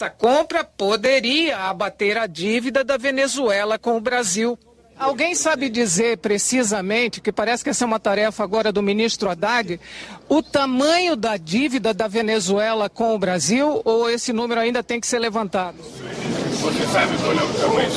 Essa 0.00 0.10
compra 0.10 0.64
poderia 0.64 1.58
abater 1.58 2.16
a 2.16 2.26
dívida 2.26 2.84
da 2.84 2.96
Venezuela 2.96 3.78
com 3.78 3.96
o 3.96 4.00
Brasil. 4.00 4.58
Alguém 4.98 5.34
sabe 5.34 5.68
dizer 5.68 6.18
precisamente, 6.18 7.20
que 7.20 7.32
parece 7.32 7.64
que 7.64 7.70
essa 7.70 7.84
é 7.84 7.86
uma 7.86 7.98
tarefa 7.98 8.44
agora 8.44 8.70
do 8.70 8.82
ministro 8.82 9.28
Haddad, 9.28 9.80
o 10.28 10.42
tamanho 10.42 11.16
da 11.16 11.36
dívida 11.36 11.92
da 11.92 12.06
Venezuela 12.06 12.88
com 12.88 13.14
o 13.14 13.18
Brasil 13.18 13.82
ou 13.84 14.08
esse 14.08 14.32
número 14.32 14.60
ainda 14.60 14.82
tem 14.82 15.00
que 15.00 15.06
ser 15.06 15.18
levantado? 15.18 15.76
Você 15.78 16.86
sabe 16.86 17.16
qual 17.18 17.32
é 17.32 17.42
o 17.42 17.54
tamanho? 17.54 17.90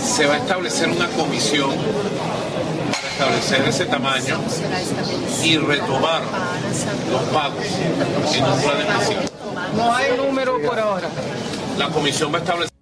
Se 0.00 0.26
vai 0.26 0.40
estabelecer 0.40 0.88
uma 0.88 1.08
comissão 1.08 1.70
para 3.16 3.36
establecer 3.38 3.68
esse 3.68 3.84
tamanho 3.86 4.40
e 5.44 5.58
retomar 5.58 6.22
os 6.72 7.32
pagos 7.32 7.66
específico. 7.66 9.32
Não 9.76 9.92
há 9.92 10.08
número 10.16 10.60
por 10.60 10.78
hora. 10.78 11.08
A 11.80 11.90
comissão 11.90 12.30
vai 12.30 12.40
estabelecer 12.40 12.81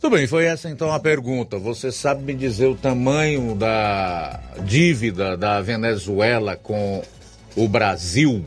Tudo 0.00 0.14
bem, 0.14 0.28
foi 0.28 0.44
essa 0.44 0.70
então 0.70 0.92
a 0.92 1.00
pergunta. 1.00 1.58
Você 1.58 1.90
sabe 1.90 2.22
me 2.22 2.32
dizer 2.32 2.66
o 2.66 2.76
tamanho 2.76 3.56
da 3.56 4.40
dívida 4.64 5.36
da 5.36 5.60
Venezuela 5.60 6.56
com 6.56 7.02
o 7.56 7.68
Brasil? 7.68 8.46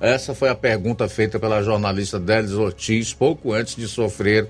Essa 0.00 0.34
foi 0.34 0.48
a 0.48 0.54
pergunta 0.56 1.08
feita 1.08 1.38
pela 1.38 1.62
jornalista 1.62 2.18
Délis 2.18 2.54
Ortiz 2.54 3.14
pouco 3.14 3.52
antes 3.52 3.76
de 3.76 3.86
sofrer 3.86 4.48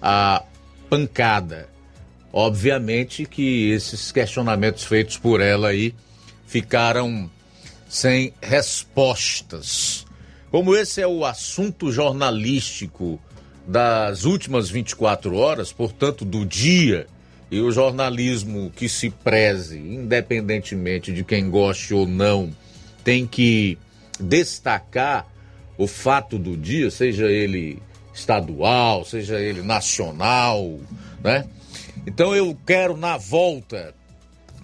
a 0.00 0.44
pancada. 0.88 1.68
Obviamente 2.32 3.26
que 3.26 3.70
esses 3.70 4.12
questionamentos 4.12 4.84
feitos 4.84 5.16
por 5.16 5.40
ela 5.40 5.70
aí 5.70 5.92
ficaram 6.46 7.28
sem 7.88 8.32
respostas. 8.40 10.06
Como 10.48 10.76
esse 10.76 11.00
é 11.00 11.06
o 11.08 11.24
assunto 11.24 11.90
jornalístico 11.90 13.20
das 13.66 14.24
últimas 14.24 14.68
24 14.68 15.36
horas, 15.36 15.72
portanto, 15.72 16.24
do 16.24 16.44
dia, 16.44 17.06
e 17.50 17.60
o 17.60 17.70
jornalismo 17.70 18.70
que 18.74 18.88
se 18.88 19.10
preze, 19.10 19.78
independentemente 19.78 21.12
de 21.12 21.22
quem 21.24 21.48
goste 21.48 21.94
ou 21.94 22.06
não, 22.06 22.50
tem 23.02 23.26
que 23.26 23.78
destacar 24.18 25.26
o 25.76 25.86
fato 25.86 26.38
do 26.38 26.56
dia, 26.56 26.90
seja 26.90 27.26
ele 27.26 27.82
estadual, 28.12 29.04
seja 29.04 29.40
ele 29.40 29.62
nacional, 29.62 30.78
né? 31.22 31.46
Então 32.06 32.34
eu 32.34 32.56
quero 32.66 32.96
na 32.96 33.16
volta 33.16 33.94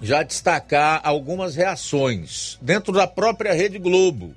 já 0.03 0.23
destacar 0.23 1.01
algumas 1.05 1.57
reações 1.57 2.59
dentro 2.63 2.93
da 2.93 3.07
própria 3.07 3.53
Rede 3.53 3.79
Globo, 3.79 4.35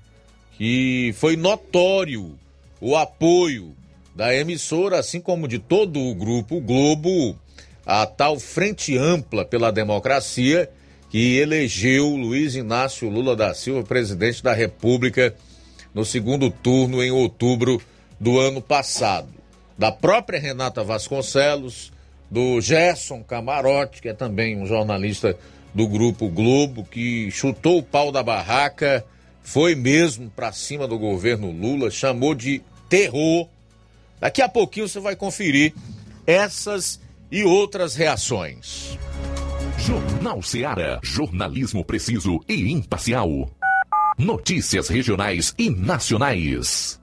que 0.57 1.14
foi 1.18 1.35
notório 1.35 2.38
o 2.81 2.95
apoio 2.95 3.73
da 4.15 4.34
emissora, 4.35 4.99
assim 4.99 5.19
como 5.19 5.48
de 5.48 5.60
todo 5.60 5.99
o 5.99 6.15
grupo 6.15 6.60
Globo, 6.60 7.38
a 7.85 8.06
tal 8.06 8.40
Frente 8.40 8.98
Ampla 8.98 9.44
pela 9.44 9.72
Democracia, 9.72 10.69
que 11.10 11.38
elegeu 11.38 12.10
Luiz 12.15 12.56
Inácio 12.56 13.10
Lula 13.10 13.35
da 13.35 13.53
Silva 13.53 13.84
presidente 13.84 14.44
da 14.44 14.53
República 14.53 15.35
no 15.94 16.03
segundo 16.03 16.49
turno 16.49 17.03
em 17.03 17.11
outubro 17.11 17.81
do 18.19 18.40
ano 18.40 18.61
passado. 18.61 19.30
Da 19.77 19.91
própria 19.91 20.40
Renata 20.40 20.84
Vasconcelos, 20.84 21.91
do 22.30 22.60
Gerson 22.60 23.23
Camarote, 23.23 24.02
que 24.02 24.10
é 24.10 24.14
também 24.14 24.57
um 24.57 24.65
jornalista 24.65 25.38
do 25.72 25.88
Grupo 25.88 26.27
Globo, 26.30 26.84
que 26.84 27.30
chutou 27.30 27.77
o 27.77 27.84
pau 27.84 28.11
da 28.11 28.23
barraca, 28.23 29.06
foi 29.44 29.76
mesmo 29.76 30.31
para 30.31 30.52
cima 30.52 30.88
do 30.88 30.98
governo 30.98 31.52
Lula, 31.52 31.91
chamou 31.91 32.34
de 32.34 32.61
terror. 32.90 33.48
Daqui 34.23 34.41
a 34.41 34.47
pouquinho 34.47 34.87
você 34.87 35.01
vai 35.01 35.17
conferir 35.17 35.73
essas 36.25 36.97
e 37.29 37.43
outras 37.43 37.93
reações. 37.93 38.97
Jornal 39.77 40.41
Seara. 40.41 40.97
Jornalismo 41.03 41.83
preciso 41.83 42.39
e 42.47 42.71
imparcial. 42.71 43.51
Notícias 44.17 44.87
regionais 44.87 45.53
e 45.57 45.69
nacionais. 45.69 47.02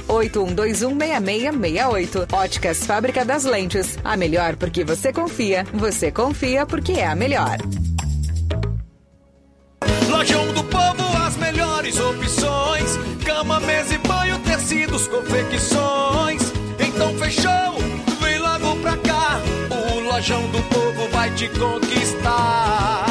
81216668. 0.07 2.33
Óticas 2.33 2.85
Fábrica 2.85 3.25
das 3.25 3.43
Lentes. 3.43 3.97
A 4.03 4.17
melhor 4.17 4.55
porque 4.55 4.83
você 4.83 5.13
confia. 5.13 5.63
Você 5.73 6.11
confia 6.11 6.65
porque 6.65 6.93
é 6.93 7.05
a 7.07 7.15
melhor. 7.15 7.57
Lojão 10.09 10.53
do 10.53 10.63
Povo, 10.65 11.17
as 11.25 11.37
melhores 11.37 11.97
opções: 11.99 12.99
cama, 13.25 13.59
mesa 13.61 13.95
e 13.95 13.97
banho, 13.99 14.37
tecidos, 14.39 15.07
confecções. 15.07 16.41
Então 16.79 17.15
fechou, 17.17 17.79
vem 18.21 18.37
logo 18.39 18.75
pra 18.81 18.97
cá. 18.97 19.39
O 19.69 19.99
Lojão 20.01 20.45
do 20.51 20.61
Povo 20.63 21.07
vai 21.11 21.31
te 21.31 21.47
conquistar. 21.49 23.10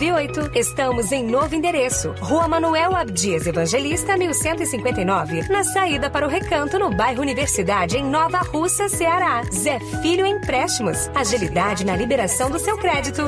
981330698. 0.00 0.56
Estamos 0.56 1.12
em 1.12 1.24
novo 1.24 1.54
endereço. 1.54 2.14
Rua 2.20 2.48
Manuel 2.48 2.96
Abdias 2.96 3.46
Evangelista, 3.46 4.16
1159. 4.16 5.48
Na 5.48 5.62
saída 5.62 6.08
para 6.08 6.26
o 6.26 6.30
Recanto, 6.30 6.78
no 6.78 6.90
bairro 6.90 7.20
Universidade, 7.20 7.98
em 7.98 8.04
Nova 8.04 8.38
Russa, 8.38 8.88
Ceará. 8.88 9.42
Zé 9.52 9.78
Filho 10.02 10.26
Empréstimos. 10.26 11.10
Agilidade 11.14 11.84
na 11.84 11.94
liberação 11.94 12.50
do 12.50 12.58
seu 12.58 12.78
crédito. 12.78 13.22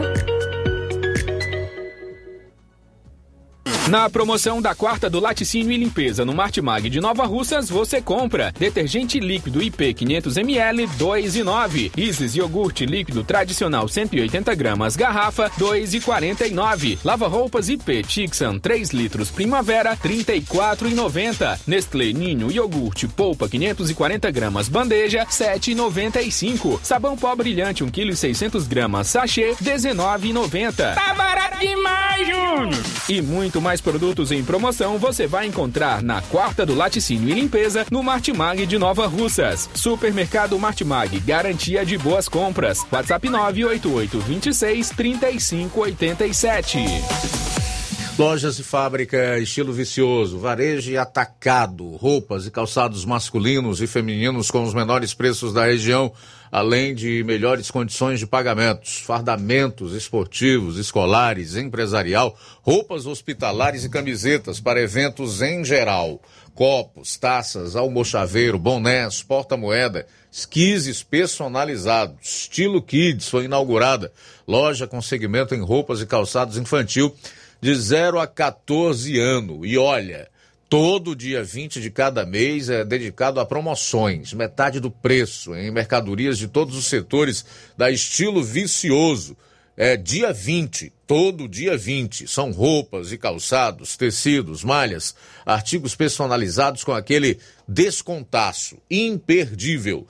Na 3.89 4.09
promoção 4.09 4.63
da 4.63 4.77
quarta 4.77 5.11
do 5.11 5.19
Laticínio 5.19 5.73
e 5.73 5.77
Limpeza 5.77 6.25
no 6.25 6.33
Martimag 6.33 6.89
de 6.89 7.01
Nova 7.01 7.27
Russas, 7.27 7.69
você 7.69 8.01
compra 8.01 8.55
detergente 8.57 9.19
líquido 9.19 9.61
IP 9.61 9.93
500ml 9.93 10.89
2,9. 10.97 11.91
Isis 11.97 12.37
iogurte 12.37 12.87
líquido 12.87 13.25
tradicional 13.25 13.89
180 13.89 14.55
gramas 14.55 14.95
garrafa 14.95 15.51
2,49. 15.59 16.99
Lava 17.05 17.27
roupas 17.27 17.69
IP 17.69 18.05
Tixan 18.05 18.61
3 18.61 18.91
litros 18.91 19.31
primavera 19.31 19.97
34,90. 19.97 21.59
Nestlé 21.67 22.13
Ninho 22.13 22.53
iogurte 22.53 23.09
polpa 23.09 23.49
540 23.49 24.31
gramas 24.31 24.69
bandeja 24.69 25.27
7,95. 25.27 26.79
Sabão 26.85 27.17
pó 27.17 27.35
brilhante 27.35 27.83
1 27.83 27.91
kg 27.91 28.15
600 28.15 28.65
gramas 28.69 29.09
sachê 29.09 29.57
19,90. 29.61 30.95
Tá 30.95 31.15
barato 31.15 31.59
demais, 31.59 32.29
Júnior! 32.29 32.85
E 33.09 33.21
muito 33.21 33.61
mais 33.61 33.72
produtos 33.81 34.33
em 34.33 34.45
promoção 34.45 34.99
você 34.99 35.27
vai 35.27 35.47
encontrar 35.47 36.03
na 36.03 36.21
quarta 36.23 36.65
do 36.67 36.75
Laticínio 36.75 37.29
e 37.29 37.33
Limpeza 37.33 37.87
no 37.91 38.03
Martimag 38.03 38.67
de 38.67 38.79
Nova 38.79 39.07
Russas. 39.07 39.69
Supermercado 39.75 40.59
Martimag, 40.59 41.19
garantia 41.21 41.85
de 41.85 41.97
boas 41.99 42.29
compras. 42.29 42.87
WhatsApp 42.91 43.29
988 43.29 44.21
26 44.21 44.91
35 44.91 45.81
87. 45.81 47.72
Lojas 48.19 48.59
e 48.59 48.63
fábrica 48.63 49.39
estilo 49.39 49.73
vicioso, 49.73 50.39
varejo 50.39 50.91
e 50.91 50.99
atacado, 50.99 51.97
roupas 51.97 52.47
e 52.47 52.51
calçados 52.51 53.07
masculinos 53.07 53.81
e 53.81 53.87
femininos 53.87 54.51
com 54.51 54.63
os 54.63 54.75
menores 54.75 55.15
preços 55.15 55.55
da 55.55 55.65
região, 55.65 56.13
além 56.51 56.95
de 56.95 57.25
melhores 57.25 57.71
condições 57.71 58.21
de 58.21 58.27
pagamentos, 58.27 58.99
fardamentos 58.99 59.95
esportivos, 59.95 60.77
escolares, 60.77 61.57
empresarial, 61.57 62.39
roupas 62.61 63.07
hospitalares 63.07 63.83
e 63.83 63.89
camisetas 63.89 64.61
para 64.61 64.83
eventos 64.83 65.41
em 65.41 65.65
geral, 65.65 66.21
copos, 66.55 67.17
taças, 67.17 67.75
almochaveiro, 67.75 68.59
bonés, 68.59 69.23
porta-moeda, 69.23 70.07
esquises 70.31 71.03
personalizados, 71.03 72.43
estilo 72.43 72.83
kids 72.83 73.27
foi 73.27 73.47
inaugurada, 73.47 74.13
loja 74.47 74.87
com 74.87 75.01
segmento 75.01 75.55
em 75.55 75.63
roupas 75.63 76.03
e 76.03 76.07
calçados 76.07 76.59
infantil 76.59 77.15
de 77.63 77.73
0 77.73 78.19
a 78.19 78.27
14 78.27 79.21
anos. 79.21 79.61
E 79.63 79.79
olha, 79.79 80.29
todo 80.69 81.15
dia 81.15 81.45
20 81.45 81.81
de 81.81 81.91
cada 81.91 82.27
mês 82.27 82.69
é 82.69 82.85
dedicado 82.85 83.39
a 83.39 83.47
promoções, 83.47 84.33
metade 84.33 84.81
do 84.81 84.91
preço 84.91 85.55
em 85.55 85.71
mercadorias 85.71 86.37
de 86.37 86.49
todos 86.49 86.77
os 86.77 86.87
setores 86.87 87.47
da 87.79 87.89
estilo 87.89 88.43
vicioso. 88.43 89.37
É 89.77 89.97
dia 89.97 90.33
20, 90.33 90.93
todo 91.07 91.49
dia 91.49 91.79
20. 91.79 92.27
São 92.27 92.51
roupas 92.51 93.13
e 93.13 93.17
calçados, 93.17 93.97
tecidos, 93.97 94.65
malhas, 94.65 95.15
artigos 95.47 95.95
personalizados 95.95 96.83
com 96.83 96.93
aquele 96.93 97.39
descontaço 97.67 98.77
imperdível. 98.91 100.07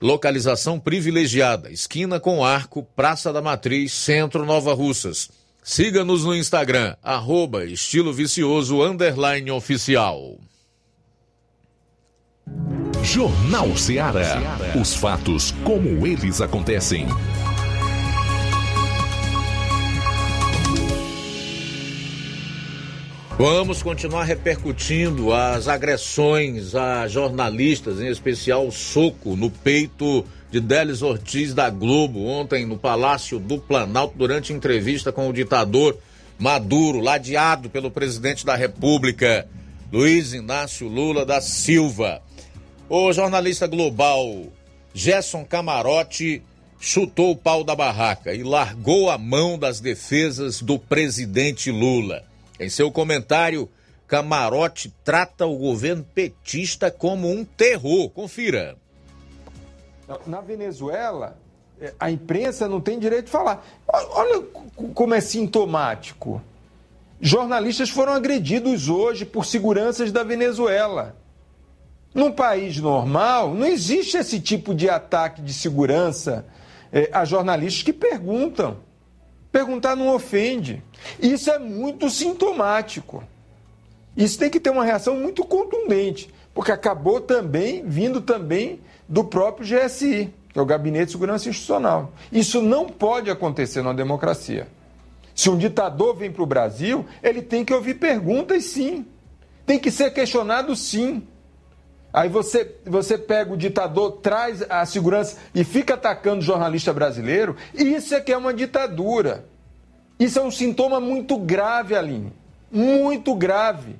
Localização 0.00 0.78
privilegiada, 0.80 1.70
esquina 1.70 2.20
com 2.20 2.44
arco, 2.44 2.82
Praça 2.94 3.32
da 3.32 3.40
Matriz, 3.40 3.92
Centro 3.92 4.44
Nova 4.44 4.74
Russas. 4.74 5.37
Siga-nos 5.70 6.24
no 6.24 6.34
Instagram, 6.34 6.96
arroba 7.02 7.66
estilo 7.66 8.10
vicioso 8.10 8.82
underline 8.82 9.50
oficial. 9.50 10.38
Jornal 13.04 13.76
Ceará. 13.76 14.40
Os 14.80 14.94
fatos 14.94 15.52
como 15.64 16.06
eles 16.06 16.40
acontecem. 16.40 17.06
Vamos 23.36 23.82
continuar 23.82 24.24
repercutindo 24.24 25.34
as 25.34 25.68
agressões 25.68 26.74
a 26.74 27.06
jornalistas, 27.06 28.00
em 28.00 28.08
especial 28.08 28.66
o 28.66 28.72
soco 28.72 29.36
no 29.36 29.50
peito 29.50 30.24
de 30.50 30.60
Délis 30.60 31.02
Ortiz 31.02 31.52
da 31.52 31.68
Globo 31.68 32.24
ontem 32.24 32.64
no 32.64 32.78
Palácio 32.78 33.38
do 33.38 33.58
Planalto 33.58 34.16
durante 34.16 34.52
entrevista 34.52 35.12
com 35.12 35.28
o 35.28 35.32
ditador 35.32 35.98
Maduro, 36.38 37.00
ladeado 37.00 37.68
pelo 37.68 37.90
presidente 37.90 38.46
da 38.46 38.54
República, 38.54 39.48
Luiz 39.92 40.32
Inácio 40.32 40.86
Lula 40.86 41.26
da 41.26 41.40
Silva. 41.40 42.22
O 42.88 43.12
jornalista 43.12 43.66
global 43.66 44.46
Gerson 44.94 45.44
Camarote 45.44 46.42
chutou 46.80 47.32
o 47.32 47.36
pau 47.36 47.64
da 47.64 47.74
barraca 47.74 48.32
e 48.32 48.42
largou 48.42 49.10
a 49.10 49.18
mão 49.18 49.58
das 49.58 49.80
defesas 49.80 50.62
do 50.62 50.78
presidente 50.78 51.70
Lula. 51.70 52.22
Em 52.58 52.70
seu 52.70 52.90
comentário, 52.90 53.68
Camarote 54.06 54.92
trata 55.04 55.44
o 55.44 55.58
governo 55.58 56.06
petista 56.14 56.90
como 56.90 57.30
um 57.30 57.44
terror. 57.44 58.08
Confira. 58.10 58.76
Na 60.26 60.40
Venezuela, 60.40 61.38
é, 61.80 61.92
a 61.98 62.10
imprensa 62.10 62.66
não 62.66 62.80
tem 62.80 62.98
direito 62.98 63.26
de 63.26 63.30
falar. 63.30 63.64
Olha 63.86 64.42
como 64.94 65.14
é 65.14 65.20
sintomático. 65.20 66.42
Jornalistas 67.20 67.90
foram 67.90 68.12
agredidos 68.12 68.88
hoje 68.88 69.24
por 69.24 69.44
seguranças 69.44 70.10
da 70.10 70.22
Venezuela. 70.22 71.16
Num 72.14 72.32
país 72.32 72.78
normal, 72.78 73.54
não 73.54 73.66
existe 73.66 74.16
esse 74.16 74.40
tipo 74.40 74.74
de 74.74 74.88
ataque 74.88 75.42
de 75.42 75.52
segurança 75.52 76.46
é, 76.92 77.10
a 77.12 77.24
jornalistas 77.24 77.82
que 77.82 77.92
perguntam. 77.92 78.78
Perguntar 79.52 79.96
não 79.96 80.14
ofende. 80.14 80.82
Isso 81.20 81.50
é 81.50 81.58
muito 81.58 82.08
sintomático. 82.08 83.22
Isso 84.16 84.38
tem 84.38 84.50
que 84.50 84.60
ter 84.60 84.70
uma 84.70 84.84
reação 84.84 85.16
muito 85.16 85.44
contundente, 85.44 86.32
porque 86.52 86.72
acabou 86.72 87.20
também 87.20 87.84
vindo 87.86 88.20
também 88.20 88.80
do 89.08 89.24
próprio 89.24 89.66
GSI, 89.66 90.32
que 90.52 90.58
é 90.58 90.62
o 90.62 90.66
Gabinete 90.66 91.06
de 91.06 91.12
Segurança 91.12 91.48
Institucional. 91.48 92.12
Isso 92.30 92.60
não 92.60 92.86
pode 92.86 93.30
acontecer 93.30 93.82
numa 93.82 93.94
democracia. 93.94 94.68
Se 95.34 95.48
um 95.48 95.56
ditador 95.56 96.16
vem 96.16 96.30
para 96.30 96.42
o 96.42 96.46
Brasil, 96.46 97.06
ele 97.22 97.40
tem 97.40 97.64
que 97.64 97.72
ouvir 97.72 97.94
perguntas, 97.94 98.64
sim. 98.64 99.06
Tem 99.64 99.78
que 99.78 99.90
ser 99.90 100.10
questionado, 100.12 100.74
sim. 100.74 101.26
Aí 102.12 102.28
você, 102.28 102.76
você 102.84 103.16
pega 103.16 103.52
o 103.52 103.56
ditador, 103.56 104.12
traz 104.12 104.62
a 104.68 104.84
segurança 104.84 105.36
e 105.54 105.62
fica 105.62 105.94
atacando 105.94 106.40
o 106.40 106.44
jornalista 106.44 106.92
brasileiro. 106.92 107.54
Isso 107.74 108.14
é 108.14 108.20
que 108.20 108.32
é 108.32 108.36
uma 108.36 108.52
ditadura. 108.52 109.44
Isso 110.18 110.38
é 110.38 110.42
um 110.42 110.50
sintoma 110.50 110.98
muito 110.98 111.38
grave, 111.38 111.94
Aline. 111.94 112.32
Muito 112.72 113.34
grave. 113.34 113.96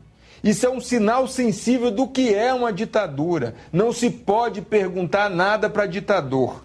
Isso 0.49 0.65
é 0.65 0.71
um 0.71 0.81
sinal 0.81 1.29
sensível 1.29 1.91
do 1.91 2.09
que 2.09 2.35
é 2.35 2.55
uma 2.55 2.73
ditadura. 2.73 3.55
Não 3.71 3.93
se 3.93 4.09
pode 4.09 4.63
perguntar 4.63 5.29
nada 5.29 5.69
para 5.69 5.85
ditador. 5.85 6.65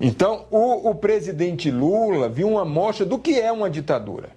Então, 0.00 0.44
o, 0.48 0.90
o, 0.90 0.94
presidente 0.94 1.72
Lula 1.72 2.28
viu 2.28 2.48
uma 2.50 2.62
amostra 2.62 3.04
do 3.04 3.18
que 3.18 3.34
é 3.34 3.50
uma 3.50 3.68
ditadura. 3.68 4.30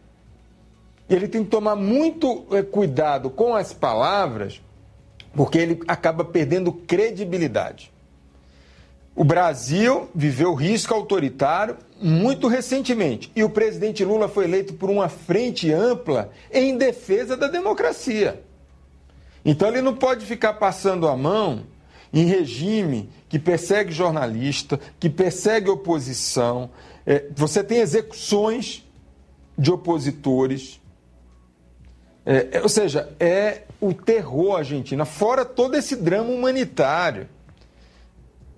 Ele 1.07 1.27
tem 1.27 1.44
que 1.44 1.52
tomar 1.52 1.76
muito 1.76 2.48
eh, 2.52 2.64
cuidado 2.64 3.30
com 3.30 3.53
as 3.53 3.73
palavras, 3.73 4.60
porque 5.36 5.60
ele 5.60 5.80
acaba 5.88 6.26
perdendo 6.26 6.73
credibilidade. 6.73 7.91
O 9.20 9.26
Brasil 9.26 10.08
viveu 10.16 10.54
risco 10.54 10.94
autoritário 10.94 11.76
muito 12.02 12.48
recentemente 12.48 13.30
e 13.36 13.44
o 13.44 13.50
presidente 13.50 14.06
Lula 14.06 14.30
foi 14.30 14.46
eleito 14.46 14.76
por 14.76 14.90
uma 14.90 15.10
frente 15.10 15.74
ampla 15.74 16.32
em 16.50 16.78
defesa 16.78 17.36
da 17.36 17.50
democracia. 17.50 18.41
Então 19.44 19.68
ele 19.68 19.82
não 19.82 19.94
pode 19.94 20.26
ficar 20.26 20.54
passando 20.54 21.06
a 21.06 21.18
mão 21.18 21.64
em 22.14 22.28
regime 22.28 23.10
que 23.28 23.38
persegue 23.38 23.91
jornalista, 23.91 24.80
que 24.98 25.10
persegue 25.10 25.70
oposição. 25.70 26.70
É, 27.06 27.26
você 27.36 27.62
tem 27.62 27.80
execuções 27.80 28.88
de 29.58 29.70
opositores. 29.70 30.80
É, 32.26 32.48
é, 32.54 32.62
ou 32.62 32.70
seja, 32.70 33.14
é 33.20 33.64
o 33.82 33.94
terror 33.94 34.56
argentino, 34.56 35.06
fora 35.06 35.44
todo 35.44 35.76
esse 35.76 35.98
drama 35.98 36.30
humanitário. 36.30 37.28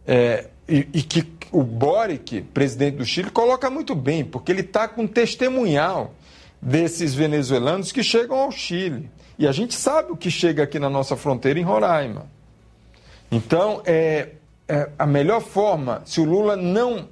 É, 0.08 0.48
e, 0.68 0.88
e, 0.94 1.04
que 1.04 1.28
o 1.52 1.64
Boric, 1.64 2.42
presidente 2.42 2.98
do 2.98 3.06
Chile, 3.06 3.30
coloca 3.30 3.70
muito 3.70 3.94
bem, 3.94 4.24
porque 4.24 4.52
ele 4.52 4.62
está 4.62 4.88
com 4.88 5.06
testemunhal 5.06 6.14
desses 6.62 7.14
venezuelanos 7.14 7.92
que 7.92 8.04
chegam 8.04 8.38
ao 8.38 8.52
Chile. 8.52 9.10
E 9.38 9.48
a 9.48 9.52
gente 9.52 9.74
sabe 9.74 10.12
o 10.12 10.18
que 10.18 10.30
chega 10.30 10.64
aqui 10.64 10.80
na 10.80 10.90
nossa 10.90 11.16
fronteira 11.16 11.60
em 11.60 11.64
Roraima. 11.64 12.28
Então, 13.32 13.82
é, 13.86 14.30
é 14.68 14.90
a 14.98 15.06
melhor 15.06 15.42
forma, 15.42 16.02
se 16.06 16.22
o 16.22 16.24
Lula 16.24 16.56
não 16.56 17.08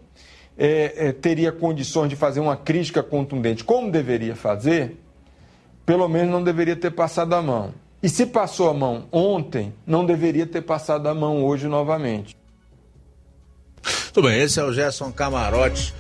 é, 0.58 1.08
é, 1.08 1.12
teria 1.12 1.52
condições 1.52 2.10
de 2.10 2.16
fazer 2.16 2.40
uma 2.40 2.58
crítica 2.58 3.02
contundente, 3.02 3.64
como 3.64 3.90
deveria 3.90 4.36
fazer, 4.36 4.98
pelo 5.86 6.08
menos 6.08 6.32
não 6.32 6.44
deveria 6.44 6.76
ter 6.76 6.92
passado 6.92 7.34
a 7.34 7.42
mão. 7.42 7.74
E 8.04 8.08
se 8.08 8.26
passou 8.26 8.70
a 8.70 8.74
mão 8.74 9.06
ontem, 9.12 9.74
não 9.88 10.06
deveria 10.06 10.46
ter 10.46 10.62
passado 10.62 11.08
a 11.08 11.14
mão 11.14 11.44
hoje 11.44 11.68
novamente. 11.68 12.39
Tudo 14.12 14.28
bem, 14.28 14.42
esse 14.42 14.60
é 14.60 14.64
o 14.64 14.74
Gerson 14.74 15.12
Camarote 15.12 15.94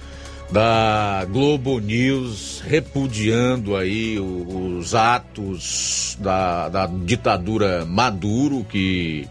da 0.52 1.28
Globo 1.30 1.80
News 1.80 2.60
repudiando 2.66 3.76
aí 3.76 4.20
os 4.20 4.96
atos 4.96 6.18
da, 6.20 6.70
da 6.70 6.88
ditadura 6.88 7.86
Maduro 7.86 8.64
que 8.64 9.28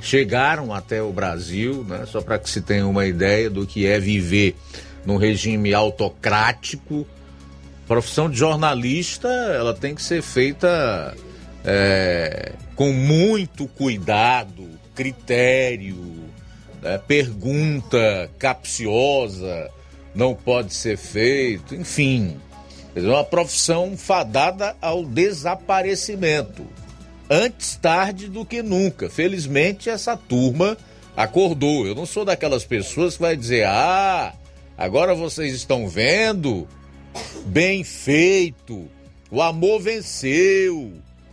chegaram 0.00 0.72
até 0.72 1.02
o 1.02 1.12
Brasil, 1.12 1.84
né? 1.88 2.04
Só 2.06 2.20
para 2.20 2.38
que 2.38 2.48
se 2.48 2.60
tenha 2.60 2.86
uma 2.86 3.06
ideia 3.06 3.50
do 3.50 3.66
que 3.66 3.86
é 3.86 3.98
viver 3.98 4.54
num 5.04 5.16
regime 5.16 5.74
autocrático. 5.74 7.04
A 7.84 7.88
profissão 7.88 8.30
de 8.30 8.36
jornalista 8.36 9.28
ela 9.28 9.74
tem 9.74 9.96
que 9.96 10.02
ser 10.02 10.22
feita 10.22 11.16
é, 11.64 12.52
com 12.76 12.92
muito 12.92 13.66
cuidado, 13.66 14.68
critério, 14.94 16.21
né? 16.82 16.98
pergunta 16.98 18.30
capciosa 18.38 19.70
não 20.14 20.34
pode 20.34 20.74
ser 20.74 20.98
feito, 20.98 21.74
enfim. 21.74 22.36
É 22.94 23.00
uma 23.00 23.24
profissão 23.24 23.96
fadada 23.96 24.76
ao 24.82 25.04
desaparecimento. 25.04 26.66
Antes 27.30 27.76
tarde 27.76 28.28
do 28.28 28.44
que 28.44 28.62
nunca. 28.62 29.08
Felizmente 29.08 29.88
essa 29.88 30.14
turma 30.16 30.76
acordou. 31.16 31.86
Eu 31.86 31.94
não 31.94 32.04
sou 32.04 32.24
daquelas 32.24 32.64
pessoas 32.64 33.14
que 33.14 33.22
vai 33.22 33.34
dizer: 33.34 33.66
"Ah, 33.66 34.34
agora 34.76 35.14
vocês 35.14 35.54
estão 35.54 35.88
vendo? 35.88 36.68
Bem 37.46 37.82
feito. 37.84 38.86
O 39.30 39.40
amor 39.40 39.80
venceu. 39.80 40.92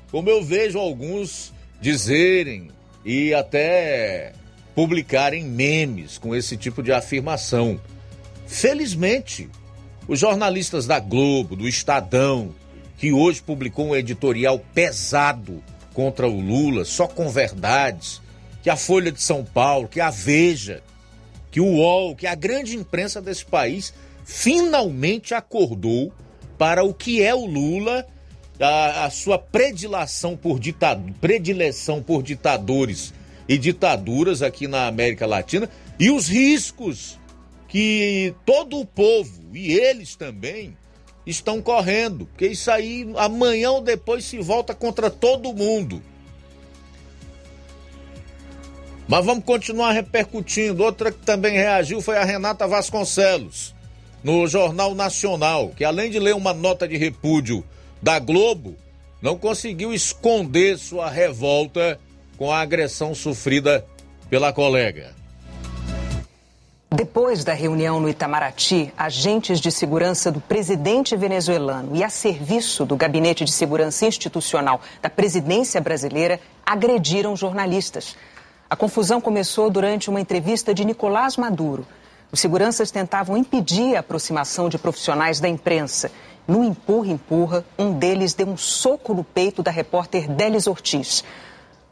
Como 0.10 0.30
eu 0.30 0.42
vejo 0.42 0.80
alguns 0.80 1.54
dizerem 1.82 2.70
e 3.04 3.34
até 3.34 4.34
publicarem 4.80 5.44
memes 5.44 6.18
com 6.18 6.34
esse 6.34 6.56
tipo 6.56 6.82
de 6.82 6.94
afirmação. 6.94 7.78
Felizmente, 8.48 9.50
os 10.08 10.18
jornalistas 10.18 10.88
da 10.88 11.02
Globo, 11.02 11.54
do 11.54 11.68
Estadão, 11.68 12.56
que 12.98 13.12
hoje 13.12 13.42
publicou 13.42 13.88
um 13.88 13.96
editorial 13.98 14.58
pesado 14.74 15.62
contra 15.94 16.30
o 16.30 16.40
Lula, 16.40 16.86
só 16.86 17.08
com 17.08 17.28
verdades, 17.28 18.22
que 18.64 18.70
a 18.70 18.78
Folha 18.78 19.12
de 19.12 19.22
São 19.22 19.44
Paulo, 19.44 19.90
que 19.90 20.00
a 20.00 20.10
Veja, 20.10 20.82
que 21.52 21.60
o 21.60 21.66
UOL, 21.66 22.16
que 22.16 22.26
a 22.26 22.34
grande 22.34 22.78
imprensa 22.78 23.22
desse 23.22 23.44
país 23.44 23.94
finalmente 24.24 25.34
acordou 25.34 26.14
para 26.58 26.86
o 26.86 26.94
que 26.94 27.22
é 27.22 27.36
o 27.36 27.46
Lula, 27.46 28.08
a, 28.58 29.04
a 29.04 29.10
sua 29.10 29.38
predileção 29.38 30.38
por, 30.38 30.58
ditad, 30.58 31.02
predileção 31.20 32.02
por 32.02 32.24
ditadores 32.24 33.14
e 33.50 33.58
ditaduras 33.58 34.44
aqui 34.44 34.68
na 34.68 34.86
América 34.86 35.26
Latina 35.26 35.68
e 36.00 36.12
os 36.12 36.28
riscos 36.28 37.20
que 37.68 38.34
todo 38.46 38.80
o 38.80 38.86
povo 38.86 39.42
e 39.54 39.74
eles 39.74 40.16
também 40.16 40.78
estão 41.26 41.62
correndo, 41.62 42.28
porque 42.28 42.48
isso 42.48 42.70
aí 42.70 43.12
amanhã 43.18 43.72
ou 43.72 43.82
depois 43.82 44.24
se 44.24 44.38
volta 44.38 44.76
contra 44.76 45.10
todo 45.10 45.54
mundo. 45.54 46.02
Mas 49.08 49.26
vamos 49.26 49.44
continuar 49.44 49.92
repercutindo. 49.92 50.84
Outra 50.84 51.12
que 51.12 51.18
também 51.18 51.54
reagiu 51.54 52.00
foi 52.00 52.18
a 52.18 52.24
Renata 52.24 52.68
Vasconcelos, 52.68 53.74
no 54.24 54.46
Jornal 54.46 54.94
Nacional, 54.94 55.70
que 55.76 55.84
além 55.84 56.12
de 56.12 56.20
ler 56.20 56.36
uma 56.36 56.54
nota 56.54 56.88
de 56.88 56.96
repúdio 56.96 57.64
da 58.00 58.20
Globo, 58.20 58.76
não 59.20 59.36
conseguiu 59.36 59.92
esconder 59.92 60.78
sua 60.78 61.10
revolta 61.10 62.00
com 62.40 62.54
a 62.54 62.62
agressão 62.62 63.14
sofrida 63.14 63.86
pela 64.30 64.54
colega. 64.54 65.14
Depois 66.90 67.44
da 67.44 67.54
reunião 67.54 68.00
no 68.00 68.08
Itamaraty, 68.08 68.94
agentes 68.98 69.60
de 69.60 69.70
segurança 69.70 70.32
do 70.32 70.40
presidente 70.40 71.18
venezuelano 71.18 71.98
e 71.98 72.02
a 72.04 72.10
serviço 72.10 72.86
do 72.86 72.96
Gabinete 72.96 73.44
de 73.44 73.52
Segurança 73.52 74.06
Institucional 74.06 74.80
da 75.02 75.10
presidência 75.10 75.82
brasileira 75.82 76.40
agrediram 76.66 77.36
jornalistas. 77.36 78.16
A 78.70 78.76
confusão 78.76 79.20
começou 79.20 79.70
durante 79.70 80.10
uma 80.10 80.22
entrevista 80.22 80.74
de 80.74 80.86
Nicolás 80.86 81.36
Maduro. 81.36 81.86
Os 82.32 82.40
seguranças 82.40 82.90
tentavam 82.90 83.36
impedir 83.36 83.98
a 83.98 84.00
aproximação 84.00 84.70
de 84.70 84.78
profissionais 84.78 85.42
da 85.42 85.50
imprensa. 85.50 86.10
No 86.48 86.64
empurra-empurra, 86.64 87.66
um 87.78 87.92
deles 87.92 88.34
deu 88.34 88.48
um 88.48 88.58
soco 88.58 89.14
no 89.14 89.26
peito 89.26 89.62
da 89.62 89.72
repórter 89.72 90.28
Delis 90.30 90.68
Ortiz. 90.68 91.24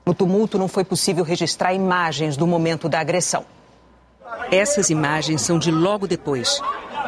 No 0.07 0.13
tumulto, 0.13 0.57
não 0.57 0.69
foi 0.69 0.85
possível 0.85 1.21
registrar 1.21 1.73
imagens 1.73 2.38
do 2.38 2.47
momento 2.47 2.88
da 2.88 3.01
agressão. 3.01 3.43
Essas 4.49 4.89
imagens 4.89 5.41
são 5.41 5.59
de 5.59 5.69
logo 5.69 6.07
depois. 6.07 6.61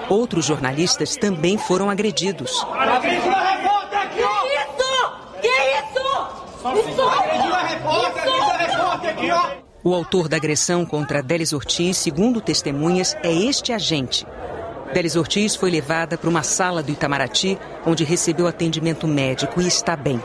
Outros 0.09 0.43
jornalistas 0.43 1.15
também 1.15 1.57
foram 1.57 1.89
agredidos. 1.89 2.51
O 9.81 9.93
autor 9.93 10.27
da 10.27 10.35
agressão 10.35 10.85
contra 10.85 11.23
Delis 11.23 11.53
Ortiz, 11.53 11.95
segundo 11.95 12.41
testemunhas, 12.41 13.15
é 13.23 13.31
este 13.31 13.71
agente. 13.71 14.27
Delis 14.93 15.15
Ortiz 15.15 15.55
foi 15.55 15.71
levada 15.71 16.17
para 16.17 16.29
uma 16.29 16.43
sala 16.43 16.83
do 16.83 16.91
Itamaraty, 16.91 17.57
onde 17.85 18.03
recebeu 18.03 18.45
atendimento 18.45 19.07
médico 19.07 19.61
e 19.61 19.67
está 19.67 19.95
bem. 19.95 20.21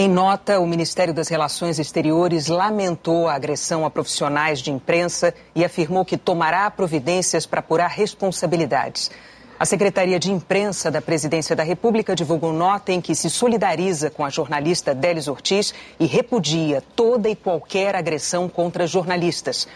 Em 0.00 0.08
nota, 0.08 0.60
o 0.60 0.66
Ministério 0.68 1.12
das 1.12 1.26
Relações 1.26 1.80
Exteriores 1.80 2.46
lamentou 2.46 3.26
a 3.26 3.34
agressão 3.34 3.84
a 3.84 3.90
profissionais 3.90 4.60
de 4.60 4.70
imprensa 4.70 5.34
e 5.56 5.64
afirmou 5.64 6.04
que 6.04 6.16
tomará 6.16 6.70
providências 6.70 7.46
para 7.46 7.58
apurar 7.58 7.88
responsabilidades. 7.88 9.10
A 9.58 9.64
Secretaria 9.64 10.20
de 10.20 10.30
Imprensa 10.30 10.88
da 10.88 11.02
Presidência 11.02 11.56
da 11.56 11.64
República 11.64 12.14
divulgou 12.14 12.52
nota 12.52 12.92
em 12.92 13.00
que 13.00 13.12
se 13.12 13.28
solidariza 13.28 14.08
com 14.08 14.24
a 14.24 14.30
jornalista 14.30 14.94
Délis 14.94 15.26
Ortiz 15.26 15.74
e 15.98 16.06
repudia 16.06 16.80
toda 16.94 17.28
e 17.28 17.34
qualquer 17.34 17.96
agressão 17.96 18.48
contra 18.48 18.86
jornalistas. 18.86 19.66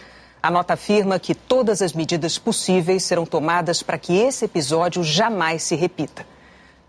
A 0.41 0.49
nota 0.49 0.75
afirma 0.75 1.19
que 1.19 1.35
todas 1.35 1.81
as 1.81 1.91
medidas 1.91 2.37
possíveis 2.37 3.03
serão 3.03 3.25
tomadas 3.25 3.83
para 3.83 3.97
que 3.97 4.15
esse 4.15 4.45
episódio 4.45 5.03
jamais 5.03 5.63
se 5.63 5.75
repita. 5.75 6.25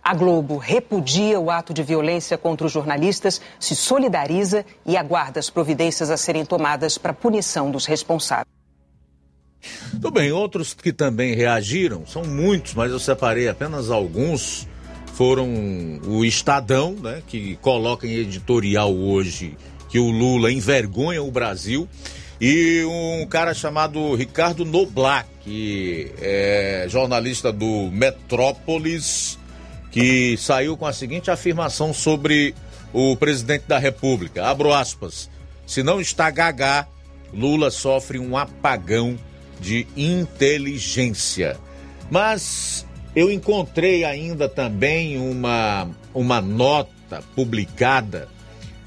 A 0.04 0.12
Globo 0.12 0.58
repudia 0.58 1.40
o 1.40 1.50
ato 1.50 1.72
de 1.72 1.82
violência 1.82 2.36
contra 2.36 2.66
os 2.66 2.72
jornalistas, 2.72 3.40
se 3.58 3.74
solidariza 3.74 4.62
e 4.84 4.98
aguarda 4.98 5.40
as 5.40 5.48
providências 5.48 6.10
a 6.10 6.18
serem 6.18 6.44
tomadas 6.44 6.98
para 6.98 7.14
punição 7.14 7.70
dos 7.70 7.86
responsáveis. 7.86 8.52
Tudo 9.92 10.10
bem, 10.10 10.30
outros 10.30 10.74
que 10.74 10.92
também 10.92 11.34
reagiram, 11.34 12.04
são 12.06 12.22
muitos, 12.22 12.74
mas 12.74 12.92
eu 12.92 13.00
separei 13.00 13.48
apenas 13.48 13.90
alguns, 13.90 14.68
foram 15.14 15.48
o 16.06 16.22
Estadão, 16.22 16.92
né, 16.92 17.22
que 17.26 17.56
coloca 17.62 18.06
em 18.06 18.12
editorial 18.12 18.94
hoje 18.94 19.56
que 19.88 19.98
o 19.98 20.10
Lula 20.10 20.52
envergonha 20.52 21.22
o 21.22 21.30
Brasil, 21.30 21.88
e 22.38 22.84
um 22.84 23.26
cara 23.26 23.54
chamado 23.54 24.14
Ricardo 24.14 24.66
Noblat, 24.66 25.24
que 25.40 26.12
é 26.20 26.84
jornalista 26.90 27.50
do 27.50 27.88
Metrópolis, 27.90 29.38
que 29.94 30.36
saiu 30.36 30.76
com 30.76 30.86
a 30.86 30.92
seguinte 30.92 31.30
afirmação 31.30 31.94
sobre 31.94 32.52
o 32.92 33.14
presidente 33.14 33.66
da 33.68 33.78
República. 33.78 34.44
Abro 34.44 34.72
aspas. 34.72 35.30
Se 35.68 35.84
não 35.84 36.00
está 36.00 36.32
gagá, 36.32 36.88
Lula 37.32 37.70
sofre 37.70 38.18
um 38.18 38.36
apagão 38.36 39.16
de 39.60 39.86
inteligência. 39.96 41.56
Mas 42.10 42.84
eu 43.14 43.30
encontrei 43.30 44.02
ainda 44.02 44.48
também 44.48 45.16
uma, 45.16 45.88
uma 46.12 46.40
nota 46.40 47.22
publicada 47.36 48.26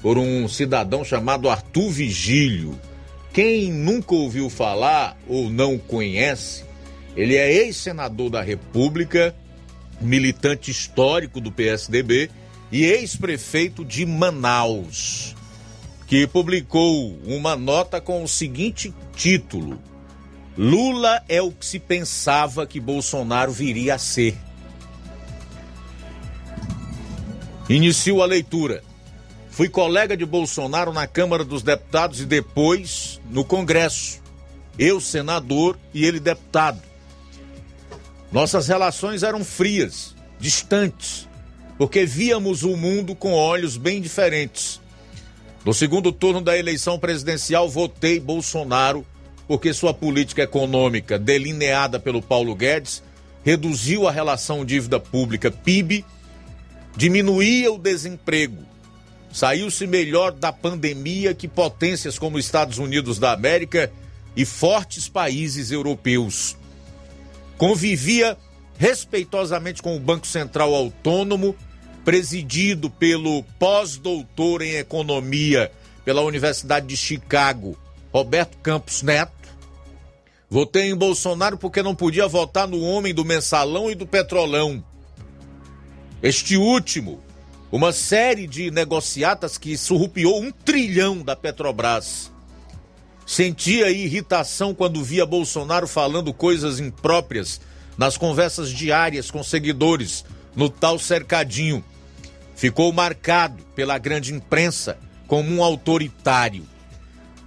por 0.02 0.18
um 0.18 0.46
cidadão 0.46 1.02
chamado 1.02 1.48
Arthur 1.48 1.88
Vigílio. 1.88 2.78
Quem 3.32 3.72
nunca 3.72 4.14
ouviu 4.14 4.50
falar 4.50 5.16
ou 5.26 5.48
não 5.48 5.78
conhece, 5.78 6.64
ele 7.16 7.34
é 7.34 7.50
ex-senador 7.50 8.28
da 8.28 8.42
República 8.42 9.34
militante 10.00 10.70
histórico 10.70 11.40
do 11.40 11.50
PSDB 11.50 12.30
e 12.70 12.84
ex-prefeito 12.84 13.84
de 13.84 14.04
Manaus, 14.04 15.34
que 16.06 16.26
publicou 16.26 17.18
uma 17.24 17.56
nota 17.56 18.00
com 18.00 18.22
o 18.22 18.28
seguinte 18.28 18.94
título: 19.14 19.80
Lula 20.56 21.22
é 21.28 21.40
o 21.40 21.50
que 21.50 21.64
se 21.64 21.78
pensava 21.78 22.66
que 22.66 22.80
Bolsonaro 22.80 23.52
viria 23.52 23.94
a 23.94 23.98
ser. 23.98 24.36
Iniciou 27.68 28.22
a 28.22 28.26
leitura. 28.26 28.82
Fui 29.50 29.68
colega 29.68 30.16
de 30.16 30.24
Bolsonaro 30.24 30.92
na 30.92 31.06
Câmara 31.06 31.44
dos 31.44 31.62
Deputados 31.62 32.20
e 32.20 32.24
depois 32.24 33.20
no 33.30 33.44
Congresso. 33.44 34.22
Eu, 34.78 35.00
senador, 35.00 35.76
e 35.92 36.04
ele, 36.04 36.20
deputado. 36.20 36.87
Nossas 38.30 38.68
relações 38.68 39.22
eram 39.22 39.42
frias, 39.42 40.14
distantes, 40.38 41.26
porque 41.78 42.04
víamos 42.04 42.62
o 42.62 42.76
mundo 42.76 43.14
com 43.14 43.32
olhos 43.32 43.78
bem 43.78 44.02
diferentes. 44.02 44.80
No 45.64 45.72
segundo 45.72 46.12
turno 46.12 46.42
da 46.42 46.56
eleição 46.56 46.98
presidencial, 46.98 47.68
votei 47.68 48.20
Bolsonaro 48.20 49.04
porque 49.46 49.72
sua 49.72 49.94
política 49.94 50.42
econômica, 50.42 51.18
delineada 51.18 51.98
pelo 51.98 52.20
Paulo 52.20 52.54
Guedes, 52.54 53.02
reduziu 53.42 54.06
a 54.06 54.12
relação 54.12 54.62
dívida 54.62 55.00
pública 55.00 55.50
PIB, 55.50 56.04
diminuía 56.94 57.72
o 57.72 57.78
desemprego, 57.78 58.62
saiu-se 59.32 59.86
melhor 59.86 60.32
da 60.32 60.52
pandemia 60.52 61.32
que 61.32 61.48
potências 61.48 62.18
como 62.18 62.38
Estados 62.38 62.76
Unidos 62.76 63.18
da 63.18 63.32
América 63.32 63.90
e 64.36 64.44
fortes 64.44 65.08
países 65.08 65.70
europeus 65.70 66.57
convivia 67.58 68.38
respeitosamente 68.78 69.82
com 69.82 69.96
o 69.96 70.00
Banco 70.00 70.26
Central 70.26 70.72
Autônomo, 70.74 71.54
presidido 72.04 72.88
pelo 72.88 73.42
pós-doutor 73.58 74.62
em 74.62 74.76
economia 74.76 75.70
pela 76.04 76.22
Universidade 76.22 76.86
de 76.86 76.96
Chicago, 76.96 77.76
Roberto 78.10 78.56
Campos 78.58 79.02
Neto. 79.02 79.32
Votei 80.48 80.88
em 80.88 80.94
Bolsonaro 80.94 81.58
porque 81.58 81.82
não 81.82 81.94
podia 81.94 82.26
votar 82.26 82.66
no 82.66 82.80
homem 82.80 83.12
do 83.12 83.24
mensalão 83.24 83.90
e 83.90 83.94
do 83.94 84.06
petrolão. 84.06 84.82
Este 86.22 86.56
último, 86.56 87.20
uma 87.70 87.92
série 87.92 88.46
de 88.46 88.70
negociatas 88.70 89.58
que 89.58 89.76
surrupiou 89.76 90.40
um 90.40 90.50
trilhão 90.50 91.22
da 91.22 91.36
Petrobras. 91.36 92.32
Sentia 93.28 93.90
irritação 93.90 94.74
quando 94.74 95.04
via 95.04 95.26
Bolsonaro 95.26 95.86
falando 95.86 96.32
coisas 96.32 96.80
impróprias 96.80 97.60
nas 97.98 98.16
conversas 98.16 98.70
diárias 98.70 99.30
com 99.30 99.42
seguidores 99.42 100.24
no 100.56 100.70
tal 100.70 100.98
cercadinho. 100.98 101.84
Ficou 102.56 102.90
marcado 102.90 103.62
pela 103.74 103.98
grande 103.98 104.32
imprensa 104.32 104.96
como 105.26 105.52
um 105.52 105.62
autoritário. 105.62 106.66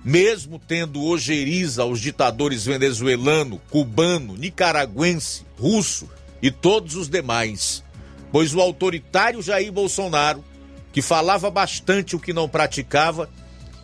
Mesmo 0.05 0.59
tendo 0.59 1.03
ojeriza 1.03 1.81
aos 1.81 1.99
ditadores 1.99 2.63
venezuelano, 2.63 3.59
cubano, 3.71 4.37
nicaragüense, 4.37 5.47
russo 5.57 6.07
e 6.43 6.51
todos 6.51 6.95
os 6.95 7.09
demais. 7.09 7.83
Pois 8.31 8.53
o 8.53 8.61
autoritário 8.61 9.41
Jair 9.41 9.71
Bolsonaro, 9.71 10.45
que 10.93 11.01
falava 11.01 11.49
bastante 11.49 12.15
o 12.15 12.19
que 12.19 12.33
não 12.33 12.47
praticava, 12.47 13.27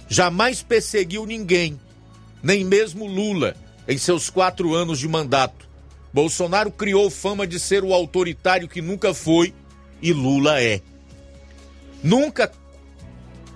jamais 0.07 0.61
perseguiu 0.61 1.25
ninguém, 1.25 1.79
nem 2.41 2.64
mesmo 2.64 3.05
Lula, 3.05 3.55
em 3.88 3.97
seus 3.97 4.30
quatro 4.30 4.73
anos 4.73 4.99
de 4.99 5.07
mandato. 5.07 5.68
Bolsonaro 6.14 6.72
criou 6.72 7.09
fama 7.09 7.45
de 7.45 7.59
ser 7.59 7.84
o 7.84 7.93
autoritário 7.93 8.68
que 8.68 8.81
nunca 8.81 9.14
foi 9.14 9.53
e 10.01 10.14
Lula 10.14 10.61
é. 10.61 10.81
Nunca 12.03 12.51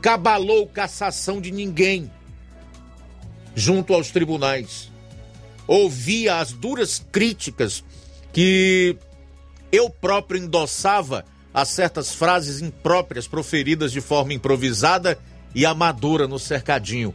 cabalou 0.02 0.68
cassação 0.68 1.40
de 1.40 1.52
ninguém 1.52 2.12
junto 3.56 3.94
aos 3.94 4.10
tribunais. 4.10 4.92
Ouvia 5.68 6.40
as 6.40 6.52
duras 6.52 7.06
críticas 7.12 7.84
que 8.34 8.98
eu 9.72 9.90
próprio 9.90 10.42
endossava 10.42 11.26
a 11.54 11.66
certas 11.66 12.14
frases 12.14 12.62
impróprias 12.62 13.28
proferidas 13.28 13.92
de 13.92 14.02
forma 14.02 14.34
improvisada 14.34 15.18
e 15.54 15.66
amadora 15.66 16.28
no 16.28 16.40
cercadinho, 16.40 17.14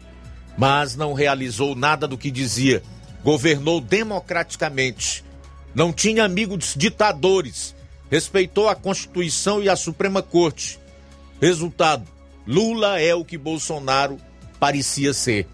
mas 0.56 0.96
não 0.96 1.12
realizou 1.12 1.74
nada 1.74 2.06
do 2.06 2.16
que 2.16 2.30
dizia. 2.30 2.82
Governou 3.22 3.80
democraticamente. 3.80 5.24
Não 5.74 5.92
tinha 5.92 6.24
amigos 6.24 6.74
ditadores. 6.76 7.74
Respeitou 8.10 8.68
a 8.68 8.74
Constituição 8.74 9.62
e 9.62 9.68
a 9.68 9.76
Suprema 9.76 10.22
Corte. 10.22 10.78
Resultado: 11.40 12.06
Lula 12.46 13.00
é 13.00 13.14
o 13.14 13.24
que 13.24 13.36
Bolsonaro 13.36 14.16
parecia 14.58 15.12
ser 15.12 15.46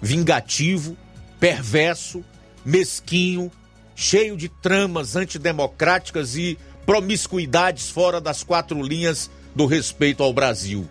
vingativo, 0.00 0.96
perverso, 1.40 2.22
mesquinho, 2.64 3.50
cheio 3.94 4.36
de 4.36 4.48
tramas 4.48 5.16
antidemocráticas 5.16 6.36
e 6.36 6.58
promiscuidades 6.84 7.88
fora 7.90 8.20
das 8.20 8.44
quatro 8.44 8.80
linhas 8.82 9.30
do 9.54 9.66
respeito 9.66 10.22
ao 10.22 10.32
Brasil. 10.32 10.88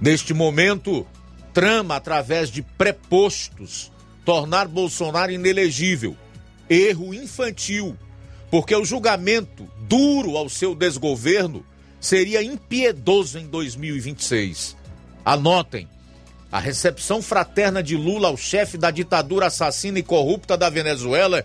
Neste 0.00 0.32
momento, 0.32 1.06
trama 1.54 1.94
através 1.96 2.50
de 2.50 2.60
prepostos 2.60 3.90
tornar 4.24 4.66
Bolsonaro 4.66 5.30
inelegível. 5.30 6.16
Erro 6.68 7.14
infantil, 7.14 7.96
porque 8.50 8.74
o 8.74 8.84
julgamento 8.84 9.68
duro 9.82 10.36
ao 10.36 10.48
seu 10.48 10.74
desgoverno 10.74 11.64
seria 12.00 12.42
impiedoso 12.42 13.38
em 13.38 13.46
2026. 13.46 14.76
Anotem, 15.24 15.88
a 16.50 16.58
recepção 16.58 17.22
fraterna 17.22 17.82
de 17.82 17.96
Lula 17.96 18.28
ao 18.28 18.36
chefe 18.36 18.76
da 18.76 18.90
ditadura 18.90 19.46
assassina 19.46 19.98
e 19.98 20.02
corrupta 20.02 20.56
da 20.56 20.68
Venezuela 20.68 21.44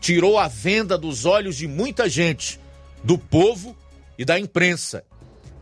tirou 0.00 0.38
a 0.38 0.48
venda 0.48 0.96
dos 0.96 1.24
olhos 1.24 1.56
de 1.56 1.66
muita 1.66 2.08
gente, 2.08 2.60
do 3.02 3.18
povo 3.18 3.76
e 4.18 4.24
da 4.24 4.38
imprensa, 4.38 5.04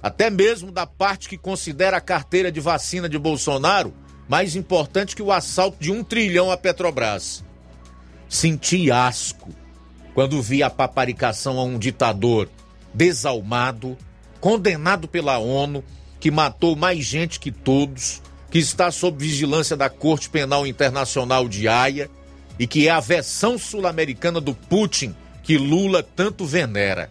até 0.03 0.31
mesmo 0.31 0.71
da 0.71 0.87
parte 0.87 1.29
que 1.29 1.37
considera 1.37 1.97
a 1.97 2.01
carteira 2.01 2.53
de 2.53 2.61
vacina 2.61 3.09
de 3.09 3.19
Bolsonaro 3.19 3.93
mais 4.29 4.55
importante 4.55 5.17
que 5.17 5.23
o 5.23 5.33
assalto 5.33 5.79
de 5.81 5.91
um 5.91 6.05
trilhão 6.05 6.51
à 6.51 6.57
Petrobras. 6.57 7.43
Senti 8.29 8.91
asco 8.91 9.51
quando 10.15 10.43
vi 10.43 10.63
a 10.63 10.69
paparicação 10.69 11.59
a 11.59 11.65
um 11.65 11.79
ditador 11.79 12.49
desalmado, 12.93 13.97
condenado 14.41 15.09
pela 15.09 15.39
ONU, 15.39 15.83
que 16.21 16.31
matou 16.31 16.77
mais 16.77 17.05
gente 17.05 17.41
que 17.41 17.51
todos, 17.51 18.21
que 18.51 18.59
está 18.59 18.91
sob 18.91 19.19
vigilância 19.19 19.77
da 19.77 19.89
Corte 19.89 20.29
Penal 20.29 20.67
Internacional 20.67 21.49
de 21.49 21.69
Haia 21.69 22.11
e 22.59 22.67
que 22.67 22.89
é 22.89 22.91
a 22.91 23.01
versão 23.01 23.57
sul-americana 23.57 24.41
do 24.41 24.55
Putin 24.55 25.15
que 25.43 25.57
Lula 25.57 26.03
tanto 26.03 26.45
venera. 26.45 27.11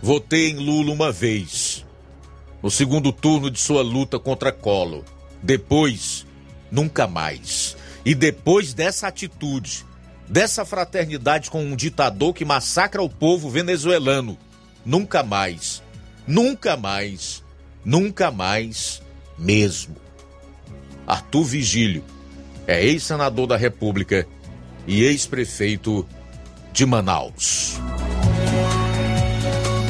Votei 0.00 0.50
em 0.50 0.56
Lula 0.56 0.92
uma 0.92 1.10
vez, 1.10 1.84
no 2.62 2.70
segundo 2.70 3.12
turno 3.12 3.50
de 3.50 3.58
sua 3.58 3.82
luta 3.82 4.18
contra 4.18 4.52
Collor. 4.52 5.02
Depois, 5.42 6.24
nunca 6.70 7.06
mais. 7.06 7.76
E 8.04 8.14
depois 8.14 8.72
dessa 8.72 9.08
atitude, 9.08 9.84
dessa 10.28 10.64
fraternidade 10.64 11.50
com 11.50 11.62
um 11.64 11.74
ditador 11.74 12.32
que 12.32 12.44
massacra 12.44 13.02
o 13.02 13.08
povo 13.08 13.50
venezuelano, 13.50 14.38
nunca 14.84 15.22
mais, 15.22 15.82
nunca 16.26 16.76
mais, 16.76 17.42
nunca 17.84 18.30
mais 18.30 19.02
mesmo. 19.36 19.96
Arthur 21.06 21.44
Vigílio 21.44 22.04
é 22.66 22.84
ex-senador 22.84 23.46
da 23.46 23.56
República 23.56 24.28
e 24.86 25.02
ex-prefeito 25.02 26.06
de 26.72 26.86
Manaus. 26.86 27.80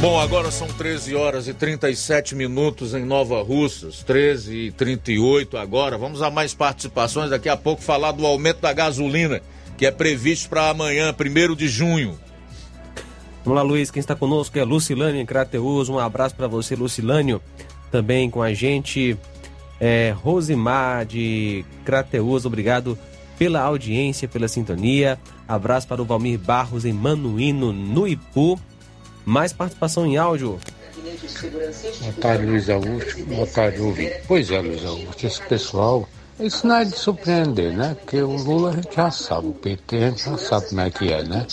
Bom, 0.00 0.16
agora 0.20 0.48
são 0.52 0.68
13 0.68 1.16
horas 1.16 1.48
e 1.48 1.54
37 1.54 2.36
minutos 2.36 2.94
em 2.94 3.04
Nova 3.04 3.42
Russas, 3.42 4.04
13 4.04 4.56
e 4.56 4.70
38 4.70 5.56
agora. 5.56 5.98
Vamos 5.98 6.22
a 6.22 6.30
mais 6.30 6.54
participações. 6.54 7.30
Daqui 7.30 7.48
a 7.48 7.56
pouco 7.56 7.82
falar 7.82 8.12
do 8.12 8.24
aumento 8.24 8.60
da 8.60 8.72
gasolina, 8.72 9.42
que 9.76 9.84
é 9.84 9.90
previsto 9.90 10.48
para 10.48 10.70
amanhã, 10.70 11.12
1 11.12 11.56
de 11.56 11.66
junho. 11.66 12.16
Vamos 13.44 13.56
lá, 13.56 13.62
Luiz. 13.62 13.90
Quem 13.90 13.98
está 13.98 14.14
conosco 14.14 14.56
é 14.56 14.62
Lucilânio 14.62 15.20
em 15.20 15.26
Crateus. 15.26 15.88
Um 15.88 15.98
abraço 15.98 16.36
para 16.36 16.46
você, 16.46 16.76
Lucilânio. 16.76 17.42
Também 17.90 18.30
com 18.30 18.40
a 18.40 18.54
gente 18.54 19.18
é, 19.80 20.14
Rosimar 20.16 21.06
de 21.06 21.64
Crateus, 21.84 22.44
obrigado 22.44 22.96
pela 23.36 23.62
audiência, 23.62 24.28
pela 24.28 24.46
sintonia. 24.46 25.18
Abraço 25.46 25.88
para 25.88 26.00
o 26.00 26.04
Valmir 26.04 26.38
Barros 26.38 26.84
em 26.84 26.92
Manuíno, 26.92 27.72
no 27.72 28.06
Ipu. 28.06 28.60
Mais 29.28 29.52
participação 29.52 30.06
em 30.06 30.16
áudio. 30.16 30.58
Boa 32.00 32.12
tarde, 32.18 32.46
Luiz 32.46 32.70
Augusto. 32.70 33.24
Boa 33.26 33.46
tarde, 33.46 33.82
ouvinte. 33.82 34.22
Pois 34.26 34.50
é, 34.50 34.58
Luiz 34.58 34.82
Augusto, 34.82 35.26
esse 35.26 35.42
pessoal, 35.42 36.08
isso 36.40 36.66
não 36.66 36.76
é 36.76 36.86
de 36.86 36.96
surpreender, 36.96 37.76
né? 37.76 37.94
Porque 38.00 38.22
o 38.22 38.34
Lula 38.36 38.70
a 38.70 38.72
gente 38.72 38.96
já 38.96 39.10
sabe, 39.10 39.48
o 39.48 39.52
PT 39.52 39.96
a 39.96 40.08
gente 40.08 40.24
já 40.24 40.38
sabe 40.38 40.68
como 40.68 40.80
é 40.80 40.90
que 40.90 41.12
é, 41.12 41.22
né? 41.24 41.46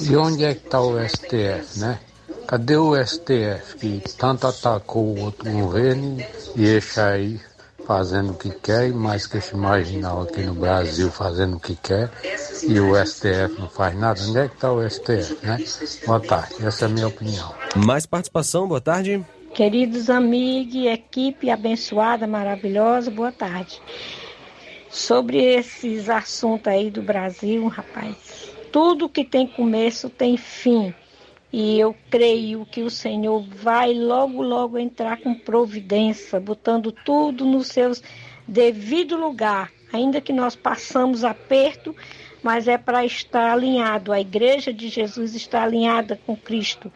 E 0.00 0.16
onde 0.16 0.44
é 0.44 0.54
que 0.54 0.66
está 0.66 0.80
o 0.80 0.96
STF, 1.04 1.80
né? 1.80 1.98
Cadê 2.46 2.76
o 2.76 2.94
STF 3.04 3.76
que 3.80 4.02
tanto 4.16 4.46
atacou 4.46 5.06
o 5.06 5.20
outro 5.22 5.50
governo 5.50 6.24
e 6.54 6.60
deixa 6.62 7.08
aí 7.08 7.40
fazendo 7.86 8.32
o 8.32 8.34
que 8.34 8.50
quer, 8.50 8.88
e 8.88 8.92
mais 8.92 9.26
que 9.26 9.38
esse 9.38 9.56
marginal 9.56 10.22
aqui 10.22 10.42
no 10.42 10.54
Brasil 10.54 11.10
fazendo 11.10 11.56
o 11.56 11.60
que 11.60 11.76
quer, 11.76 12.10
e 12.64 12.80
o 12.80 12.94
STF 13.06 13.58
não 13.58 13.68
faz 13.68 13.96
nada. 13.96 14.20
Onde 14.20 14.38
é 14.38 14.48
que 14.48 14.54
está 14.54 14.72
o 14.72 14.88
STF, 14.88 15.38
né? 15.42 15.58
Boa 16.04 16.20
tarde, 16.20 16.54
essa 16.66 16.84
é 16.84 16.86
a 16.86 16.90
minha 16.90 17.06
opinião. 17.06 17.54
Mais 17.76 18.04
participação, 18.04 18.66
boa 18.66 18.80
tarde. 18.80 19.24
Queridos 19.54 20.10
amigos, 20.10 20.84
equipe 20.84 21.48
abençoada, 21.48 22.26
maravilhosa, 22.26 23.10
boa 23.10 23.32
tarde. 23.32 23.80
Sobre 24.90 25.38
esses 25.38 26.08
assuntos 26.08 26.66
aí 26.68 26.90
do 26.90 27.02
Brasil, 27.02 27.66
rapaz, 27.68 28.16
tudo 28.72 29.08
que 29.08 29.24
tem 29.24 29.46
começo 29.46 30.10
tem 30.10 30.36
fim. 30.36 30.94
E 31.52 31.78
eu 31.78 31.94
creio 32.10 32.66
que 32.66 32.82
o 32.82 32.90
Senhor 32.90 33.40
vai 33.42 33.94
logo, 33.94 34.42
logo 34.42 34.78
entrar 34.78 35.18
com 35.18 35.34
providência, 35.34 36.40
botando 36.40 36.90
tudo 36.90 37.44
no 37.44 37.62
seu 37.62 37.92
devido 38.46 39.16
lugar. 39.16 39.72
Ainda 39.92 40.20
que 40.20 40.32
nós 40.32 40.56
passamos 40.56 41.24
aperto, 41.24 41.94
mas 42.42 42.66
é 42.68 42.76
para 42.76 43.04
estar 43.04 43.52
alinhado. 43.52 44.12
A 44.12 44.20
igreja 44.20 44.72
de 44.72 44.88
Jesus 44.88 45.34
está 45.34 45.62
alinhada 45.62 46.18
com 46.26 46.36
Cristo. 46.36 46.92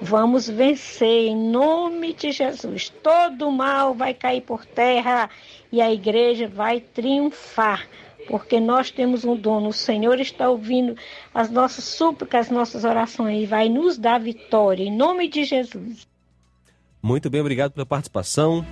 Vamos 0.00 0.48
vencer 0.48 1.26
em 1.26 1.36
nome 1.36 2.14
de 2.14 2.30
Jesus. 2.30 2.88
Todo 3.02 3.50
mal 3.50 3.94
vai 3.94 4.14
cair 4.14 4.42
por 4.42 4.64
terra 4.64 5.28
e 5.72 5.82
a 5.82 5.92
igreja 5.92 6.46
vai 6.46 6.80
triunfar 6.80 7.84
porque 8.28 8.60
nós 8.60 8.90
temos 8.90 9.24
um 9.24 9.34
dono. 9.34 9.70
O 9.70 9.72
Senhor 9.72 10.20
está 10.20 10.48
ouvindo 10.48 10.94
as 11.34 11.50
nossas 11.50 11.84
súplicas, 11.84 12.46
as 12.46 12.52
nossas 12.52 12.84
orações 12.84 13.42
e 13.42 13.46
vai 13.46 13.68
nos 13.68 13.96
dar 13.96 14.20
vitória, 14.20 14.84
em 14.84 14.94
nome 14.94 15.26
de 15.28 15.44
Jesus. 15.44 16.06
Muito 17.02 17.30
bem, 17.30 17.40
obrigado 17.40 17.72
pela 17.72 17.86
participação. 17.86 18.64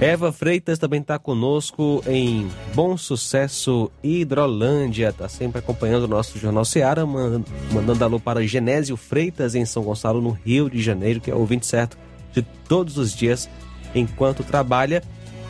Eva 0.00 0.32
Freitas 0.32 0.78
também 0.78 1.00
está 1.00 1.18
conosco 1.18 2.02
em 2.06 2.50
Bom 2.74 2.96
Sucesso 2.96 3.90
Hidrolândia, 4.02 5.10
está 5.10 5.28
sempre 5.28 5.60
acompanhando 5.60 6.02
o 6.02 6.08
nosso 6.08 6.36
Jornal 6.36 6.64
Seara, 6.64 7.06
mandando 7.06 8.04
alô 8.04 8.20
para 8.20 8.46
Genésio 8.46 8.96
Freitas 8.96 9.54
em 9.54 9.64
São 9.64 9.84
Gonçalo, 9.84 10.20
no 10.20 10.30
Rio 10.30 10.68
de 10.68 10.82
Janeiro, 10.82 11.20
que 11.20 11.30
é 11.30 11.34
ouvinte 11.34 11.64
certo 11.64 11.96
de 12.32 12.42
todos 12.42 12.98
os 12.98 13.14
dias 13.14 13.48
enquanto 13.94 14.42
trabalha 14.42 15.02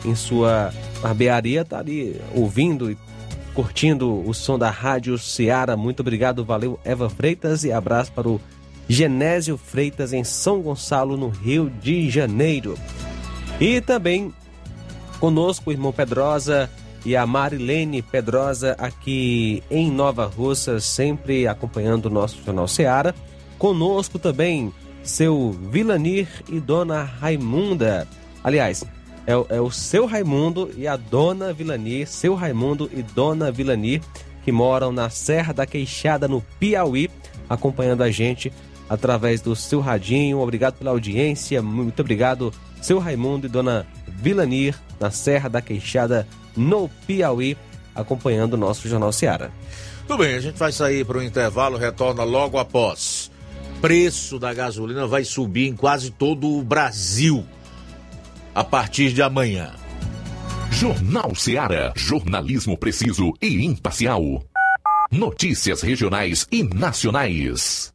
em 0.05 0.15
sua 0.15 0.71
barbearia, 1.01 1.61
está 1.61 1.79
ali 1.79 2.19
ouvindo 2.33 2.91
e 2.91 2.97
curtindo 3.53 4.27
o 4.27 4.33
som 4.33 4.59
da 4.59 4.69
Rádio 4.69 5.17
Ceará. 5.17 5.75
Muito 5.75 6.01
obrigado, 6.01 6.43
valeu 6.43 6.79
Eva 6.83 7.09
Freitas 7.09 7.63
e 7.63 7.71
abraço 7.71 8.11
para 8.11 8.27
o 8.27 8.39
Genésio 8.87 9.57
Freitas, 9.57 10.13
em 10.13 10.23
São 10.23 10.61
Gonçalo, 10.61 11.17
no 11.17 11.29
Rio 11.29 11.69
de 11.81 12.09
Janeiro. 12.09 12.77
E 13.59 13.81
também 13.81 14.33
conosco 15.19 15.69
o 15.69 15.73
irmão 15.73 15.91
Pedrosa 15.91 16.69
e 17.05 17.15
a 17.15 17.25
Marilene 17.25 18.01
Pedrosa 18.01 18.75
aqui 18.77 19.63
em 19.71 19.89
Nova 19.89 20.25
Russa, 20.25 20.79
sempre 20.79 21.47
acompanhando 21.47 22.07
o 22.07 22.09
nosso 22.09 22.43
Jornal 22.43 22.67
Seara. 22.67 23.15
Conosco 23.57 24.19
também 24.19 24.73
seu 25.01 25.51
Vilanir 25.71 26.27
e 26.49 26.59
Dona 26.59 27.03
Raimunda. 27.03 28.07
Aliás, 28.43 28.83
é, 29.27 29.35
o- 29.35 29.45
é 29.49 29.59
o 29.61 29.71
seu 29.71 30.05
Raimundo 30.05 30.71
e 30.77 30.87
a 30.87 30.95
Dona 30.95 31.51
Vilanir, 31.53 32.07
seu 32.07 32.35
Raimundo 32.35 32.89
e 32.93 33.01
Dona 33.01 33.51
Vilanir, 33.51 34.01
que 34.43 34.51
moram 34.51 34.91
na 34.91 35.09
Serra 35.09 35.53
da 35.53 35.65
Queixada, 35.65 36.27
no 36.27 36.41
Piauí, 36.59 37.09
acompanhando 37.49 38.03
a 38.03 38.11
gente 38.11 38.51
através 38.89 39.41
do 39.41 39.55
seu 39.55 39.79
radinho. 39.79 40.39
Obrigado 40.39 40.75
pela 40.75 40.91
audiência, 40.91 41.61
muito 41.61 41.99
obrigado, 42.01 42.53
seu 42.81 42.99
Raimundo 42.99 43.47
e 43.47 43.49
Dona 43.49 43.87
Vilanir, 44.07 44.75
na 44.99 45.09
Serra 45.11 45.49
da 45.49 45.61
Queixada, 45.61 46.27
no 46.55 46.87
Piauí, 47.07 47.57
acompanhando 47.95 48.53
o 48.53 48.57
nosso 48.57 48.87
Jornal 48.87 49.11
Seara. 49.11 49.51
Tudo 50.07 50.19
bem, 50.23 50.35
a 50.35 50.39
gente 50.39 50.57
vai 50.57 50.71
sair 50.71 51.03
para 51.03 51.17
o 51.17 51.23
intervalo, 51.23 51.77
retorna 51.77 52.23
logo 52.23 52.59
após. 52.59 53.31
Preço 53.81 54.37
da 54.39 54.53
gasolina 54.53 55.07
vai 55.07 55.23
subir 55.23 55.67
em 55.67 55.75
quase 55.75 56.11
todo 56.11 56.47
o 56.47 56.63
Brasil 56.63 57.43
a 58.55 58.63
partir 58.63 59.11
de 59.13 59.21
amanhã. 59.21 59.73
Jornal 60.71 61.35
Seara. 61.35 61.91
Jornalismo 61.95 62.77
preciso 62.77 63.33
e 63.41 63.65
imparcial. 63.65 64.21
Notícias 65.11 65.81
regionais 65.81 66.47
e 66.49 66.63
nacionais. 66.63 67.94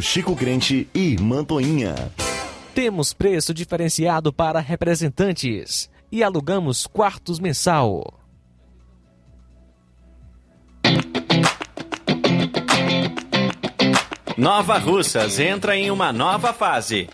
Chico 0.00 0.34
Crente 0.36 0.88
e 0.94 1.16
Mantoinha. 1.20 1.94
Temos 2.74 3.12
preço 3.12 3.54
diferenciado 3.54 4.32
para 4.32 4.60
representantes 4.60 5.90
e 6.10 6.22
alugamos 6.22 6.86
quartos 6.86 7.38
mensal. 7.38 8.20
Nova 14.36 14.76
Russas 14.76 15.38
entra 15.38 15.74
em 15.76 15.90
uma 15.90 16.12
nova 16.12 16.52
fase. 16.52 17.08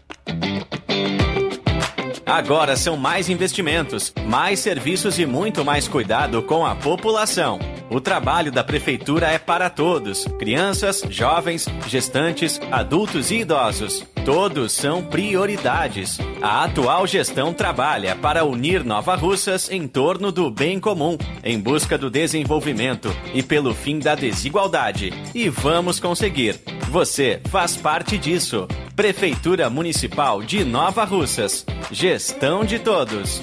Agora 2.26 2.76
são 2.76 2.96
mais 2.96 3.28
investimentos, 3.28 4.12
mais 4.26 4.58
serviços 4.58 5.18
e 5.18 5.26
muito 5.26 5.64
mais 5.64 5.86
cuidado 5.86 6.42
com 6.42 6.66
a 6.66 6.74
população. 6.74 7.60
O 7.92 8.00
trabalho 8.00 8.50
da 8.50 8.64
Prefeitura 8.64 9.28
é 9.28 9.38
para 9.38 9.68
todos: 9.68 10.24
crianças, 10.38 11.04
jovens, 11.10 11.68
gestantes, 11.86 12.58
adultos 12.70 13.30
e 13.30 13.40
idosos. 13.40 14.02
Todos 14.24 14.72
são 14.72 15.02
prioridades. 15.02 16.18
A 16.40 16.64
atual 16.64 17.06
gestão 17.06 17.52
trabalha 17.52 18.16
para 18.16 18.46
unir 18.46 18.82
Nova 18.82 19.14
Russas 19.14 19.70
em 19.70 19.86
torno 19.86 20.32
do 20.32 20.50
bem 20.50 20.80
comum, 20.80 21.18
em 21.44 21.60
busca 21.60 21.98
do 21.98 22.08
desenvolvimento 22.08 23.14
e 23.34 23.42
pelo 23.42 23.74
fim 23.74 23.98
da 23.98 24.14
desigualdade. 24.14 25.12
E 25.34 25.50
vamos 25.50 26.00
conseguir. 26.00 26.58
Você 26.88 27.42
faz 27.50 27.76
parte 27.76 28.16
disso. 28.16 28.66
Prefeitura 28.96 29.68
Municipal 29.68 30.42
de 30.42 30.64
Nova 30.64 31.04
Russas. 31.04 31.66
Gestão 31.90 32.64
de 32.64 32.78
todos. 32.78 33.42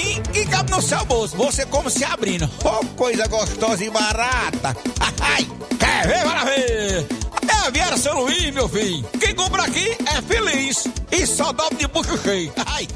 que 0.33 0.45
cabe 0.45 0.71
no 0.71 0.81
seu 0.81 1.05
bolso. 1.05 1.37
Você 1.37 1.65
como 1.65 1.89
se 1.89 2.03
abrindo. 2.03 2.49
Oh, 2.63 2.85
coisa 2.95 3.27
gostosa 3.27 3.83
e 3.83 3.89
barata. 3.89 4.75
Ai, 5.21 5.47
quer 5.79 6.07
ver, 6.07 6.23
para 6.23 6.43
ver. 6.45 7.07
É 7.47 7.67
Aviário 7.67 7.97
São 7.97 8.21
Luís, 8.21 8.53
meu 8.53 8.69
filho. 8.69 9.03
Quem 9.19 9.35
compra 9.35 9.63
aqui 9.63 9.97
é 10.05 10.21
feliz. 10.21 10.87
E 11.11 11.25
só 11.25 11.51
dobra 11.51 11.77
de 11.77 11.87
bucho 11.87 12.15
cheio. 12.17 12.53
Ai. 12.65 12.87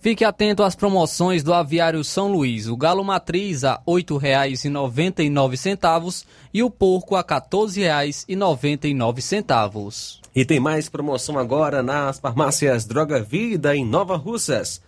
Fique 0.00 0.24
atento 0.24 0.62
às 0.62 0.74
promoções 0.74 1.42
do 1.42 1.52
Aviário 1.52 2.02
São 2.02 2.32
Luís. 2.32 2.66
O 2.68 2.76
galo 2.76 3.04
matriz 3.04 3.64
a 3.64 3.74
R$ 3.74 3.80
8,99 4.02 6.24
e 6.54 6.62
o 6.62 6.70
porco 6.70 7.16
a 7.16 7.20
R$ 7.20 7.26
14,99. 7.26 10.20
E 10.34 10.46
tem 10.46 10.58
mais 10.58 10.88
promoção 10.88 11.38
agora 11.38 11.82
nas 11.82 12.18
farmácias 12.18 12.86
Droga 12.86 13.22
Vida 13.22 13.76
em 13.76 13.84
Nova 13.84 14.16
Russas. 14.16 14.80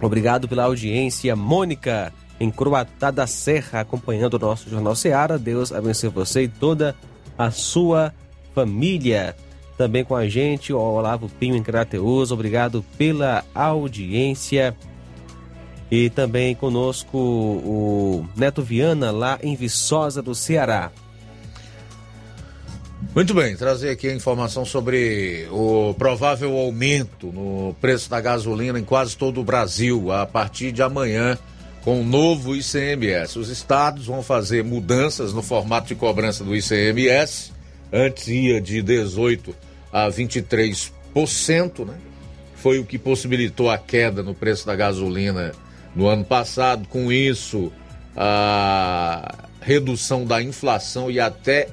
obrigado 0.00 0.48
pela 0.48 0.64
audiência, 0.64 1.34
Mônica, 1.34 2.12
em 2.38 2.50
Croatá 2.50 3.10
da 3.10 3.26
Serra, 3.26 3.80
acompanhando 3.80 4.34
o 4.34 4.38
nosso 4.38 4.68
Jornal 4.68 4.94
Seara. 4.94 5.38
Deus 5.38 5.72
abençoe 5.72 6.08
você 6.08 6.42
e 6.44 6.48
toda 6.48 6.94
a 7.36 7.50
sua 7.50 8.12
família. 8.54 9.36
Também 9.76 10.04
com 10.04 10.14
a 10.14 10.28
gente, 10.28 10.72
o 10.72 10.78
Olavo 10.78 11.28
Pinho 11.28 11.56
em 11.56 11.62
Crateus, 11.62 12.30
obrigado 12.30 12.84
pela 12.96 13.44
audiência. 13.54 14.76
E 15.90 16.08
também 16.10 16.54
conosco 16.54 17.18
o 17.18 18.26
Neto 18.36 18.62
Viana, 18.62 19.10
lá 19.10 19.38
em 19.42 19.54
Viçosa 19.54 20.22
do 20.22 20.34
Ceará. 20.34 20.90
Muito 23.12 23.34
bem, 23.34 23.56
trazer 23.56 23.90
aqui 23.90 24.08
a 24.08 24.14
informação 24.14 24.64
sobre 24.64 25.48
o 25.50 25.94
provável 25.94 26.56
aumento 26.56 27.26
no 27.32 27.74
preço 27.80 28.08
da 28.08 28.20
gasolina 28.20 28.78
em 28.78 28.84
quase 28.84 29.16
todo 29.16 29.40
o 29.40 29.44
Brasil 29.44 30.12
a 30.12 30.24
partir 30.26 30.70
de 30.72 30.82
amanhã 30.82 31.36
com 31.82 32.00
o 32.00 32.04
novo 32.04 32.56
ICMS. 32.56 33.38
Os 33.38 33.50
estados 33.50 34.06
vão 34.06 34.22
fazer 34.22 34.64
mudanças 34.64 35.32
no 35.32 35.42
formato 35.42 35.88
de 35.88 35.94
cobrança 35.94 36.42
do 36.42 36.56
ICMS. 36.56 37.52
Antes 37.92 38.28
ia 38.28 38.60
de 38.60 38.80
18 38.82 39.54
a 39.92 40.08
23%, 40.08 41.86
né? 41.86 41.94
Foi 42.56 42.78
o 42.78 42.84
que 42.84 42.98
possibilitou 42.98 43.70
a 43.70 43.76
queda 43.76 44.22
no 44.22 44.34
preço 44.34 44.66
da 44.66 44.74
gasolina 44.74 45.52
no 45.94 46.06
ano 46.06 46.24
passado. 46.24 46.88
Com 46.88 47.12
isso, 47.12 47.70
a 48.16 49.44
redução 49.60 50.24
da 50.24 50.42
inflação 50.42 51.10
e 51.10 51.20
até 51.20 51.68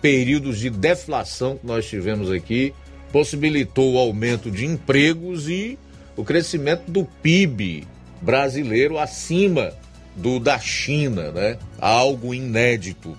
períodos 0.00 0.58
de 0.58 0.70
deflação 0.70 1.56
que 1.56 1.66
nós 1.66 1.86
tivemos 1.86 2.30
aqui 2.30 2.72
possibilitou 3.12 3.94
o 3.94 3.98
aumento 3.98 4.50
de 4.50 4.66
empregos 4.66 5.48
e 5.48 5.78
o 6.16 6.24
crescimento 6.24 6.90
do 6.90 7.04
PIB 7.22 7.86
brasileiro 8.20 8.98
acima 8.98 9.72
do 10.14 10.40
da 10.40 10.58
China, 10.58 11.30
né? 11.30 11.58
Algo 11.80 12.34
inédito 12.34 13.16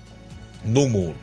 no 0.64 0.90
mundo. 0.90 1.16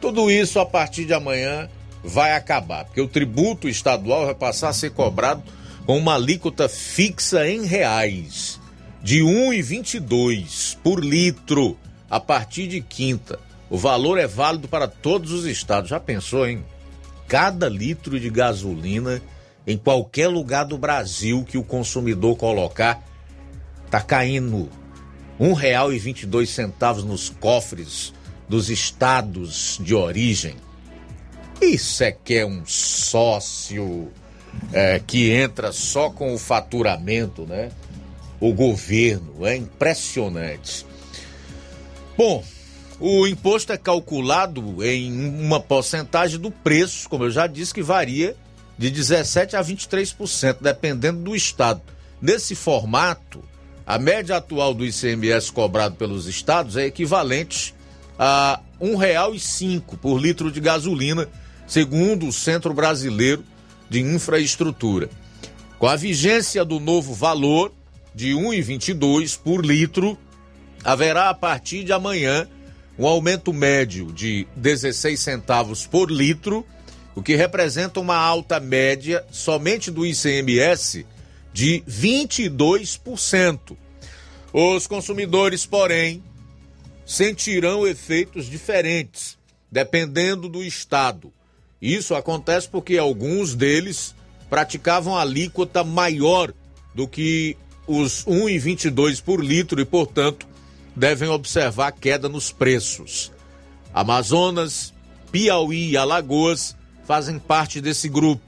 Tudo 0.00 0.30
isso 0.30 0.58
a 0.58 0.66
partir 0.66 1.04
de 1.04 1.14
amanhã 1.14 1.68
vai 2.02 2.32
acabar, 2.32 2.84
porque 2.84 3.00
o 3.00 3.08
tributo 3.08 3.68
estadual 3.68 4.26
vai 4.26 4.34
passar 4.34 4.70
a 4.70 4.72
ser 4.72 4.90
cobrado 4.90 5.42
com 5.86 5.98
uma 5.98 6.14
alíquota 6.14 6.68
fixa 6.68 7.48
em 7.48 7.64
reais 7.64 8.60
de 9.02 9.20
1,22 9.20 10.76
por 10.82 11.02
litro 11.02 11.76
a 12.08 12.18
partir 12.18 12.66
de 12.66 12.80
quinta. 12.80 13.38
O 13.70 13.78
valor 13.78 14.18
é 14.18 14.26
válido 14.26 14.66
para 14.66 14.88
todos 14.88 15.30
os 15.30 15.44
estados. 15.46 15.88
Já 15.88 16.00
pensou, 16.00 16.46
hein? 16.46 16.64
Cada 17.28 17.68
litro 17.68 18.18
de 18.18 18.28
gasolina 18.28 19.22
em 19.64 19.78
qualquer 19.78 20.26
lugar 20.26 20.64
do 20.64 20.76
Brasil 20.76 21.44
que 21.44 21.56
o 21.56 21.62
consumidor 21.62 22.36
colocar 22.36 23.00
tá 23.88 24.00
caindo 24.00 24.68
um 25.38 25.52
real 25.52 25.92
e 25.92 25.98
vinte 25.98 26.28
centavos 26.46 27.04
nos 27.04 27.28
cofres 27.28 28.12
dos 28.48 28.68
estados 28.68 29.78
de 29.80 29.94
origem. 29.94 30.56
Isso 31.62 32.02
é 32.02 32.10
que 32.10 32.34
é 32.34 32.44
um 32.44 32.64
sócio 32.66 34.10
é, 34.72 35.00
que 35.06 35.30
entra 35.30 35.70
só 35.70 36.10
com 36.10 36.34
o 36.34 36.38
faturamento, 36.38 37.46
né? 37.46 37.70
O 38.40 38.52
governo, 38.52 39.46
é 39.46 39.56
impressionante. 39.56 40.84
Bom, 42.16 42.42
o 43.00 43.26
imposto 43.26 43.72
é 43.72 43.78
calculado 43.78 44.84
em 44.84 45.10
uma 45.40 45.58
porcentagem 45.58 46.38
do 46.38 46.50
preço, 46.50 47.08
como 47.08 47.24
eu 47.24 47.30
já 47.30 47.46
disse, 47.46 47.72
que 47.72 47.82
varia 47.82 48.36
de 48.76 48.90
17 48.90 49.56
a 49.56 49.64
23%, 49.64 50.58
dependendo 50.60 51.22
do 51.22 51.34
estado. 51.34 51.80
Nesse 52.20 52.54
formato, 52.54 53.42
a 53.86 53.98
média 53.98 54.36
atual 54.36 54.74
do 54.74 54.84
ICMS 54.84 55.50
cobrado 55.50 55.96
pelos 55.96 56.26
estados 56.26 56.76
é 56.76 56.84
equivalente 56.84 57.74
a 58.18 58.60
R$ 58.78 58.88
1,05 58.88 59.96
por 59.96 60.18
litro 60.18 60.52
de 60.52 60.60
gasolina, 60.60 61.26
segundo 61.66 62.26
o 62.26 62.32
Centro 62.32 62.74
Brasileiro 62.74 63.42
de 63.88 64.00
Infraestrutura. 64.00 65.08
Com 65.78 65.86
a 65.86 65.96
vigência 65.96 66.66
do 66.66 66.78
novo 66.78 67.14
valor 67.14 67.72
de 68.14 68.34
R$ 68.34 68.42
1,22 68.62 69.38
por 69.42 69.64
litro, 69.64 70.18
haverá 70.84 71.30
a 71.30 71.34
partir 71.34 71.82
de 71.82 71.92
amanhã 71.92 72.46
um 73.00 73.06
aumento 73.06 73.50
médio 73.50 74.12
de 74.12 74.46
16 74.54 75.18
centavos 75.18 75.86
por 75.86 76.10
litro, 76.10 76.66
o 77.14 77.22
que 77.22 77.34
representa 77.34 77.98
uma 77.98 78.14
alta 78.14 78.60
média 78.60 79.24
somente 79.30 79.90
do 79.90 80.04
ICMS 80.04 81.06
de 81.50 81.82
22%. 81.88 83.74
Os 84.52 84.86
consumidores, 84.86 85.64
porém, 85.64 86.22
sentirão 87.06 87.86
efeitos 87.86 88.44
diferentes, 88.44 89.38
dependendo 89.72 90.46
do 90.46 90.62
estado. 90.62 91.32
Isso 91.80 92.14
acontece 92.14 92.68
porque 92.68 92.98
alguns 92.98 93.54
deles 93.54 94.14
praticavam 94.50 95.16
alíquota 95.16 95.82
maior 95.82 96.52
do 96.94 97.08
que 97.08 97.56
os 97.86 98.26
1,22 98.26 99.22
por 99.22 99.42
litro 99.42 99.80
e, 99.80 99.86
portanto, 99.86 100.49
devem 101.00 101.30
observar 101.30 101.92
queda 101.92 102.28
nos 102.28 102.52
preços. 102.52 103.32
Amazonas, 103.92 104.92
Piauí 105.32 105.92
e 105.92 105.96
Alagoas 105.96 106.76
fazem 107.06 107.38
parte 107.38 107.80
desse 107.80 108.06
grupo. 108.06 108.42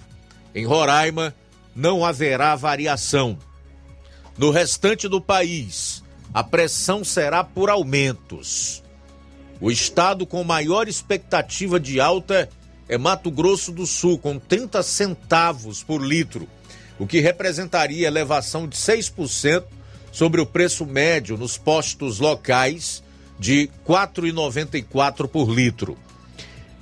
Em 0.55 0.67
Roraima, 0.67 1.35
não 1.75 2.05
haverá 2.05 2.55
variação. 2.55 3.39
No 4.37 4.51
restante 4.51 5.09
do 5.09 5.19
país, 5.19 6.05
a 6.35 6.45
pressão 6.45 7.03
será 7.03 7.43
por 7.43 7.71
aumentos. 7.71 8.83
O 9.59 9.71
estado 9.71 10.27
com 10.27 10.45
maior 10.45 10.89
expectativa 10.89 11.81
de 11.81 12.01
alta 12.01 12.51
é 12.87 12.99
Mato 12.99 13.31
Grosso 13.31 13.73
do 13.73 13.87
Sul, 13.87 14.19
com 14.19 14.39
30 14.39 14.83
centavos 14.83 15.83
por 15.83 16.03
litro, 16.03 16.47
o 16.99 17.07
que 17.07 17.21
representaria 17.21 18.07
elevação 18.07 18.69
de 18.69 18.77
6% 18.77 19.65
sobre 20.13 20.41
o 20.41 20.47
preço 20.47 20.85
médio 20.87 21.37
nos 21.37 21.57
postos 21.57 22.21
locais 22.21 23.03
de 23.39 23.63
R$ 23.63 23.71
4,94 23.89 25.27
por 25.27 25.51
litro. 25.51 25.97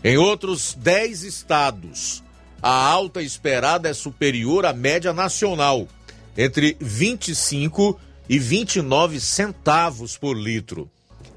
Em 0.02 0.18
outros 0.18 0.74
10 0.74 1.22
estados, 1.22 2.22
a 2.60 2.70
alta 2.70 3.22
esperada 3.22 3.88
é 3.88 3.94
superior 3.94 4.66
à 4.66 4.72
média 4.72 5.12
nacional, 5.12 5.88
entre 6.36 6.76
25 6.80 7.98
e 8.28 8.38
29 8.38 9.20
centavos 9.20 10.18
por 10.18 10.36
litro. 10.36 10.90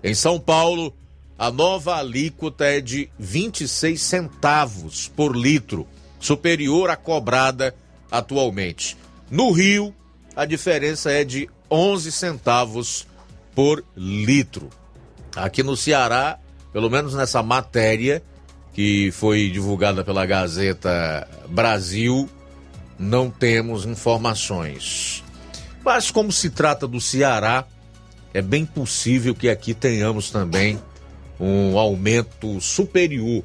Em 0.03 0.13
São 0.13 0.39
Paulo, 0.39 0.93
a 1.37 1.51
nova 1.51 1.97
alíquota 1.97 2.65
é 2.65 2.81
de 2.81 3.09
26 3.17 4.01
centavos 4.01 5.07
por 5.07 5.35
litro, 5.35 5.87
superior 6.19 6.89
à 6.89 6.95
cobrada 6.95 7.75
atualmente. 8.11 8.97
No 9.29 9.51
Rio, 9.51 9.93
a 10.35 10.45
diferença 10.45 11.11
é 11.11 11.23
de 11.23 11.49
11 11.73 12.11
centavos 12.11 13.07
por 13.55 13.83
litro. 13.97 14.69
Aqui 15.35 15.63
no 15.63 15.75
Ceará, 15.75 16.37
pelo 16.71 16.87
menos 16.87 17.15
nessa 17.15 17.41
matéria 17.41 18.21
que 18.73 19.11
foi 19.11 19.49
divulgada 19.49 20.03
pela 20.03 20.23
Gazeta 20.23 21.27
Brasil, 21.49 22.29
não 22.99 23.31
temos 23.31 23.85
informações. 23.85 25.23
Mas 25.83 26.11
como 26.11 26.31
se 26.31 26.51
trata 26.51 26.87
do 26.87 27.01
Ceará, 27.01 27.65
é 28.35 28.41
bem 28.41 28.67
possível 28.67 29.33
que 29.33 29.49
aqui 29.49 29.73
tenhamos 29.73 30.29
também 30.29 30.79
um 31.39 31.79
aumento 31.79 32.61
superior 32.61 33.43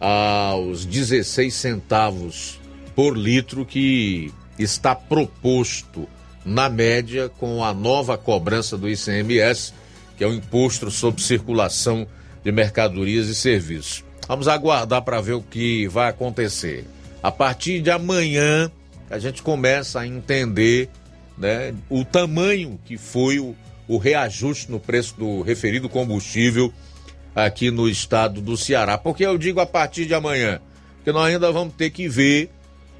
aos 0.00 0.86
16 0.86 1.52
centavos 1.52 2.58
por 2.96 3.14
litro 3.14 3.66
que 3.66 4.32
está 4.58 4.94
proposto 4.94 6.08
na 6.48 6.68
média 6.68 7.28
com 7.28 7.62
a 7.62 7.74
nova 7.74 8.16
cobrança 8.16 8.76
do 8.76 8.88
ICMS, 8.88 9.74
que 10.16 10.24
é 10.24 10.26
o 10.26 10.32
Imposto 10.32 10.90
sobre 10.90 11.22
Circulação 11.22 12.06
de 12.42 12.50
Mercadorias 12.50 13.28
e 13.28 13.34
Serviços. 13.34 14.02
Vamos 14.26 14.48
aguardar 14.48 15.02
para 15.02 15.20
ver 15.20 15.34
o 15.34 15.42
que 15.42 15.86
vai 15.88 16.08
acontecer. 16.08 16.86
A 17.22 17.30
partir 17.30 17.80
de 17.80 17.90
amanhã, 17.90 18.70
a 19.10 19.18
gente 19.18 19.42
começa 19.42 20.00
a 20.00 20.06
entender 20.06 20.88
né, 21.36 21.74
o 21.88 22.04
tamanho 22.04 22.78
que 22.84 22.96
foi 22.96 23.38
o, 23.38 23.54
o 23.86 23.98
reajuste 23.98 24.70
no 24.70 24.80
preço 24.80 25.16
do 25.18 25.42
referido 25.42 25.88
combustível 25.88 26.72
aqui 27.34 27.70
no 27.70 27.88
estado 27.88 28.40
do 28.40 28.56
Ceará. 28.56 28.96
Porque 28.96 29.24
eu 29.24 29.36
digo 29.36 29.60
a 29.60 29.66
partir 29.66 30.06
de 30.06 30.14
amanhã, 30.14 30.60
porque 30.96 31.12
nós 31.12 31.26
ainda 31.26 31.52
vamos 31.52 31.74
ter 31.74 31.90
que 31.90 32.08
ver 32.08 32.50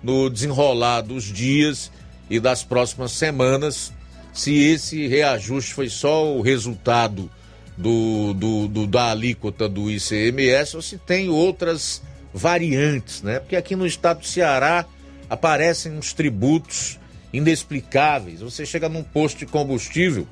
no 0.02 0.28
desenrolar 0.30 1.00
dos 1.00 1.24
dias 1.24 1.90
e 2.28 2.38
das 2.38 2.62
próximas 2.62 3.12
semanas 3.12 3.92
se 4.32 4.56
esse 4.56 5.06
reajuste 5.06 5.74
foi 5.74 5.88
só 5.88 6.32
o 6.36 6.40
resultado 6.40 7.30
do, 7.76 8.32
do, 8.34 8.68
do, 8.68 8.86
da 8.86 9.10
alíquota 9.10 9.68
do 9.68 9.90
ICMS 9.90 10.76
ou 10.76 10.82
se 10.82 10.98
tem 10.98 11.28
outras 11.28 12.02
variantes, 12.32 13.22
né? 13.22 13.40
Porque 13.40 13.56
aqui 13.56 13.74
no 13.74 13.86
estado 13.86 14.20
do 14.20 14.26
Ceará 14.26 14.84
aparecem 15.28 15.92
uns 15.92 16.12
tributos 16.12 16.98
inexplicáveis. 17.32 18.40
Você 18.40 18.64
chega 18.64 18.88
num 18.88 19.02
posto 19.02 19.38
de 19.38 19.46
combustível, 19.46 20.26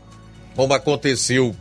como 0.55 0.73
aconteceu 0.73 1.55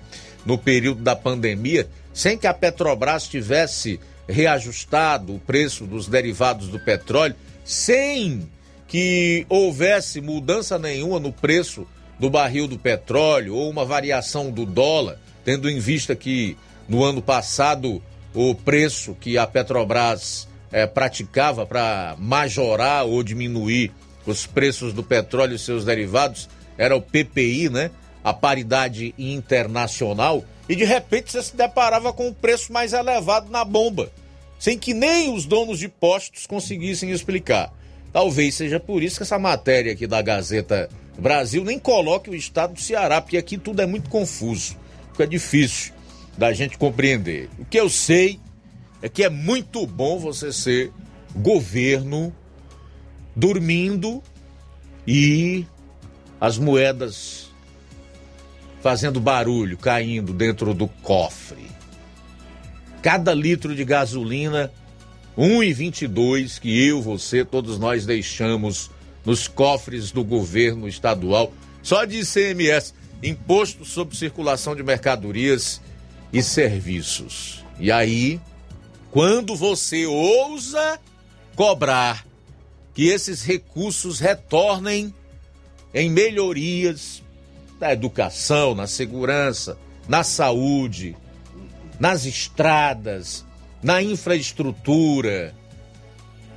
no 0.45 0.57
período 0.57 1.02
da 1.02 1.16
pandemia, 1.16 1.90
sem 2.14 2.38
que 2.38 2.48
a 2.48 2.53
Petrobras 2.53 3.28
tivesse 3.28 3.99
reajustado 4.28 5.36
o 5.36 5.40
preço 5.40 5.86
dos 5.86 6.07
derivados 6.07 6.68
do 6.68 6.80
petróleo, 6.80 7.36
sem 7.64 8.48
que 8.88 9.45
houvesse 9.49 10.22
mudança 10.22 10.78
nenhuma 10.78 11.20
no 11.20 11.32
preço 11.32 11.88
do 12.20 12.30
barril 12.30 12.68
do 12.68 12.78
petróleo 12.78 13.56
ou 13.56 13.70
uma 13.70 13.84
variação 13.84 14.52
do 14.52 14.66
dólar, 14.66 15.20
tendo 15.44 15.70
em 15.70 15.80
vista 15.80 16.16
que 16.16 16.57
no 16.88 17.03
ano 17.03 17.22
passado 17.22 18.02
o 18.34 18.53
preço 18.53 19.16
que 19.20 19.38
a 19.38 19.48
Petrobras 19.48 20.48
eh, 20.72 20.86
praticava 20.86 21.66
para 21.66 22.16
majorar 22.20 23.06
ou 23.06 23.24
diminuir 23.24 23.91
os 24.26 24.45
preços 24.45 24.94
do 24.94 25.03
petróleo 25.03 25.56
e 25.56 25.60
seus 25.60 25.86
derivados 25.86 26.49
era 26.78 26.95
o 26.95 27.02
PPI, 27.02 27.70
né? 27.70 27.91
A 28.24 28.34
paridade 28.34 29.14
internacional. 29.18 30.44
E 30.68 30.76
de 30.76 30.84
repente 30.84 31.32
você 31.32 31.44
se 31.44 31.56
deparava 31.56 32.12
com 32.12 32.28
um 32.28 32.34
preço 32.34 32.74
mais 32.74 32.91
elevado 32.91 33.52
na 33.52 33.64
bomba, 33.64 34.12
sem 34.60 34.78
que 34.78 34.94
nem 34.94 35.34
os 35.34 35.45
donos 35.45 35.80
de 35.80 35.88
postos 35.88 36.48
conseguissem 36.48 37.12
explicar. 37.12 37.72
Talvez 38.15 38.55
seja 38.55 38.79
por 38.79 39.03
isso 39.03 39.17
que 39.17 39.23
essa 39.23 39.37
matéria 39.37 39.91
aqui 39.91 40.07
da 40.07 40.21
Gazeta 40.21 40.87
Brasil 41.19 41.65
nem 41.65 41.77
coloque 41.77 42.29
o 42.29 42.33
estado 42.33 42.75
do 42.75 42.79
Ceará, 42.79 43.19
porque 43.19 43.35
aqui 43.35 43.57
tudo 43.57 43.81
é 43.81 43.85
muito 43.85 44.09
confuso, 44.09 44.77
fica 45.11 45.27
difícil 45.27 45.93
da 46.37 46.53
gente 46.53 46.77
compreender. 46.77 47.49
O 47.59 47.65
que 47.65 47.77
eu 47.77 47.89
sei 47.89 48.39
é 49.01 49.09
que 49.09 49.21
é 49.21 49.29
muito 49.29 49.85
bom 49.85 50.17
você 50.17 50.53
ser 50.53 50.93
governo 51.35 52.33
dormindo 53.35 54.23
e 55.05 55.65
as 56.39 56.57
moedas 56.57 57.51
fazendo 58.79 59.19
barulho, 59.19 59.77
caindo 59.77 60.31
dentro 60.31 60.73
do 60.73 60.87
cofre. 60.87 61.67
Cada 63.01 63.33
litro 63.33 63.75
de 63.75 63.83
gasolina, 63.83 64.71
1,22 65.38 66.60
que 66.60 66.88
eu, 66.88 67.02
você, 67.02 67.44
todos 67.44 67.78
nós 67.78 68.06
deixamos 68.06 68.90
nos 69.26 69.48
cofres 69.48 70.12
do 70.12 70.24
governo 70.24 70.88
estadual, 70.88 71.52
só 71.82 72.06
de 72.06 72.20
ICMS, 72.20 72.94
Imposto 73.24 73.86
sobre 73.86 74.16
Circulação 74.16 74.76
de 74.76 74.84
Mercadorias 74.84 75.82
e 76.32 76.44
Serviços. 76.44 77.64
E 77.80 77.91
aí, 77.91 78.40
quando 79.12 79.56
você 79.56 80.06
ousa 80.06 80.99
cobrar 81.56 82.26
que 82.94 83.07
esses 83.07 83.44
recursos 83.44 84.20
retornem 84.20 85.14
em 85.94 86.10
melhorias 86.10 87.24
na 87.80 87.94
educação, 87.94 88.76
na 88.76 88.88
segurança, 88.88 89.78
na 90.07 90.24
saúde, 90.24 91.16
nas 91.99 92.26
estradas, 92.26 93.44
na 93.86 94.02
infraestrutura, 94.02 95.53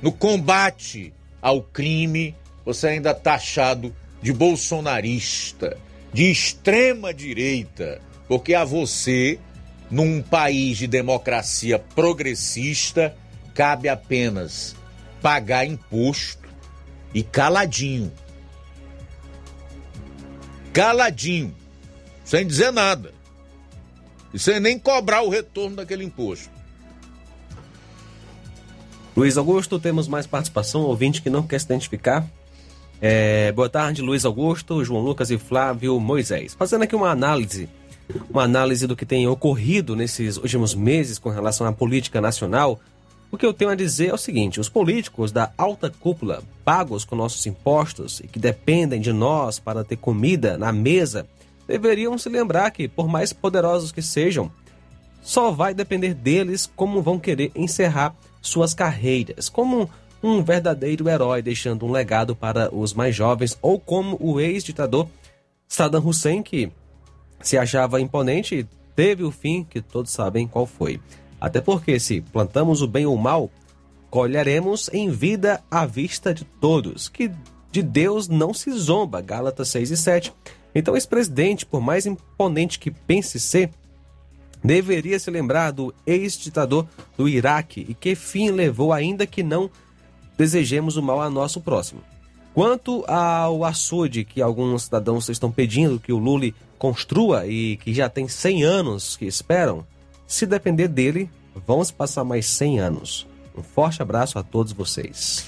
no 0.01 0.11
combate 0.11 1.13
ao 1.39 1.61
crime, 1.61 2.35
você 2.65 2.87
ainda 2.87 3.11
está 3.11 3.33
taxado 3.33 3.95
de 4.19 4.33
bolsonarista, 4.33 5.77
de 6.11 6.31
extrema 6.31 7.13
direita, 7.13 8.01
porque 8.27 8.55
a 8.55 8.65
você, 8.65 9.37
num 9.91 10.23
país 10.23 10.79
de 10.79 10.87
democracia 10.87 11.77
progressista, 11.77 13.15
cabe 13.53 13.87
apenas 13.87 14.75
pagar 15.21 15.67
imposto 15.67 16.49
e 17.13 17.21
caladinho. 17.21 18.11
Caladinho, 20.73 21.55
sem 22.25 22.47
dizer 22.47 22.71
nada. 22.71 23.13
E 24.33 24.39
sem 24.39 24.59
nem 24.59 24.79
cobrar 24.79 25.21
o 25.21 25.29
retorno 25.29 25.75
daquele 25.75 26.03
imposto. 26.03 26.58
Luiz 29.19 29.37
Augusto, 29.37 29.77
temos 29.77 30.07
mais 30.07 30.25
participação, 30.25 30.83
ouvinte 30.83 31.21
que 31.21 31.29
não 31.29 31.43
quer 31.43 31.59
se 31.59 31.65
identificar. 31.65 32.25
É, 33.01 33.51
boa 33.51 33.67
tarde, 33.67 34.01
Luiz 34.01 34.23
Augusto, 34.23 34.81
João 34.81 35.01
Lucas 35.01 35.29
e 35.29 35.37
Flávio 35.37 35.99
Moisés. 35.99 36.55
Fazendo 36.57 36.83
aqui 36.83 36.95
uma 36.95 37.09
análise, 37.09 37.67
uma 38.29 38.43
análise 38.43 38.87
do 38.87 38.95
que 38.95 39.05
tem 39.05 39.27
ocorrido 39.27 39.93
nesses 39.93 40.37
últimos 40.37 40.73
meses 40.73 41.19
com 41.19 41.27
relação 41.29 41.67
à 41.67 41.73
política 41.73 42.21
nacional 42.21 42.79
o 43.29 43.37
que 43.37 43.45
eu 43.45 43.53
tenho 43.53 43.71
a 43.71 43.75
dizer 43.75 44.07
é 44.07 44.13
o 44.13 44.17
seguinte: 44.17 44.57
os 44.57 44.69
políticos 44.69 45.33
da 45.33 45.51
alta 45.57 45.89
cúpula, 45.89 46.41
pagos 46.63 47.03
com 47.03 47.17
nossos 47.17 47.45
impostos 47.45 48.21
e 48.21 48.27
que 48.27 48.39
dependem 48.39 49.01
de 49.01 49.11
nós 49.11 49.59
para 49.59 49.83
ter 49.83 49.97
comida 49.97 50.57
na 50.57 50.71
mesa, 50.71 51.27
deveriam 51.67 52.17
se 52.17 52.29
lembrar 52.29 52.71
que, 52.71 52.87
por 52.87 53.09
mais 53.09 53.33
poderosos 53.33 53.91
que 53.91 54.01
sejam, 54.01 54.49
só 55.21 55.51
vai 55.51 55.73
depender 55.73 56.13
deles 56.13 56.71
como 56.73 57.01
vão 57.01 57.19
querer 57.19 57.51
encerrar 57.53 58.15
suas 58.41 58.73
carreiras, 58.73 59.49
como 59.49 59.89
um 60.21 60.43
verdadeiro 60.43 61.07
herói, 61.07 61.41
deixando 61.41 61.85
um 61.85 61.91
legado 61.91 62.35
para 62.35 62.73
os 62.73 62.93
mais 62.93 63.15
jovens, 63.15 63.57
ou 63.61 63.79
como 63.79 64.17
o 64.19 64.39
ex-ditador 64.39 65.07
Saddam 65.67 66.05
Hussein, 66.05 66.43
que 66.43 66.71
se 67.41 67.57
achava 67.57 68.01
imponente 68.01 68.67
teve 68.95 69.23
o 69.23 69.31
fim 69.31 69.63
que 69.63 69.81
todos 69.81 70.11
sabem 70.11 70.47
qual 70.47 70.65
foi. 70.65 70.99
Até 71.39 71.61
porque, 71.61 71.99
se 71.99 72.19
plantamos 72.19 72.81
o 72.81 72.87
bem 72.87 73.05
ou 73.05 73.15
o 73.15 73.17
mal, 73.17 73.49
colheremos 74.09 74.89
em 74.91 75.09
vida 75.09 75.63
à 75.71 75.85
vista 75.85 76.33
de 76.33 76.43
todos, 76.43 77.07
que 77.07 77.31
de 77.71 77.81
Deus 77.81 78.27
não 78.27 78.53
se 78.53 78.71
zomba. 78.71 79.21
Gálatas 79.21 79.69
6 79.69 79.91
e 79.91 79.97
7. 79.97 80.33
Então, 80.75 80.97
esse 80.97 81.07
presidente, 81.07 81.65
por 81.65 81.79
mais 81.81 82.05
imponente 82.05 82.77
que 82.77 82.91
pense 82.91 83.39
ser, 83.39 83.69
deveria 84.63 85.19
se 85.19 85.31
lembrar 85.31 85.71
do 85.71 85.93
ex-ditador 86.05 86.85
do 87.17 87.27
Iraque 87.27 87.85
e 87.87 87.93
que 87.93 88.15
fim 88.15 88.51
levou, 88.51 88.91
ainda 88.91 89.25
que 89.25 89.43
não 89.43 89.69
desejemos 90.37 90.97
o 90.97 91.03
mal 91.03 91.21
a 91.21 91.29
nosso 91.29 91.61
próximo. 91.61 92.01
Quanto 92.53 93.05
ao 93.07 93.63
açude 93.63 94.25
que 94.25 94.41
alguns 94.41 94.83
cidadãos 94.83 95.29
estão 95.29 95.51
pedindo 95.51 95.99
que 95.99 96.11
o 96.11 96.17
Lula 96.17 96.51
construa 96.77 97.45
e 97.45 97.77
que 97.77 97.93
já 97.93 98.09
tem 98.09 98.27
100 98.27 98.63
anos 98.63 99.15
que 99.15 99.25
esperam, 99.25 99.85
se 100.27 100.45
depender 100.45 100.87
dele, 100.87 101.29
vamos 101.67 101.91
passar 101.91 102.23
mais 102.23 102.45
100 102.47 102.79
anos. 102.79 103.27
Um 103.55 103.63
forte 103.63 104.01
abraço 104.01 104.39
a 104.39 104.43
todos 104.43 104.73
vocês. 104.73 105.45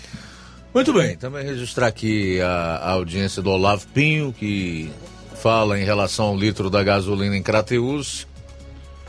Muito 0.74 0.94
bem, 0.94 1.18
também 1.18 1.46
registrar 1.46 1.88
aqui 1.88 2.40
a, 2.40 2.78
a 2.78 2.92
audiência 2.92 3.42
do 3.42 3.50
Olavo 3.50 3.86
Pinho, 3.88 4.32
que 4.32 4.90
fala 5.36 5.80
em 5.80 5.84
relação 5.84 6.28
ao 6.28 6.38
litro 6.38 6.70
da 6.70 6.82
gasolina 6.84 7.36
em 7.36 7.44
Crateus. 7.44 8.28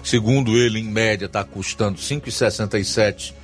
Segundo 0.02 0.56
ele, 0.56 0.80
em 0.80 0.84
média, 0.84 1.26
está 1.26 1.44
custando 1.44 1.98
5,67 1.98 3.34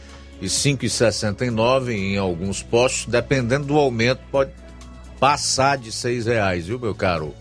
e 0.40 0.46
5,69 0.46 1.92
em 1.92 2.16
alguns 2.16 2.62
postos. 2.62 3.06
Dependendo 3.06 3.66
do 3.66 3.78
aumento, 3.78 4.20
pode 4.30 4.50
passar 5.20 5.78
de 5.78 5.90
seis 5.92 6.26
reais, 6.26 6.66
viu, 6.66 6.78
meu 6.78 6.94
caro 6.94 7.34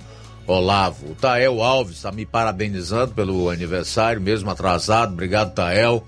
Olavo. 0.45 1.11
O 1.11 1.15
Tael 1.15 1.61
Alves 1.61 1.97
está 1.97 2.11
me 2.11 2.25
parabenizando 2.25 3.13
pelo 3.13 3.49
aniversário, 3.49 4.21
mesmo 4.21 4.49
atrasado. 4.49 5.13
Obrigado, 5.13 5.53
Tael. 5.53 6.05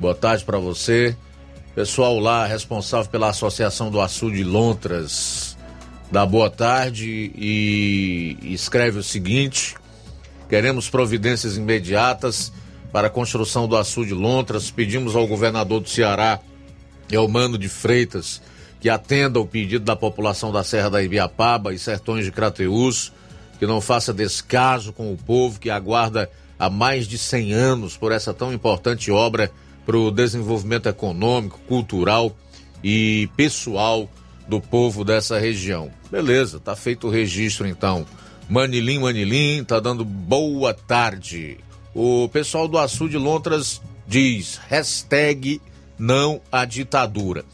Boa 0.00 0.14
tarde 0.14 0.44
para 0.44 0.58
você. 0.58 1.16
Pessoal 1.74 2.18
lá 2.18 2.46
responsável 2.46 3.10
pela 3.10 3.28
Associação 3.28 3.90
do 3.90 4.00
Açude 4.00 4.42
Lontras 4.42 5.56
dá 6.10 6.24
boa 6.24 6.48
tarde 6.48 7.32
e 7.34 8.36
escreve 8.42 8.98
o 8.98 9.02
seguinte: 9.02 9.76
queremos 10.48 10.88
providências 10.88 11.56
imediatas 11.56 12.52
para 12.92 13.08
a 13.08 13.10
construção 13.10 13.68
do 13.68 13.76
açude 13.76 14.14
Lontras. 14.14 14.70
Pedimos 14.70 15.16
ao 15.16 15.26
governador 15.26 15.80
do 15.80 15.88
Ceará 15.88 16.40
e 17.10 17.16
ao 17.16 17.28
Mano 17.28 17.58
de 17.58 17.68
Freitas 17.68 18.40
que 18.80 18.90
atenda 18.90 19.40
o 19.40 19.46
pedido 19.46 19.84
da 19.84 19.96
população 19.96 20.52
da 20.52 20.62
Serra 20.62 20.90
da 20.90 21.02
Ibiapaba 21.02 21.72
e 21.72 21.78
Sertões 21.78 22.24
de 22.24 22.32
Crateús, 22.32 23.12
que 23.58 23.66
não 23.66 23.80
faça 23.80 24.12
descaso 24.12 24.92
com 24.92 25.12
o 25.12 25.16
povo 25.16 25.58
que 25.58 25.70
aguarda 25.70 26.30
há 26.58 26.68
mais 26.68 27.08
de 27.08 27.18
100 27.18 27.52
anos 27.52 27.96
por 27.96 28.12
essa 28.12 28.32
tão 28.34 28.52
importante 28.52 29.10
obra 29.10 29.50
para 29.84 29.96
o 29.96 30.10
desenvolvimento 30.10 30.88
econômico, 30.88 31.58
cultural 31.66 32.36
e 32.82 33.28
pessoal 33.36 34.08
do 34.46 34.60
povo 34.60 35.04
dessa 35.04 35.38
região. 35.38 35.90
Beleza, 36.10 36.60
tá 36.60 36.76
feito 36.76 37.08
o 37.08 37.10
registro 37.10 37.66
então. 37.66 38.06
Manilim, 38.48 39.00
Manilim, 39.00 39.64
tá 39.64 39.80
dando 39.80 40.04
boa 40.04 40.72
tarde. 40.72 41.58
O 41.94 42.28
pessoal 42.28 42.68
do 42.68 42.78
Açude 42.78 43.16
Lontras 43.16 43.80
diz 44.06 44.60
hashtag 44.68 45.60
não 45.98 46.40
à 46.52 46.64
ditadura. 46.64 47.44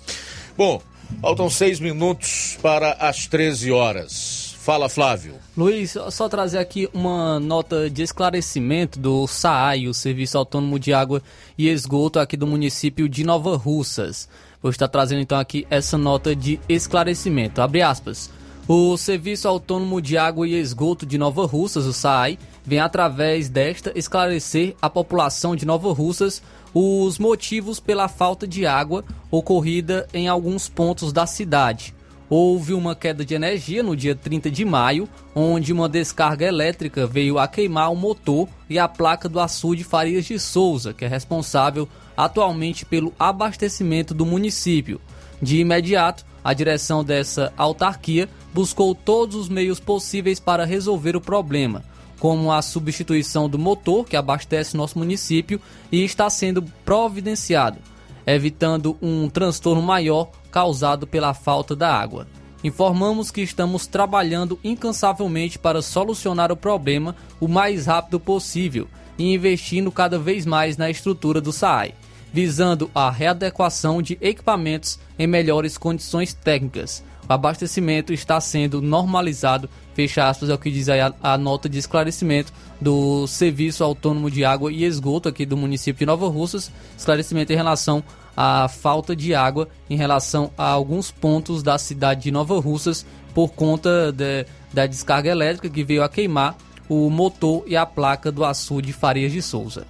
Bom, 0.56 0.82
faltam 1.20 1.48
seis 1.48 1.80
minutos 1.80 2.58
para 2.60 2.92
as 2.92 3.26
13 3.26 3.72
horas. 3.72 4.54
Fala, 4.58 4.88
Flávio. 4.88 5.34
Luiz, 5.56 5.96
só 6.10 6.28
trazer 6.28 6.58
aqui 6.58 6.88
uma 6.94 7.40
nota 7.40 7.90
de 7.90 8.02
esclarecimento 8.02 8.96
do 8.98 9.26
SAAI, 9.26 9.88
o 9.88 9.94
Serviço 9.94 10.38
Autônomo 10.38 10.78
de 10.78 10.92
Água 10.92 11.20
e 11.58 11.68
Esgoto 11.68 12.20
aqui 12.20 12.36
do 12.36 12.46
município 12.46 13.08
de 13.08 13.24
Nova 13.24 13.56
Russas. 13.56 14.28
Vou 14.62 14.70
estar 14.70 14.86
trazendo 14.86 15.20
então 15.20 15.38
aqui 15.38 15.66
essa 15.68 15.98
nota 15.98 16.36
de 16.36 16.60
esclarecimento. 16.68 17.60
Abre 17.60 17.82
aspas. 17.82 18.30
O 18.68 18.96
Serviço 18.96 19.48
Autônomo 19.48 20.00
de 20.00 20.16
Água 20.16 20.46
e 20.46 20.54
Esgoto 20.54 21.04
de 21.04 21.18
Nova 21.18 21.44
Russas, 21.44 21.84
o 21.84 21.92
SAAI, 21.92 22.38
vem 22.64 22.78
através 22.78 23.48
desta 23.48 23.92
esclarecer 23.96 24.76
à 24.80 24.88
população 24.88 25.56
de 25.56 25.66
Nova 25.66 25.92
Russas 25.92 26.40
os 26.72 27.18
motivos 27.18 27.80
pela 27.80 28.06
falta 28.06 28.46
de 28.46 28.64
água 28.64 29.04
ocorrida 29.32 30.06
em 30.14 30.28
alguns 30.28 30.68
pontos 30.68 31.12
da 31.12 31.26
cidade. 31.26 31.92
Houve 32.30 32.72
uma 32.72 32.94
queda 32.94 33.24
de 33.24 33.34
energia 33.34 33.82
no 33.82 33.96
dia 33.96 34.14
30 34.14 34.48
de 34.48 34.64
maio, 34.64 35.08
onde 35.34 35.72
uma 35.72 35.88
descarga 35.88 36.46
elétrica 36.46 37.04
veio 37.04 37.38
a 37.38 37.48
queimar 37.48 37.92
o 37.92 37.96
motor 37.96 38.48
e 38.70 38.78
a 38.78 38.86
placa 38.88 39.28
do 39.28 39.40
açude 39.40 39.82
Farias 39.82 40.24
de 40.24 40.38
Souza, 40.38 40.94
que 40.94 41.04
é 41.04 41.08
responsável 41.08 41.88
atualmente 42.16 42.86
pelo 42.86 43.12
abastecimento 43.18 44.14
do 44.14 44.24
município. 44.24 45.00
De 45.42 45.58
imediato, 45.58 46.24
a 46.44 46.52
direção 46.52 47.04
dessa 47.04 47.52
autarquia 47.56 48.28
buscou 48.52 48.94
todos 48.94 49.36
os 49.36 49.48
meios 49.48 49.78
possíveis 49.78 50.40
para 50.40 50.64
resolver 50.64 51.16
o 51.16 51.20
problema, 51.20 51.84
como 52.18 52.52
a 52.52 52.60
substituição 52.62 53.48
do 53.48 53.58
motor 53.58 54.04
que 54.04 54.16
abastece 54.16 54.76
nosso 54.76 54.98
município 54.98 55.60
e 55.90 56.04
está 56.04 56.28
sendo 56.28 56.62
providenciado, 56.84 57.78
evitando 58.26 58.96
um 59.00 59.28
transtorno 59.28 59.82
maior 59.82 60.30
causado 60.50 61.06
pela 61.06 61.34
falta 61.34 61.74
da 61.74 61.94
água. 61.94 62.26
Informamos 62.64 63.30
que 63.30 63.40
estamos 63.40 63.86
trabalhando 63.86 64.58
incansavelmente 64.62 65.58
para 65.58 65.82
solucionar 65.82 66.52
o 66.52 66.56
problema 66.56 67.16
o 67.40 67.48
mais 67.48 67.86
rápido 67.86 68.20
possível 68.20 68.86
e 69.18 69.34
investindo 69.34 69.90
cada 69.90 70.18
vez 70.18 70.46
mais 70.46 70.76
na 70.76 70.88
estrutura 70.88 71.40
do 71.40 71.52
SAAI, 71.52 71.94
visando 72.32 72.90
a 72.94 73.10
readequação 73.10 74.00
de 74.00 74.18
equipamentos 74.20 74.98
em 75.18 75.26
melhores 75.26 75.76
condições 75.76 76.32
técnicas. 76.32 77.04
O 77.28 77.32
abastecimento 77.32 78.12
está 78.12 78.40
sendo 78.40 78.82
normalizado 78.82 79.68
fecha 79.94 80.28
aspas, 80.28 80.48
é 80.48 80.54
o 80.54 80.58
que 80.58 80.70
diz 80.70 80.88
a, 80.88 81.14
a, 81.22 81.38
nota 81.38 81.68
de 81.68 81.78
esclarecimento 81.78 82.52
do 82.80 83.26
Serviço 83.26 83.84
Autônomo 83.84 84.30
de 84.30 84.44
Água 84.44 84.72
e 84.72 84.84
Esgoto 84.84 85.28
aqui 85.28 85.44
do 85.44 85.56
município 85.56 86.00
de 86.00 86.06
Nova 86.06 86.28
Russas, 86.28 86.70
esclarecimento 86.96 87.52
em 87.52 87.56
relação 87.56 88.02
à 88.36 88.68
falta 88.68 89.14
de 89.14 89.34
água 89.34 89.68
em 89.90 89.96
relação 89.96 90.50
a 90.56 90.66
alguns 90.68 91.10
pontos 91.10 91.62
da 91.62 91.76
cidade 91.76 92.22
de 92.22 92.30
Nova 92.30 92.58
Russas 92.58 93.04
por 93.34 93.50
conta 93.50 94.10
de, 94.10 94.46
da 94.72 94.86
descarga 94.86 95.30
elétrica 95.30 95.68
que 95.68 95.84
veio 95.84 96.02
a 96.02 96.08
queimar 96.08 96.56
o 96.88 97.08
motor 97.10 97.64
e 97.66 97.76
a 97.76 97.86
placa 97.86 98.32
do 98.32 98.44
açude 98.44 98.92
Farias 98.92 99.32
de 99.32 99.42
Souza. 99.42 99.86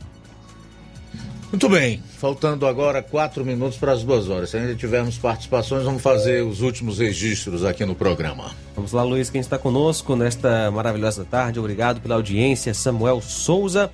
Muito 1.53 1.69
bem, 1.69 2.03
faltando 2.17 2.67
agora 2.67 3.03
quatro 3.03 3.45
minutos 3.45 3.77
para 3.77 3.93
as 3.93 4.03
duas 4.03 4.27
horas. 4.31 4.49
Se 4.49 4.57
ainda 4.57 4.75
tivermos 4.75 5.19
participações, 5.19 5.85
vamos 5.85 6.01
fazer 6.01 6.43
os 6.43 6.63
últimos 6.63 6.99
registros 6.99 7.63
aqui 7.63 7.85
no 7.85 7.95
programa. 7.95 8.53
Vamos 8.75 8.93
lá, 8.93 9.03
Luiz, 9.03 9.29
quem 9.29 9.43
está 9.43 9.59
conosco 9.59 10.17
nesta 10.17 10.71
maravilhosa 10.71 11.27
tarde. 11.27 11.61
Obrigado 11.61 12.01
pela 12.01 12.15
audiência. 12.15 12.73
Samuel 12.73 13.21
Souza, 13.21 13.91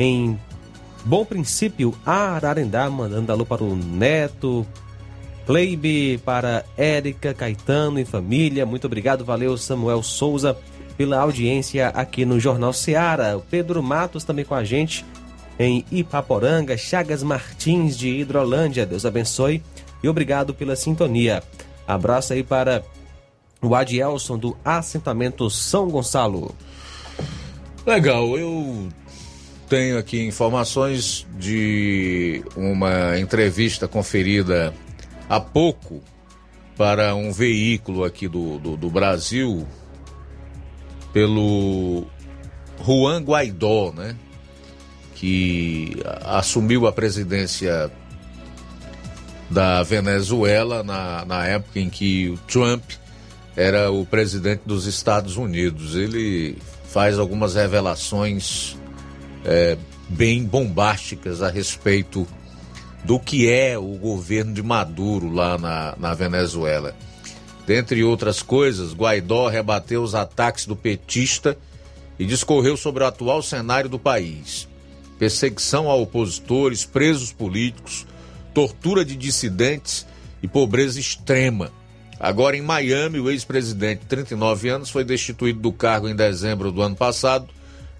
em 0.00 0.36
Bom 1.04 1.24
Princípio, 1.24 1.94
Ararendá, 2.04 2.90
mandando 2.90 3.30
alô 3.30 3.46
para 3.46 3.62
o 3.62 3.76
Neto, 3.76 4.66
Cleibe, 5.46 6.18
para 6.24 6.64
Érica, 6.76 7.32
Caetano 7.32 8.00
e 8.00 8.04
família. 8.04 8.66
Muito 8.66 8.88
obrigado, 8.88 9.24
valeu, 9.24 9.56
Samuel 9.56 10.02
Souza, 10.02 10.58
pela 10.98 11.20
audiência 11.20 11.90
aqui 11.90 12.24
no 12.24 12.40
Jornal 12.40 12.72
Seara. 12.72 13.38
O 13.38 13.42
Pedro 13.42 13.80
Matos 13.80 14.24
também 14.24 14.44
com 14.44 14.56
a 14.56 14.64
gente 14.64 15.04
em 15.60 15.84
Ipaporanga, 15.92 16.74
Chagas 16.78 17.22
Martins 17.22 17.94
de 17.94 18.08
Hidrolândia. 18.08 18.86
Deus 18.86 19.04
abençoe 19.04 19.62
e 20.02 20.08
obrigado 20.08 20.54
pela 20.54 20.74
sintonia. 20.74 21.42
Abraço 21.86 22.32
aí 22.32 22.42
para 22.42 22.82
o 23.60 23.74
Adielson 23.74 24.38
do 24.38 24.56
assentamento 24.64 25.50
São 25.50 25.90
Gonçalo. 25.90 26.54
Legal, 27.86 28.38
eu 28.38 28.88
tenho 29.68 29.98
aqui 29.98 30.26
informações 30.26 31.26
de 31.38 32.42
uma 32.56 33.18
entrevista 33.18 33.86
conferida 33.86 34.72
há 35.28 35.38
pouco 35.38 36.00
para 36.74 37.14
um 37.14 37.30
veículo 37.32 38.02
aqui 38.02 38.26
do, 38.26 38.58
do, 38.58 38.78
do 38.78 38.88
Brasil 38.88 39.68
pelo 41.12 42.06
Juan 42.82 43.22
Guaidó, 43.22 43.92
né? 43.92 44.16
Que 45.20 46.02
assumiu 46.24 46.86
a 46.86 46.92
presidência 46.92 47.90
da 49.50 49.82
Venezuela 49.82 50.82
na, 50.82 51.26
na 51.26 51.46
época 51.46 51.78
em 51.78 51.90
que 51.90 52.30
o 52.30 52.38
Trump 52.50 52.82
era 53.54 53.90
o 53.90 54.06
presidente 54.06 54.62
dos 54.64 54.86
Estados 54.86 55.36
Unidos. 55.36 55.94
Ele 55.94 56.56
faz 56.88 57.18
algumas 57.18 57.54
revelações 57.54 58.78
é, 59.44 59.76
bem 60.08 60.42
bombásticas 60.42 61.42
a 61.42 61.50
respeito 61.50 62.26
do 63.04 63.20
que 63.20 63.46
é 63.46 63.76
o 63.76 63.98
governo 63.98 64.54
de 64.54 64.62
Maduro 64.62 65.30
lá 65.30 65.58
na, 65.58 65.94
na 65.98 66.14
Venezuela. 66.14 66.96
Dentre 67.66 68.02
outras 68.02 68.40
coisas, 68.40 68.94
Guaidó 68.94 69.48
rebateu 69.48 70.02
os 70.02 70.14
ataques 70.14 70.64
do 70.64 70.74
petista 70.74 71.58
e 72.18 72.24
discorreu 72.24 72.74
sobre 72.74 73.04
o 73.04 73.06
atual 73.06 73.42
cenário 73.42 73.90
do 73.90 73.98
país 73.98 74.69
perseguição 75.20 75.90
a 75.90 75.94
opositores, 75.94 76.86
presos 76.86 77.30
políticos, 77.30 78.06
tortura 78.54 79.04
de 79.04 79.14
dissidentes 79.14 80.06
e 80.42 80.48
pobreza 80.48 80.98
extrema. 80.98 81.70
Agora, 82.18 82.56
em 82.56 82.62
Miami, 82.62 83.20
o 83.20 83.30
ex-presidente, 83.30 84.00
de 84.00 84.06
39 84.06 84.70
anos, 84.70 84.88
foi 84.88 85.04
destituído 85.04 85.60
do 85.60 85.74
cargo 85.74 86.08
em 86.08 86.16
dezembro 86.16 86.72
do 86.72 86.80
ano 86.80 86.96
passado, 86.96 87.48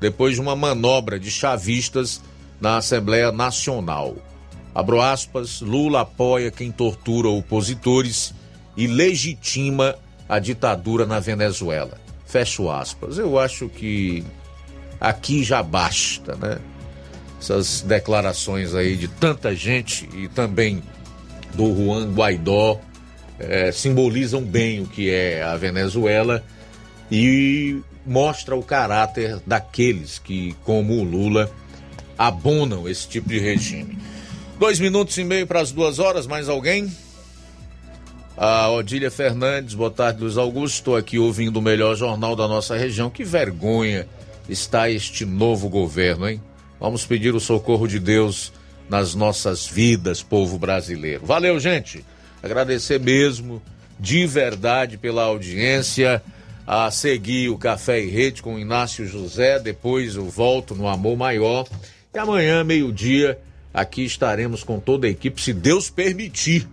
depois 0.01 0.35
de 0.35 0.41
uma 0.41 0.57
manobra 0.57 1.21
de 1.21 1.31
chavistas 1.31 2.23
na 2.59 2.79
Assembleia 2.79 3.31
Nacional. 3.31 4.17
Abro 4.75 5.03
aspas, 5.03 5.61
Lula 5.61 6.01
apoia 6.01 6.51
quem 6.51 6.73
tortura 6.73 7.29
opositores 7.29 8.33
e 8.75 8.87
legitima 8.87 9.95
a 10.27 10.39
ditadura 10.39 11.05
na 11.05 11.21
Venezuela. 11.21 12.01
Fecho 12.25 12.71
aspas. 12.71 13.19
Eu 13.19 13.39
acho 13.39 13.69
que 13.69 14.25
aqui 14.99 15.45
já 15.45 15.63
basta, 15.63 16.35
né? 16.37 16.59
Essas 17.41 17.81
declarações 17.81 18.75
aí 18.75 18.97
de 18.97 19.09
tanta 19.09 19.55
gente 19.55 20.09
e 20.15 20.29
também 20.29 20.83
do 21.55 21.75
Juan 21.75 22.13
Guaidó 22.13 22.79
é, 23.39 23.73
simbolizam 23.73 24.43
bem 24.43 24.81
o 24.81 24.87
que 24.87 25.11
é 25.11 25.43
a 25.43 25.57
Venezuela 25.57 26.45
e 27.11 27.81
mostra 28.07 28.55
o 28.55 28.63
caráter 28.63 29.41
daqueles 29.47 30.19
que, 30.19 30.55
como 30.65 30.95
o 30.99 31.03
Lula, 31.03 31.51
abonam 32.17 32.89
esse 32.89 33.09
tipo 33.09 33.29
de 33.29 33.39
regime. 33.39 33.99
Dois 34.59 34.79
minutos 34.79 35.17
e 35.17 35.25
meio 35.25 35.47
para 35.47 35.61
as 35.61 35.73
duas 35.73 35.99
horas, 35.99 36.27
mais 36.27 36.49
alguém? 36.49 36.95
A 38.37 38.69
Odília 38.69 39.11
Fernandes, 39.11 39.75
boa 39.75 39.91
tarde, 39.91 40.21
Luiz 40.21 40.37
Augusto. 40.37 40.77
Estou 40.77 40.97
aqui 40.97 41.19
ouvindo 41.19 41.57
o 41.57 41.63
melhor 41.63 41.97
jornal 41.97 42.37
da 42.37 42.47
nossa 42.47 42.77
região. 42.77 43.09
Que 43.09 43.25
vergonha 43.25 44.07
está 44.49 44.91
este 44.91 45.25
novo 45.25 45.69
governo, 45.69 46.29
hein? 46.29 46.41
Vamos 46.81 47.05
pedir 47.05 47.35
o 47.35 47.41
socorro 47.41 47.87
de 47.87 47.99
Deus 47.99 48.53
nas 48.89 49.15
nossas 49.15 49.67
vidas, 49.67 50.23
povo 50.23 50.59
brasileiro. 50.59 51.25
Valeu, 51.25 51.61
gente. 51.61 52.05
Agradecer 52.43 52.99
mesmo 52.99 53.63
de 53.99 54.27
verdade 54.27 54.97
pela 54.97 55.25
audiência. 55.25 56.23
A 56.67 56.91
seguir 56.91 57.49
o 57.49 57.59
Café 57.59 58.01
e 58.01 58.09
Rede 58.09 58.43
com 58.43 58.59
Inácio 58.59 59.05
José, 59.05 59.59
depois 59.59 60.15
eu 60.15 60.31
volto 60.31 60.75
no 60.75 60.87
Amor 60.87 61.17
Maior. 61.17 61.67
E 62.15 62.19
amanhã, 62.19 62.63
meio-dia, 62.63 63.39
aqui 63.75 64.05
estaremos 64.05 64.63
com 64.63 64.79
toda 64.79 65.07
a 65.07 65.11
equipe, 65.11 65.41
se 65.41 65.53
Deus 65.53 65.91
permitir, 65.91 66.69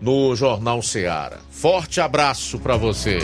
no 0.00 0.34
Jornal 0.34 0.82
Seara. 0.82 1.38
Forte 1.50 2.00
abraço 2.00 2.58
para 2.58 2.76
você. 2.76 3.18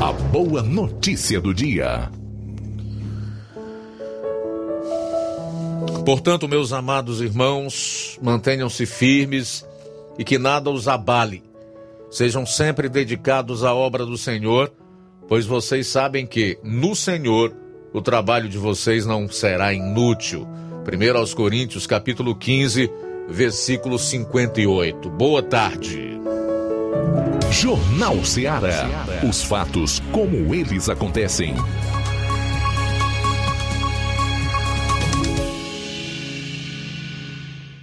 A 0.00 0.12
boa 0.12 0.62
notícia 0.62 1.40
do 1.40 1.54
dia. 1.54 2.10
Portanto, 6.06 6.46
meus 6.46 6.72
amados 6.72 7.20
irmãos, 7.20 8.16
mantenham-se 8.22 8.86
firmes 8.86 9.66
e 10.16 10.22
que 10.22 10.38
nada 10.38 10.70
os 10.70 10.86
abale. 10.86 11.42
Sejam 12.08 12.46
sempre 12.46 12.88
dedicados 12.88 13.64
à 13.64 13.74
obra 13.74 14.06
do 14.06 14.16
Senhor, 14.16 14.72
pois 15.26 15.46
vocês 15.46 15.88
sabem 15.88 16.24
que, 16.24 16.60
no 16.62 16.94
Senhor, 16.94 17.52
o 17.92 18.00
trabalho 18.00 18.48
de 18.48 18.56
vocês 18.56 19.04
não 19.04 19.28
será 19.28 19.74
inútil. 19.74 20.46
1 20.86 21.18
aos 21.18 21.34
Coríntios, 21.34 21.88
capítulo 21.88 22.36
15, 22.36 22.88
versículo 23.28 23.98
58. 23.98 25.10
Boa 25.10 25.42
tarde. 25.42 26.20
Jornal 27.50 28.24
Ceará. 28.24 28.88
Os 29.28 29.42
fatos 29.42 30.00
como 30.12 30.54
eles 30.54 30.88
acontecem. 30.88 31.52